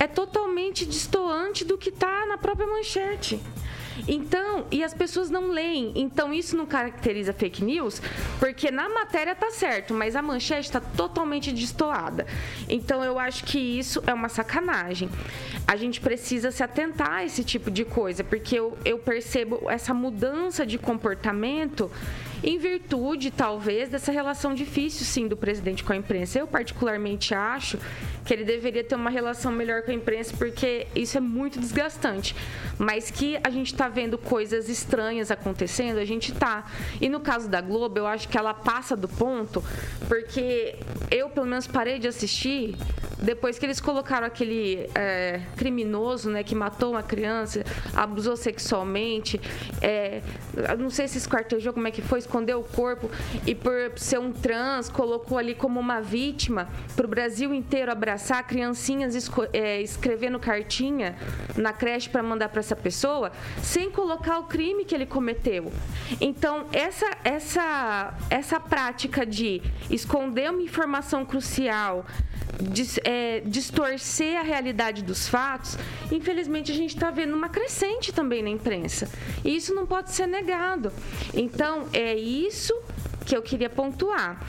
é 0.02 0.08
totalmente 0.08 0.84
distoante 0.84 1.64
do 1.64 1.78
que 1.78 1.90
está 1.90 2.26
na 2.26 2.36
própria 2.36 2.66
manchete. 2.66 3.40
Então, 4.08 4.66
e 4.72 4.84
as 4.84 4.96
pessoas 4.96 5.30
não 5.30 5.52
leem. 5.52 5.92
Então, 5.94 6.34
isso 6.34 6.58
não 6.58 6.66
caracteriza 6.66 7.32
fake 7.32 7.64
news, 7.64 8.02
porque 8.40 8.72
na 8.72 8.90
matéria 8.90 9.36
tá 9.36 9.52
certo, 9.52 9.94
mas 9.94 10.16
a 10.16 10.22
manchete 10.24 10.62
está 10.62 10.80
totalmente 10.80 11.52
destoada. 11.52 12.26
Então, 12.68 13.04
eu 13.04 13.20
acho 13.20 13.44
que 13.44 13.60
isso 13.60 14.02
é 14.08 14.14
uma 14.14 14.28
sacanagem. 14.28 15.08
A 15.68 15.76
gente 15.76 16.02
precisa 16.02 16.50
se 16.50 16.64
atentar 16.64 17.12
a 17.12 17.24
esse 17.24 17.44
tipo 17.44 17.70
de 17.70 17.86
coisa, 17.86 18.24
porque 18.24 18.56
eu, 18.58 18.76
eu 18.84 18.98
percebo 18.98 19.70
essa 19.70 19.94
mudança 19.94 20.66
de 20.66 20.80
comportamento 20.80 21.92
em 22.44 22.58
virtude, 22.58 23.30
talvez, 23.30 23.90
dessa 23.90 24.12
relação 24.12 24.54
difícil, 24.56 25.06
sim, 25.06 25.28
do 25.28 25.38
presidente 25.38 25.84
com 25.84 25.94
a 25.94 25.96
imprensa. 25.96 26.40
Eu, 26.40 26.48
particularmente, 26.48 27.34
acho 27.34 27.78
que 28.26 28.34
ele 28.34 28.44
deveria 28.44 28.84
ter 28.84 28.96
uma 28.96 29.10
relação 29.10 29.52
melhor 29.52 29.84
com 29.84 29.92
a 29.92 29.94
imprensa, 29.94 30.36
porque 30.38 30.88
isso 30.96 31.18
é 31.18 31.22
muito 31.22 31.60
desgastante. 31.60 32.36
Mas 32.80 33.12
que 33.12 33.38
a 33.44 33.50
gente 33.50 33.72
está 33.72 33.88
vendo 33.88 34.18
coisas 34.18 34.70
estranhas 34.70 35.30
acontecendo, 35.30 36.00
a 36.00 36.06
gente 36.06 36.32
tá. 36.32 36.66
E 37.00 37.10
no 37.10 37.20
caso 37.20 37.48
da 37.48 37.62
Globo, 37.62 38.00
eu 38.00 38.08
acho 38.08 38.28
que 38.28 38.38
ela 38.38 38.54
passa 38.54 38.96
do 38.96 39.08
ponto, 39.08 39.64
porque 40.08 40.76
eu, 41.12 41.30
pelo 41.30 41.46
menos, 41.46 41.68
parei 41.68 42.00
de 42.00 42.08
assistir 42.08 42.76
depois 43.22 43.60
que 43.60 43.66
eles 43.66 43.80
colocaram 43.80 44.26
aquele 44.26 44.90
é, 44.96 45.42
criminoso, 45.56 46.30
né, 46.32 46.44
que 46.44 46.56
matou 46.56 46.92
uma 46.92 47.04
criança, 47.04 47.64
abusou 47.94 48.36
sexualmente, 48.36 49.40
é, 49.80 50.22
não 50.80 50.90
sei 50.90 51.08
se 51.08 51.20
esquartejou, 51.20 51.72
como 51.72 51.88
é 51.88 51.92
que 51.92 52.02
foi, 52.02 52.20
escondeu 52.32 52.62
o 52.62 52.64
corpo 52.64 53.12
e 53.46 53.54
por 53.54 53.92
ser 53.98 54.18
um 54.18 54.32
trans 54.32 54.88
colocou 54.88 55.38
ali 55.38 55.54
como 55.54 55.78
uma 55.80 56.00
vítima 56.00 56.70
para 56.96 57.06
o 57.06 57.10
Brasil 57.10 57.54
inteiro 57.54 57.92
abraçar 57.92 58.48
criancinhas 58.48 59.14
é, 59.52 59.82
escrevendo 59.82 60.40
cartinha 60.40 61.18
na 61.58 61.74
creche 61.74 62.10
para 62.10 62.24
mandar 62.24 62.48
para 62.48 62.62
essa 62.62 62.76
pessoa, 62.76 63.34
sem 63.62 63.92
colocar 63.92 64.40
o 64.40 64.44
crime 64.46 64.86
que 64.86 64.96
ele 64.96 65.06
cometeu. 65.06 65.72
Então 66.22 66.66
essa 66.72 67.06
essa 67.26 68.14
essa 68.30 68.60
prática 68.60 69.26
de 69.26 69.62
esconder 69.90 70.50
uma 70.50 70.62
informação 70.62 71.26
crucial 71.26 72.06
dis- 72.62 73.00
é, 73.04 73.42
distorcer 73.46 74.40
a 74.40 74.44
realidade 74.44 75.04
dos 75.04 75.28
fatos, 75.28 75.78
infelizmente 76.12 76.72
a 76.72 76.76
gente 76.76 76.96
está 76.96 77.12
vendo 77.12 77.34
uma 77.36 77.50
crescente 77.50 78.14
também 78.14 78.42
na 78.42 78.50
imprensa. 78.50 79.10
E 79.44 79.56
isso 79.56 79.74
não 79.74 79.86
pode 79.86 80.12
ser 80.12 80.28
negado. 80.28 80.92
Então, 81.34 81.88
é 81.94 82.16
isso 82.22 82.74
que 83.26 83.36
eu 83.36 83.42
queria 83.42 83.70
pontuar. 83.70 84.46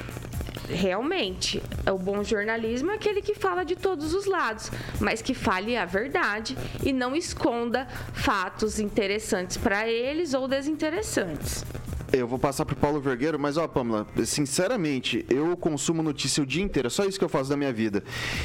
Realmente, 0.69 1.63
o 1.91 1.99
bom 1.99 2.23
jornalismo 2.23 2.91
é 2.91 2.95
aquele 2.95 3.21
que 3.21 3.35
fala 3.35 3.65
de 3.65 3.77
todos 3.77 4.15
os 4.15 4.27
lados, 4.27 4.71
mas 5.01 5.21
que 5.21 5.35
fale 5.35 5.77
a 5.77 5.85
verdade 5.85 6.57
e 6.85 6.93
não 6.93 7.17
esconda 7.17 7.87
fatos 8.13 8.79
interessantes 8.79 9.57
para 9.57 9.89
eles 9.89 10.35
ou 10.35 10.47
desinteressantes. 10.49 11.65
Eu 12.13 12.29
vou 12.29 12.39
passar 12.39 12.67
pro 12.67 12.77
Paulo 12.77 13.01
Vergueiro, 13.01 13.39
mas 13.39 13.57
ó, 13.57 13.67
Pamela, 13.67 14.07
sinceramente, 14.25 15.25
eu 15.31 15.57
consumo 15.57 16.03
notícia 16.03 16.43
o 16.43 16.47
dia 16.47 16.63
inteiro, 16.63 16.89
é 16.89 16.91
só 16.91 17.05
isso 17.07 17.19
que 17.19 17.25
eu 17.25 17.29
faço 17.29 17.49
da 17.49 17.57
minha 17.57 17.73
vida. 17.73 18.05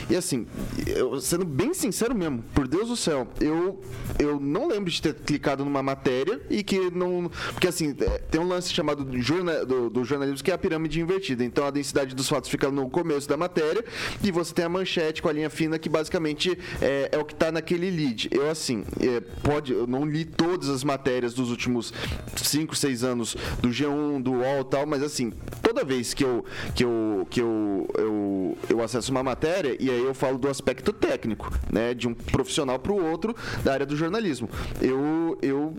E 0.09 0.15
assim, 0.15 0.47
eu, 0.86 1.20
sendo 1.20 1.43
bem 1.43 1.74
sincero 1.74 2.15
mesmo, 2.15 2.41
por 2.53 2.65
Deus 2.65 2.88
do 2.88 2.95
céu, 2.95 3.28
eu, 3.41 3.82
eu 4.18 4.39
não 4.39 4.70
lembro 4.70 4.89
de 4.89 5.01
ter 5.01 5.13
clicado 5.15 5.65
numa 5.65 5.84
matéria 5.84 6.41
e 6.49 6.63
que 6.63 6.89
não. 6.91 7.30
Porque 7.51 7.68
assim, 7.68 7.93
é, 7.99 8.18
tem 8.32 8.39
um 8.39 8.47
lance 8.47 8.74
chamado 8.74 9.03
do, 9.03 9.65
do- 9.65 9.89
do 9.89 10.05
jornalismo 10.05 10.43
que 10.43 10.51
é 10.51 10.53
a 10.53 10.57
pirâmide 10.57 11.01
invertida. 11.01 11.43
Então 11.43 11.65
a 11.65 11.70
densidade 11.72 12.15
dos 12.15 12.30
fatos 12.30 12.49
fica 12.49 12.72
no 12.72 12.89
começo 12.89 13.28
da 13.28 13.36
matéria 13.36 13.84
e 14.24 14.32
você 14.32 14.53
tem 14.53 14.63
a 14.63 14.70
manchete 14.70 15.22
com 15.22 15.28
a 15.28 15.34
linha 15.34 15.49
fina 15.49 15.78
que 15.78 15.89
basicamente 15.89 16.57
é, 16.82 17.09
é 17.11 17.18
o 17.18 17.26
que 17.26 17.36
tá 17.36 17.51
naquele 17.51 17.89
lead. 17.91 18.30
Eu 18.32 18.49
assim, 18.49 18.86
é, 19.01 19.20
pode, 19.43 19.74
eu 19.74 19.86
não 19.86 20.05
li 20.05 20.24
todas 20.24 20.70
as 20.70 20.86
matérias 20.86 21.34
dos 21.34 21.49
últimos 21.51 21.93
5, 22.36 22.74
6 22.76 23.03
anos 23.03 23.36
do 23.61 23.69
G1, 23.69 24.21
do 24.21 24.31
UOL 24.33 24.61
e 24.61 24.63
tal, 24.65 24.85
mas 24.85 25.03
assim, 25.03 25.31
toda 25.61 25.83
vez 25.83 26.13
que 26.13 26.23
eu 26.23 26.45
que 26.75 26.83
eu 26.83 27.27
que 27.29 27.41
eu, 27.41 27.87
eu, 27.97 28.57
eu 28.69 28.83
acesso 28.83 29.11
uma 29.11 29.23
matéria 29.23 29.75
e 29.79 29.89
aí 29.89 30.03
eu 30.03 30.13
falo 30.13 30.37
do 30.37 30.47
aspecto 30.47 30.93
técnico, 30.93 31.51
né, 31.71 31.93
de 31.93 32.07
um 32.07 32.13
profissional 32.13 32.79
para 32.79 32.91
o 32.91 33.03
outro 33.03 33.35
da 33.63 33.73
área 33.73 33.85
do 33.85 33.95
jornalismo. 33.95 34.49
Eu 34.81 35.37
eu 35.41 35.75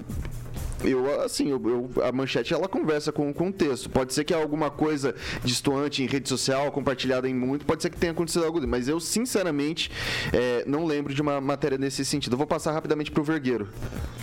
eu, 0.85 1.23
assim, 1.23 1.51
eu, 1.51 1.61
eu- 1.97 2.05
a 2.05 2.13
manchete 2.13 2.53
ela 2.55 2.69
conversa 2.69 3.13
com, 3.13 3.31
o 3.31 3.53
texto. 3.53 3.91
Pode 3.91 4.15
ser 4.15 4.25
que 4.25 4.33
alguma 4.33 4.71
coisa 4.71 5.15
distoante 5.45 6.03
em 6.03 6.07
rede 6.07 6.29
social, 6.29 6.71
compartilhada 6.73 7.29
em 7.29 7.35
muito, 7.35 7.65
pode 7.65 7.83
ser 7.83 7.91
que 7.91 7.97
tenha 7.97 8.13
acontecido 8.13 8.45
algo, 8.45 8.67
mas 8.67 8.89
eu, 8.89 9.01
sinceramente, 9.01 9.91
é, 10.33 10.65
não 10.67 10.85
lembro 10.85 11.15
de 11.15 11.23
uma 11.23 11.41
matéria 11.41 11.79
nesse 11.79 12.05
sentido. 12.05 12.35
Eu 12.35 12.39
vou 12.39 12.47
passar 12.47 12.73
rapidamente 12.73 13.11
pro 13.11 13.23
Vergueiro. 13.25 13.69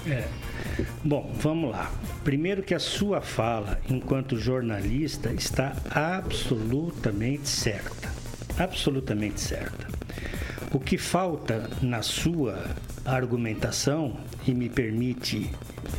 É. 0.08 0.28
Bom, 1.04 1.34
vamos 1.40 1.72
lá. 1.72 1.92
Primeiro 2.24 2.62
que 2.62 2.74
a 2.74 2.80
sua 2.80 3.22
fala, 3.22 3.80
enquanto 3.90 4.38
jornalista, 4.38 5.32
está 5.34 5.76
absolutamente 5.90 7.48
certa. 7.48 8.14
Absolutamente 8.58 9.40
certa. 9.40 9.88
O 10.72 10.80
que 10.80 10.98
falta 10.98 11.70
na 11.82 12.02
sua 12.02 12.64
argumentação, 13.06 14.18
e 14.48 14.54
me 14.54 14.68
permite, 14.68 15.52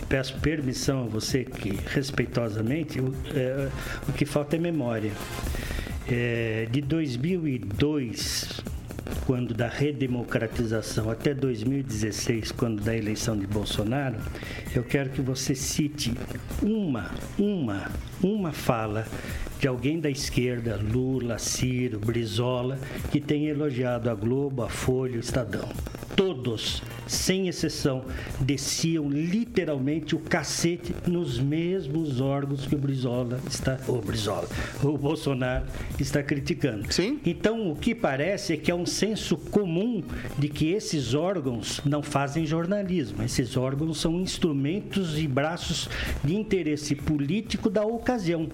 peço 0.08 0.38
permissão 0.40 1.04
a 1.04 1.06
você 1.06 1.44
que, 1.44 1.78
respeitosamente, 1.86 3.00
o, 3.00 3.14
é, 3.34 3.68
o 4.08 4.12
que 4.12 4.24
falta 4.24 4.56
é 4.56 4.58
memória. 4.58 5.12
É, 6.08 6.68
de 6.70 6.80
2002, 6.80 8.62
quando 9.26 9.54
da 9.54 9.68
redemocratização 9.68 11.10
até 11.10 11.34
2016, 11.34 12.52
quando 12.52 12.82
da 12.82 12.96
eleição 12.96 13.36
de 13.36 13.46
Bolsonaro, 13.46 14.16
eu 14.74 14.82
quero 14.82 15.10
que 15.10 15.20
você 15.20 15.54
cite 15.54 16.14
uma, 16.62 17.10
uma, 17.38 17.90
uma 18.22 18.52
fala 18.52 19.06
de 19.58 19.66
alguém 19.66 19.98
da 19.98 20.10
esquerda, 20.10 20.76
Lula, 20.76 21.38
Ciro, 21.38 21.98
Brizola, 21.98 22.78
que 23.10 23.20
tenha 23.20 23.50
elogiado 23.50 24.10
a 24.10 24.14
Globo, 24.14 24.62
a 24.62 24.68
Folha, 24.68 25.16
o 25.16 25.20
Estadão. 25.20 25.68
Todos, 26.16 26.82
sem 27.06 27.46
exceção, 27.46 28.02
desciam 28.40 29.08
literalmente 29.10 30.16
o 30.16 30.18
cacete 30.18 30.94
nos 31.06 31.38
mesmos 31.38 32.22
órgãos 32.22 32.66
que 32.66 32.74
o 32.74 32.78
Brizola 32.78 33.38
está, 33.46 33.78
o 33.86 34.00
Brizola, 34.00 34.48
o 34.82 34.96
Bolsonaro 34.96 35.66
está 36.00 36.22
criticando. 36.22 36.90
Sim. 36.90 37.20
Então, 37.24 37.70
o 37.70 37.76
que 37.76 37.94
parece 37.94 38.54
é 38.54 38.56
que 38.56 38.70
é 38.70 38.74
um 38.74 38.86
senso 38.86 39.36
comum 39.36 40.02
de 40.38 40.48
que 40.48 40.70
esses 40.70 41.12
órgãos 41.12 41.82
não 41.84 42.02
fazem 42.02 42.46
jornalismo. 42.46 43.22
Esses 43.22 43.56
órgãos 43.56 44.00
são 44.00 44.18
instrumentos 44.18 45.18
e 45.18 45.28
braços 45.28 45.88
de 46.24 46.34
interesse 46.34 46.94
político 46.94 47.68
da 47.68 47.84
ocasião. 47.84 48.48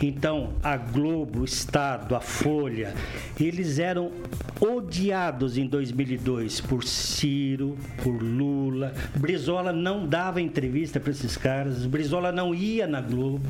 Então, 0.00 0.50
a 0.62 0.76
Globo, 0.76 1.40
o 1.40 1.44
Estado, 1.44 2.14
a 2.14 2.20
Folha, 2.20 2.94
eles 3.40 3.80
eram 3.80 4.12
odiados 4.60 5.58
em 5.58 5.66
2002 5.66 6.60
por 6.60 6.84
Ciro, 6.92 7.76
por 8.02 8.22
Lula. 8.22 8.92
Brizola 9.16 9.72
não 9.72 10.06
dava 10.06 10.40
entrevista 10.40 11.00
para 11.00 11.10
esses 11.10 11.36
caras. 11.36 11.86
Brizola 11.86 12.30
não 12.30 12.54
ia 12.54 12.86
na 12.86 13.00
Globo. 13.00 13.48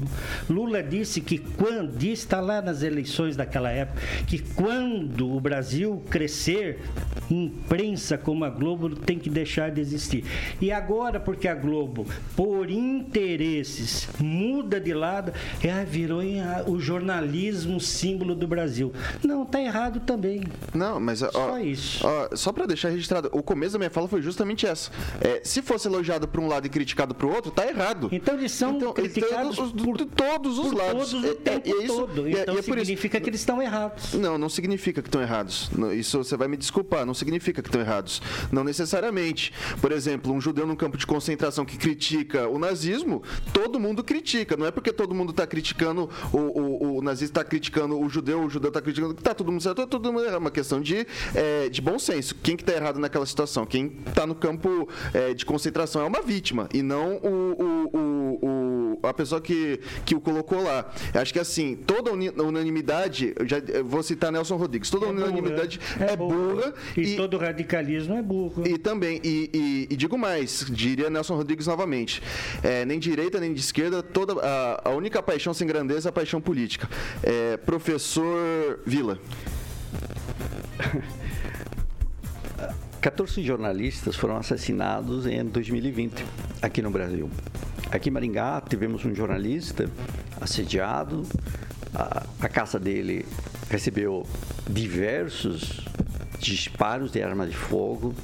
Lula 0.48 0.82
disse 0.82 1.20
que 1.20 1.38
quando, 1.38 1.96
disse 1.96 2.22
está 2.22 2.40
lá 2.40 2.62
nas 2.62 2.82
eleições 2.82 3.36
daquela 3.36 3.70
época, 3.70 4.00
que 4.26 4.38
quando 4.38 5.28
o 5.34 5.40
Brasil 5.40 6.02
crescer, 6.08 6.80
imprensa 7.30 8.16
como 8.16 8.44
a 8.44 8.50
Globo 8.50 8.90
tem 8.90 9.18
que 9.18 9.28
deixar 9.30 9.70
de 9.70 9.80
existir. 9.80 10.24
E 10.60 10.70
agora, 10.70 11.18
porque 11.18 11.48
a 11.48 11.54
Globo, 11.54 12.06
por 12.36 12.70
interesses, 12.70 14.08
muda 14.20 14.80
de 14.80 14.94
lado, 14.94 15.32
é, 15.62 15.84
virou 15.84 16.22
em, 16.22 16.40
a- 16.40 16.64
o 16.66 16.78
jornalismo 16.78 17.80
símbolo 17.80 18.34
do 18.34 18.46
Brasil. 18.46 18.92
Não, 19.24 19.44
tá 19.44 19.60
errado 19.60 20.00
também. 20.00 20.42
Não, 20.74 21.00
mas 21.00 21.22
ó, 21.22 21.30
Só 21.30 21.58
isso. 21.58 22.06
ó, 22.06 22.28
só 22.36 22.52
pra 22.52 22.66
deixar 22.66 22.90
registrado, 22.90 23.30
o 23.32 23.42
começo 23.42 23.72
da 23.72 23.78
minha 23.78 23.90
fala 23.90 24.06
foi 24.08 24.22
justamente 24.22 24.66
essa. 24.66 24.90
É, 25.20 25.40
se 25.42 25.62
fosse 25.62 25.88
elogiado 25.88 26.28
por 26.28 26.40
um 26.40 26.46
lado 26.48 26.66
e 26.66 26.70
criticado 26.70 27.14
pro 27.14 27.28
outro, 27.32 27.50
tá 27.50 27.66
errado. 27.66 28.08
Então 28.12 28.34
eles 28.34 28.52
são 28.52 28.78
criticados 28.92 29.58
os- 29.58 29.72
por, 29.72 29.96
de 29.96 30.06
todos 30.06 30.58
os 30.58 30.68
por 30.68 30.76
lados. 30.76 31.10
todos 31.10 31.24
É- 31.24 31.30
o 31.30 31.34
tempo 31.36 31.68
é- 31.68 31.70
é 31.72 31.84
isso- 31.84 31.94
todo. 31.96 32.26
é- 32.28 32.30
Então 32.30 32.42
é 32.42 32.62
por 32.62 32.76
isso- 32.78 32.86
significa 32.86 33.20
que 33.20 33.28
eles 33.30 33.40
estão 33.40 33.60
errados. 33.62 34.14
Não, 34.14 34.36
não 34.38 34.48
significa 34.48 35.00
que 35.02 35.08
estão 35.08 35.20
errados. 35.22 35.70
Isso 35.96 36.18
você 36.18 36.36
vai 36.36 36.48
me 36.48 36.56
desculpar, 36.56 37.04
não 37.06 37.14
significa 37.14 37.62
que 37.62 37.68
estão 37.68 37.80
errados. 37.80 38.20
Não 38.50 38.62
necessariamente. 38.64 39.52
Por 39.80 39.92
exemplo, 39.92 40.32
um 40.32 40.40
judeu 40.40 40.66
num 40.66 40.76
campo 40.76 40.96
de 40.96 41.06
concentração 41.06 41.64
que 41.64 41.76
critica 41.76 42.48
o 42.48 42.58
nazismo, 42.58 43.22
todo 43.52 43.80
mundo 43.80 44.04
critica. 44.04 44.56
Não 44.56 44.66
é 44.66 44.70
porque 44.70 44.92
todo 44.92 45.14
mundo 45.14 45.30
está 45.30 45.46
criticando 45.46 46.08
o, 46.32 46.38
o, 46.38 46.91
o 47.02 47.04
nazista 47.04 47.40
está 47.40 47.44
criticando 47.44 47.98
o 48.00 48.08
judeu, 48.08 48.42
o 48.44 48.48
judeu 48.48 48.68
está 48.68 48.80
criticando 48.80 49.14
que 49.14 49.22
tá 49.22 49.34
todo 49.34 49.50
mundo 49.50 49.62
certo, 49.62 49.86
todo 49.86 50.12
mundo 50.12 50.22
errado. 50.22 50.32
É 50.36 50.38
uma 50.38 50.50
questão 50.50 50.80
de, 50.80 51.06
é, 51.34 51.68
de 51.68 51.82
bom 51.82 51.98
senso. 51.98 52.34
Quem 52.42 52.56
que 52.56 52.64
tá 52.64 52.72
errado 52.72 52.98
naquela 52.98 53.26
situação? 53.26 53.66
Quem 53.66 53.96
está 54.06 54.26
no 54.26 54.34
campo 54.34 54.88
é, 55.12 55.34
de 55.34 55.44
concentração 55.44 56.00
é 56.02 56.06
uma 56.06 56.22
vítima 56.22 56.68
e 56.72 56.80
não 56.82 57.16
o- 57.16 57.56
o- 57.92 57.98
o- 57.98 58.46
a 59.02 59.14
pessoa 59.14 59.40
que, 59.40 59.80
que 60.04 60.14
o 60.14 60.20
colocou 60.20 60.62
lá. 60.62 60.90
Acho 61.14 61.32
que 61.32 61.38
assim, 61.38 61.76
toda 61.76 62.10
unanimidade, 62.12 63.34
já 63.46 63.56
vou 63.84 64.02
citar 64.02 64.30
Nelson 64.32 64.56
Rodrigues, 64.56 64.90
toda 64.90 65.06
unanimidade 65.06 65.80
é, 66.00 66.16
burra, 66.16 66.72
E, 66.96 67.16
todo 67.16 67.38
radicalismo 67.38 68.16
é 68.16 68.22
burro. 68.22 68.64
e 68.66 68.78
também, 68.78 69.20
e, 69.24 69.50
e- 69.52 69.86
e 69.90 69.96
digo 69.96 70.16
mais, 70.18 70.66
diria 70.70 71.08
Nelson 71.10 71.36
Rodrigues 71.36 71.66
novamente, 71.66 72.22
é, 72.62 72.84
nem 72.84 72.98
direita 72.98 73.38
nem 73.40 73.52
de 73.52 73.60
esquerda, 73.60 74.02
toda 74.02 74.34
a, 74.44 74.88
a 74.88 74.90
única 74.92 75.22
paixão 75.22 75.52
sem 75.54 75.66
grandeza 75.66 76.08
é 76.08 76.10
a 76.10 76.12
paixão 76.12 76.40
política. 76.40 76.88
É, 77.22 77.56
professor 77.56 78.80
Vila. 78.86 79.18
14 83.02 83.42
jornalistas 83.42 84.14
foram 84.14 84.36
assassinados 84.36 85.26
em 85.26 85.44
2020 85.44 86.24
aqui 86.62 86.80
no 86.80 86.88
Brasil. 86.88 87.28
Aqui 87.90 88.08
em 88.08 88.12
Maringá 88.12 88.60
tivemos 88.60 89.04
um 89.04 89.12
jornalista 89.12 89.90
assediado, 90.40 91.26
a, 91.92 92.24
a 92.40 92.48
casa 92.48 92.78
dele 92.78 93.26
recebeu 93.68 94.24
diversos 94.70 95.84
disparos 96.38 97.10
de 97.10 97.20
arma 97.20 97.44
de 97.44 97.56
fogo. 97.56 98.14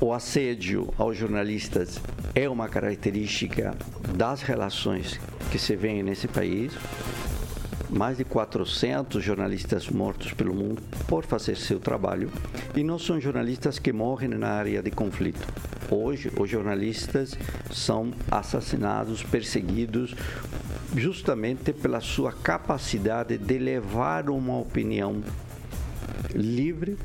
O 0.00 0.14
assédio 0.14 0.88
aos 0.96 1.14
jornalistas 1.14 2.00
é 2.34 2.48
uma 2.48 2.66
característica 2.66 3.76
das 4.16 4.40
relações 4.40 5.20
que 5.50 5.58
se 5.58 5.76
vê 5.76 6.02
nesse 6.02 6.28
país 6.28 6.72
mais 7.92 8.16
de 8.16 8.24
400 8.24 9.22
jornalistas 9.22 9.88
mortos 9.88 10.32
pelo 10.32 10.54
mundo 10.54 10.82
por 11.06 11.24
fazer 11.24 11.56
seu 11.56 11.78
trabalho 11.78 12.30
e 12.74 12.82
não 12.82 12.98
são 12.98 13.20
jornalistas 13.20 13.78
que 13.78 13.92
morrem 13.92 14.30
na 14.30 14.48
área 14.48 14.82
de 14.82 14.90
conflito. 14.90 15.46
Hoje, 15.90 16.32
os 16.38 16.48
jornalistas 16.48 17.36
são 17.70 18.12
assassinados, 18.30 19.22
perseguidos, 19.22 20.14
justamente 20.96 21.72
pela 21.72 22.00
sua 22.00 22.32
capacidade 22.32 23.36
de 23.36 23.58
levar 23.58 24.30
uma 24.30 24.58
opinião 24.58 25.22
livre 26.34 26.96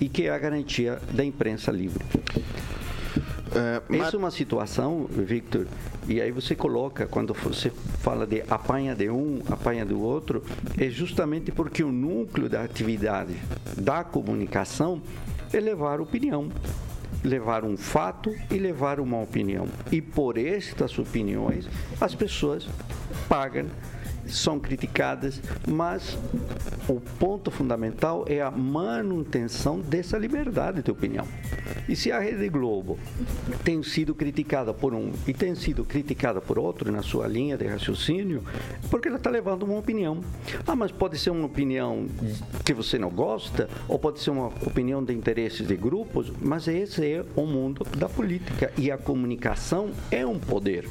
e 0.00 0.08
que 0.08 0.24
é 0.24 0.30
a 0.30 0.38
garantia 0.38 1.00
da 1.12 1.24
imprensa 1.24 1.72
livre. 1.72 2.04
É, 3.58 3.96
Essa 3.98 4.16
é 4.16 4.18
uma 4.18 4.30
situação, 4.30 5.06
Victor, 5.10 5.66
e 6.06 6.20
aí 6.20 6.30
você 6.30 6.54
coloca, 6.54 7.06
quando 7.06 7.34
você 7.34 7.70
fala 8.00 8.26
de 8.26 8.42
apanha 8.48 8.94
de 8.94 9.10
um, 9.10 9.42
apanha 9.50 9.84
do 9.84 10.00
outro, 10.00 10.42
é 10.78 10.88
justamente 10.88 11.50
porque 11.50 11.82
o 11.82 11.90
núcleo 11.90 12.48
da 12.48 12.62
atividade 12.62 13.34
da 13.76 14.04
comunicação 14.04 15.02
é 15.52 15.60
levar 15.60 16.00
opinião, 16.00 16.48
levar 17.24 17.64
um 17.64 17.76
fato 17.76 18.34
e 18.50 18.58
levar 18.58 19.00
uma 19.00 19.20
opinião. 19.20 19.66
E 19.90 20.00
por 20.00 20.38
estas 20.38 20.98
opiniões, 20.98 21.68
as 22.00 22.14
pessoas 22.14 22.66
pagam 23.28 23.66
são 24.28 24.58
criticadas, 24.58 25.40
mas 25.66 26.18
o 26.88 27.00
ponto 27.18 27.50
fundamental 27.50 28.24
é 28.28 28.40
a 28.40 28.50
manutenção 28.50 29.80
dessa 29.80 30.16
liberdade 30.18 30.82
de 30.82 30.90
opinião. 30.90 31.26
E 31.88 31.96
se 31.96 32.12
a 32.12 32.18
Rede 32.18 32.48
Globo 32.48 32.98
tem 33.64 33.82
sido 33.82 34.14
criticada 34.14 34.74
por 34.74 34.94
um 34.94 35.12
e 35.26 35.32
tem 35.32 35.54
sido 35.54 35.84
criticada 35.84 36.40
por 36.40 36.58
outro 36.58 36.92
na 36.92 37.02
sua 37.02 37.26
linha 37.26 37.56
de 37.56 37.66
raciocínio, 37.66 38.42
é 38.84 38.88
porque 38.88 39.08
ela 39.08 39.16
está 39.16 39.30
levando 39.30 39.62
uma 39.62 39.78
opinião. 39.78 40.20
Ah, 40.66 40.76
mas 40.76 40.92
pode 40.92 41.18
ser 41.18 41.30
uma 41.30 41.46
opinião 41.46 42.06
que 42.64 42.74
você 42.74 42.98
não 42.98 43.10
gosta, 43.10 43.68
ou 43.88 43.98
pode 43.98 44.20
ser 44.20 44.30
uma 44.30 44.48
opinião 44.48 45.02
de 45.02 45.12
interesses 45.14 45.66
de 45.66 45.76
grupos, 45.76 46.32
mas 46.40 46.68
esse 46.68 47.04
é 47.04 47.24
o 47.34 47.46
mundo 47.46 47.86
da 47.96 48.08
política. 48.08 48.72
E 48.76 48.90
a 48.90 48.98
comunicação 48.98 49.90
é 50.10 50.26
um 50.26 50.38
poder. 50.38 50.86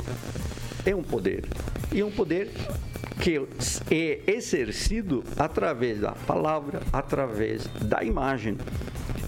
É 0.88 0.95
um 0.95 1.03
poder. 1.03 1.43
E 1.91 1.99
é 1.99 2.05
um 2.05 2.09
poder 2.09 2.49
que 3.19 3.45
é 3.91 4.31
exercido 4.31 5.21
através 5.38 5.99
da 5.99 6.13
palavra, 6.13 6.81
através 6.93 7.67
da 7.81 8.01
imagem. 8.05 8.57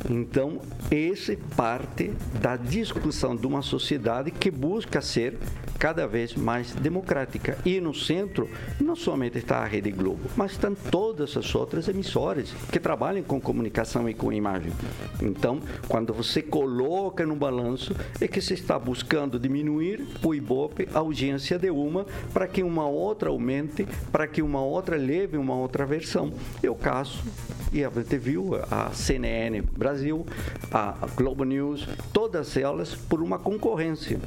Então, 0.09 0.59
esse 0.91 1.35
parte 1.35 2.11
da 2.41 2.55
discussão 2.55 3.35
de 3.35 3.47
uma 3.47 3.61
sociedade 3.61 4.31
que 4.31 4.51
busca 4.51 5.01
ser 5.01 5.37
cada 5.79 6.05
vez 6.05 6.35
mais 6.35 6.73
democrática. 6.73 7.57
E 7.65 7.79
no 7.79 7.93
centro, 7.93 8.49
não 8.79 8.95
somente 8.95 9.37
está 9.37 9.59
a 9.59 9.65
Rede 9.65 9.89
Globo, 9.91 10.19
mas 10.35 10.51
estão 10.51 10.75
todas 10.75 11.35
as 11.37 11.55
outras 11.55 11.87
emissoras 11.87 12.51
que 12.69 12.79
trabalham 12.79 13.23
com 13.23 13.39
comunicação 13.39 14.07
e 14.09 14.13
com 14.13 14.31
imagem. 14.33 14.73
Então, 15.21 15.61
quando 15.87 16.13
você 16.13 16.41
coloca 16.41 17.25
no 17.25 17.35
balanço, 17.35 17.95
é 18.19 18.27
que 18.27 18.41
se 18.41 18.53
está 18.53 18.77
buscando 18.77 19.39
diminuir 19.39 20.05
o 20.21 20.35
Ibope, 20.35 20.89
a 20.93 20.99
audiência 20.99 21.57
de 21.57 21.71
uma, 21.71 22.05
para 22.33 22.47
que 22.47 22.61
uma 22.61 22.87
outra 22.87 23.29
aumente, 23.29 23.87
para 24.11 24.27
que 24.27 24.41
uma 24.41 24.61
outra 24.61 24.97
leve 24.97 25.37
uma 25.37 25.55
outra 25.55 25.85
versão. 25.85 26.33
É 26.61 26.69
o 26.69 26.75
caso, 26.75 27.23
e 27.71 27.83
a 27.83 27.89
gente 27.89 28.17
viu 28.17 28.55
a 28.69 28.91
CNN 28.91 29.61
Brasil, 29.61 29.88
a 30.71 30.95
Globo 31.15 31.43
News, 31.43 31.87
todas 32.13 32.55
elas 32.57 32.93
por 32.93 33.21
uma 33.21 33.39
concorrência. 33.39 34.19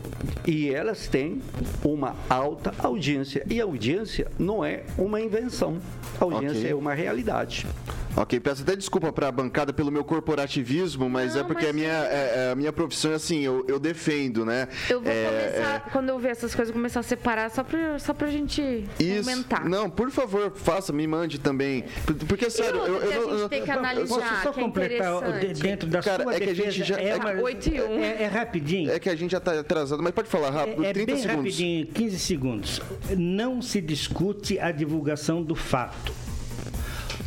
E 0.47 0.71
elas 0.71 1.07
têm 1.09 1.41
uma 1.85 2.17
alta 2.29 2.73
audiência. 2.79 3.45
E 3.49 3.61
a 3.61 3.65
audiência 3.65 4.27
não 4.39 4.65
é 4.65 4.83
uma 4.99 5.21
invenção. 5.21 5.79
A 6.21 6.25
audiência 6.25 6.59
Ok. 6.61 6.71
é 6.71 6.75
uma 6.75 6.95
realidade. 6.95 7.67
Ok, 8.15 8.39
peço 8.41 8.61
até 8.63 8.77
desculpa 8.77 9.11
para 9.11 9.29
a 9.29 9.33
bancada 9.33 9.73
pelo 9.73 9.91
meu 9.91 10.05
corporativismo, 10.05 11.09
mas 11.09 11.33
Não, 11.35 11.41
é 11.41 11.45
porque 11.45 11.65
a 11.67 11.73
minha, 11.73 11.89
é- 11.89 12.49
é 12.49 12.51
a 12.53 12.55
minha 12.55 12.71
profissão 12.71 13.13
é 13.13 13.15
assim, 13.15 13.41
eu, 13.41 13.65
eu 13.67 13.81
defendo, 13.81 14.45
né? 14.45 14.69
Eu 14.91 15.01
vou 15.01 15.11
É, 15.11 15.25
começar, 15.25 15.91
quando 15.91 16.09
eu 16.11 16.19
ver 16.19 16.29
essas 16.29 16.55
coisas, 16.55 16.75
começar 16.75 17.01
a 17.01 17.03
separar 17.03 17.51
só 17.51 17.65
pra, 17.65 17.99
só 17.99 18.13
pra 18.13 18.29
gente 18.29 18.61
Isso. 19.01 19.31
comentar. 19.31 19.67
Não, 19.67 19.89
por 19.89 20.11
favor, 20.11 20.53
faça, 20.55 20.93
me 20.93 21.07
mande 21.07 21.41
também. 21.41 21.85
Por- 22.05 22.15
Porque, 22.27 22.51
sério, 22.51 22.81
eu, 22.81 23.01
que 23.01 23.07
eu 23.07 23.13
a 23.13 23.27
não- 23.33 23.39
gente 23.39 23.49
tem 23.49 23.63
que 23.65 23.71
eu- 23.71 23.79
analisar? 23.79 24.15
Posso 24.15 24.43
só 24.43 24.53
que 24.53 24.61
é 24.61 24.63
completar 24.63 25.13
dentro 25.61 25.89
da 25.89 26.01
Cara, 26.03 26.23
sua 26.25 26.35
é 26.35 26.41
que 26.41 26.51
a 26.51 26.55
gente 26.55 26.85
já- 26.85 26.99
é, 27.01 27.09
é- 27.11 27.17
uma- 27.17 27.33
e 27.51 27.77
é- 28.03 28.23
é 28.23 28.27
rapidinho. 28.27 28.91
É 28.91 28.99
que 28.99 29.09
a 29.09 29.15
gente 29.17 29.31
já 29.33 29.41
tá 29.41 29.59
atrasado, 29.61 30.03
mas 30.03 30.13
pode 30.13 30.29
falar 30.29 30.51
rápido, 30.51 30.85
É, 30.85 30.91
é 30.91 30.93
30 30.93 31.07
bem 31.13 31.17
segundos. 31.23 31.37
rapidinho, 31.45 31.87
15 31.87 32.19
segundos. 32.19 32.81
Não 33.17 33.61
se 33.63 33.81
discute 33.81 34.59
a 34.59 34.71
divulgação 34.71 35.43
do 35.43 35.55
fato. 35.55 36.13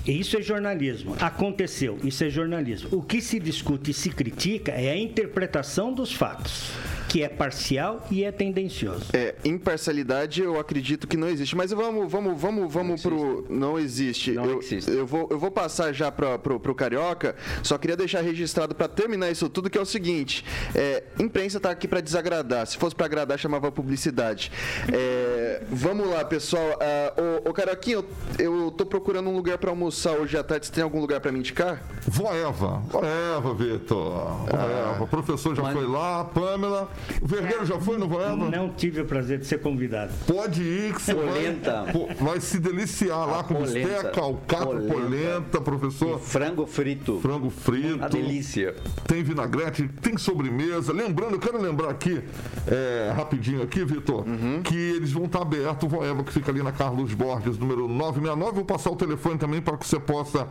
Isso 0.08 0.38
é 0.38 0.42
jornalismo. 0.42 1.16
Aconteceu, 1.20 1.98
isso 2.04 2.24
é 2.24 2.30
jornalismo. 2.30 2.90
O 2.92 3.02
que 3.02 3.20
se 3.22 3.40
discute 3.40 3.90
e 3.90 3.94
se 3.94 4.10
critica 4.12 4.72
é 4.72 4.92
a 4.92 4.98
interpretação 4.98 5.92
dos 5.92 6.14
fatos. 6.14 6.70
Que 7.16 7.24
é 7.24 7.30
parcial 7.30 8.06
e 8.12 8.26
é 8.26 8.32
tendencioso. 8.32 9.06
É, 9.14 9.36
imparcialidade 9.46 10.42
eu 10.42 10.60
acredito 10.60 11.08
que 11.08 11.16
não 11.16 11.30
existe. 11.30 11.56
Mas 11.56 11.72
vamos, 11.72 12.12
vamos, 12.12 12.38
vamos, 12.38 12.74
vamos 12.74 13.02
pro. 13.02 13.46
Não 13.50 13.80
existe. 13.80 14.34
Não 14.34 14.44
eu, 14.44 14.60
existe. 14.60 14.92
eu 14.92 15.08
vou, 15.08 15.26
eu 15.32 15.40
vou 15.40 15.50
passar 15.50 15.94
já 15.94 16.12
pra, 16.12 16.38
pro, 16.38 16.60
pro 16.60 16.76
Carioca. 16.76 17.34
Só 17.64 17.78
queria 17.78 17.96
deixar 17.96 18.20
registrado 18.20 18.76
pra 18.76 18.90
terminar 18.90 19.32
isso 19.32 19.48
tudo, 19.48 19.70
que 19.70 19.78
é 19.78 19.82
o 19.82 19.86
seguinte: 19.86 20.44
é, 20.76 21.04
imprensa 21.18 21.58
tá 21.58 21.72
aqui 21.72 21.88
pra 21.88 22.02
desagradar. 22.02 22.68
Se 22.68 22.76
fosse 22.76 22.94
pra 22.94 23.06
agradar, 23.06 23.40
chamava 23.40 23.72
publicidade. 23.72 24.52
É, 24.92 25.62
vamos 25.72 26.10
lá, 26.10 26.26
pessoal. 26.26 26.78
Ah, 26.82 27.14
ô, 27.46 27.50
ô 27.50 27.54
Carioquinha, 27.54 27.96
eu, 27.96 28.06
eu 28.38 28.72
tô 28.72 28.86
procurando 28.86 29.30
um 29.30 29.34
lugar 29.34 29.58
pra 29.58 29.70
almoçar 29.70 30.18
hoje 30.18 30.38
à 30.38 30.44
tarde. 30.44 30.66
Você 30.66 30.74
tem 30.74 30.84
algum 30.84 31.00
lugar 31.00 31.22
pra 31.22 31.32
me 31.32 31.40
indicar? 31.40 31.82
Voeva, 32.02 32.84
Voeva, 32.90 33.54
Vitor. 33.54 34.46
Voeva. 34.50 35.02
O 35.02 35.08
professor 35.08 35.56
já 35.56 35.72
foi 35.72 35.88
lá, 35.88 36.20
a 36.20 36.26
Pamela. 36.26 36.92
O 37.22 37.28
Vergueiro 37.28 37.66
já 37.66 37.80
foi 37.80 37.98
no 37.98 38.08
Voeva? 38.08 38.50
Não 38.50 38.70
tive 38.70 39.02
o 39.02 39.06
prazer 39.06 39.40
de 39.40 39.46
ser 39.46 39.60
convidado. 39.60 40.12
Pode 40.28 40.62
ir 40.62 40.94
que 40.94 41.02
você 41.02 41.14
vai, 41.14 41.26
Polenta. 41.28 41.86
pô, 41.92 42.08
vai 42.24 42.40
se 42.40 42.60
deliciar 42.60 43.26
lá 43.26 43.40
A 43.40 43.44
com 43.44 43.56
polenta. 43.56 43.88
bisteca, 43.90 44.22
alcatra, 44.22 44.66
Polenta. 44.66 44.94
polenta, 44.94 45.62
professor. 45.62 46.20
Frango 46.20 46.66
frito. 46.68 47.20
Frango 47.22 47.50
frito. 47.50 47.96
Uma 47.96 48.10
delícia. 48.10 48.76
Tem 49.08 49.24
vinagrete, 49.24 49.88
tem 50.02 50.18
sobremesa. 50.18 50.94
Lembrando, 50.94 51.34
eu 51.36 51.40
quero 51.40 51.62
lembrar 51.62 51.90
aqui, 51.90 52.22
é, 52.68 53.12
rapidinho 53.16 53.62
aqui, 53.62 53.84
Vitor, 53.86 54.26
que 54.64 54.76
eles 54.76 55.12
vão 55.12 55.26
estar 55.26 55.42
aberto 55.42 55.84
o 55.86 55.90
Voeva, 55.90 56.24
que 56.24 56.32
fica 56.34 56.52
ali 56.52 56.62
na 56.62 56.72
Carlos 56.72 57.14
Borges, 57.14 57.58
número 57.58 57.88
969. 57.88 58.52
Vou 58.56 58.66
passar 58.66 58.90
o 58.92 58.96
telefone 58.96 59.38
também 59.38 59.62
para 59.62 59.78
que 59.78 59.88
você 59.88 60.00
possa 60.00 60.48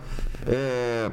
é, 0.47 1.11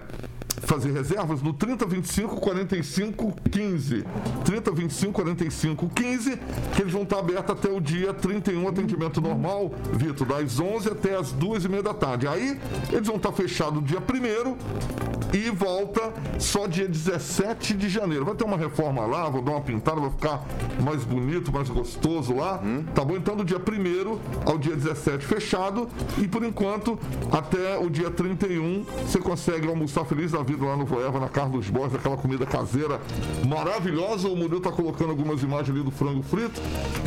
fazer 0.60 0.91
reservas 0.91 1.41
no 1.41 1.54
3025 1.54 2.36
45 2.38 3.34
15. 3.49 4.06
3025 4.45 5.14
45 5.14 5.89
15, 5.89 6.39
que 6.76 6.82
eles 6.82 6.93
vão 6.93 7.04
estar 7.04 7.20
abertos 7.20 7.56
até 7.56 7.70
o 7.70 7.80
dia 7.80 8.14
31, 8.14 8.68
atendimento 8.68 9.22
normal, 9.22 9.72
Vitor, 9.93 10.28
das 10.28 10.60
11 10.60 10.89
até 10.89 11.18
as 11.18 11.32
2 11.32 11.66
e 11.66 11.70
meia 11.70 11.84
da 11.84 11.93
tarde. 11.93 12.28
Aí 12.28 12.60
eles 12.91 13.08
vão 13.08 13.18
estar 13.18 13.32
fechados 13.32 13.84
dia 13.84 13.99
1 13.99 15.32
e 15.34 15.49
volta 15.49 16.14
só 16.38 16.68
dia 16.68 16.88
17 16.88 17.74
de 17.74 17.89
janeiro. 17.89 18.26
Vai 18.26 18.36
ter 18.36 18.43
uma 18.43 18.58
reforma 18.58 19.06
lá, 19.06 19.30
vou 19.30 19.41
dar 19.41 19.52
uma 19.52 19.62
pintada, 19.62 19.99
vai 19.99 20.10
ficar 20.10 20.45
mais 20.84 21.04
bonito, 21.04 21.52
mais 21.52 21.70
gostoso 21.70 22.36
lá. 22.36 22.62
Tá 22.93 23.04
bom? 23.04 23.16
Então 23.16 23.36
do 23.36 23.45
dia 23.45 23.58
1 23.58 24.49
ao 24.49 24.58
dia 24.58 24.76
17 24.76 25.26
fechado 25.26 25.88
e 26.18 26.28
por 26.28 26.43
enquanto 26.43 26.99
até 27.32 27.78
o 27.78 27.89
dia 27.89 28.12
31 28.12 28.86
você 29.06 29.20
consegue 29.20 29.68
almoçar 29.68 30.06
feliz 30.06 30.34
da 30.42 30.44
vida 30.44 30.66
lá 30.66 30.76
no 30.76 30.86
Voeva, 30.86 31.20
na 31.20 31.30
Carlos 31.30 31.70
Borges, 31.70 31.96
aquela 31.96 32.18
comida 32.18 32.46
caseira 32.46 33.00
maravilhosa. 33.48 34.28
O 34.28 34.36
Murilo 34.36 34.60
tá 34.60 34.72
colocando 34.72 35.12
algumas 35.12 35.42
imagens 35.44 35.70
ali 35.70 35.84
do 35.84 35.92
frango 35.92 36.22
frito 36.24 36.60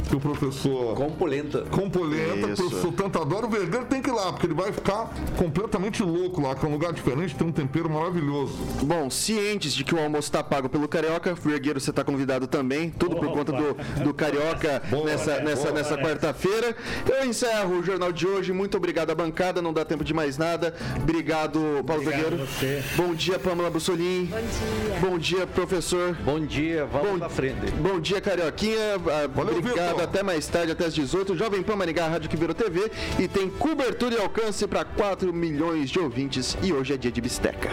que 0.08 0.14
o 0.16 0.20
professor 0.20 0.94
Com 0.94 1.10
polenta. 1.10 1.62
com 1.70 1.90
polenta, 1.90 2.46
o 2.46 2.56
professor 2.56 2.92
tanto 2.92 3.20
adora. 3.20 3.46
O 3.46 3.50
Vergueiro 3.50 3.86
tem 3.86 4.00
que 4.00 4.08
ir 4.08 4.12
lá, 4.12 4.32
porque 4.32 4.46
ele 4.46 4.54
vai 4.54 4.72
ficar 4.72 5.12
completamente 5.36 6.02
louco 6.02 6.40
lá, 6.40 6.54
que 6.54 6.64
é 6.64 6.68
um 6.68 6.72
lugar 6.72 6.92
diferente, 6.92 7.34
tem 7.34 7.46
um 7.46 7.52
tempero 7.52 7.90
maravilhoso. 7.90 8.54
Bom, 8.82 9.10
cientes 9.10 9.74
de 9.74 9.84
que 9.84 9.94
o 9.94 9.98
almoço 10.00 10.30
tá 10.30 10.42
pago 10.42 10.68
pelo 10.68 10.86
Carioca, 10.88 11.34
Vergueiro, 11.34 11.80
você 11.80 11.92
tá 11.92 12.04
convidado 12.04 12.46
também, 12.46 12.90
tudo 12.90 13.16
por 13.16 13.28
conta 13.32 13.52
do, 13.52 14.04
do 14.04 14.14
Carioca 14.14 14.82
Boa, 14.90 15.04
nessa, 15.04 15.40
nessa, 15.40 15.62
boa. 15.62 15.72
nessa 15.74 15.96
quarta-feira. 15.98 16.76
Eu 17.08 17.26
encerro 17.26 17.78
o 17.78 17.82
jornal 17.82 18.12
de 18.12 18.26
hoje. 18.26 18.52
Muito 18.52 18.76
obrigado 18.76 19.10
à 19.10 19.14
bancada, 19.14 19.60
não 19.60 19.72
dá 19.72 19.84
tempo 19.84 20.04
de 20.04 20.14
mais 20.14 20.38
nada. 20.38 20.74
Obrigado, 21.02 21.58
Paulo 21.86 22.02
Obrigado 22.02 22.04
Vergueiro. 22.04 22.42
a 22.42 22.46
você. 22.46 22.82
Bom 22.96 23.14
dia, 23.14 23.23
Pamela 23.38 23.70
Bussolini. 23.70 24.26
Bom 24.26 24.36
dia. 24.40 24.98
Bom 25.00 25.18
dia, 25.18 25.46
professor. 25.46 26.14
Bom 26.24 26.40
dia, 26.40 26.84
vamos 26.86 27.10
Bom- 27.12 27.18
pra 27.18 27.28
frente. 27.28 27.70
Bom 27.72 27.98
dia, 28.00 28.20
Carioquinha. 28.20 28.94
Ah, 28.96 29.28
Valeu, 29.34 29.58
Obrigado. 29.58 30.00
Até 30.02 30.22
mais 30.22 30.46
tarde, 30.46 30.72
até 30.72 30.86
às 30.86 30.94
18. 30.94 31.36
Jovem 31.36 31.62
Pan 31.62 31.76
Maringá, 31.76 32.06
Rádio 32.08 32.28
que 32.28 32.36
virou 32.36 32.54
TV. 32.54 32.90
E 33.18 33.26
tem 33.26 33.48
cobertura 33.48 34.14
e 34.14 34.18
alcance 34.20 34.66
para 34.66 34.84
4 34.84 35.32
milhões 35.32 35.90
de 35.90 35.98
ouvintes. 35.98 36.56
E 36.62 36.72
hoje 36.72 36.92
é 36.94 36.96
dia 36.96 37.10
de 37.10 37.20
bisteca. 37.20 37.70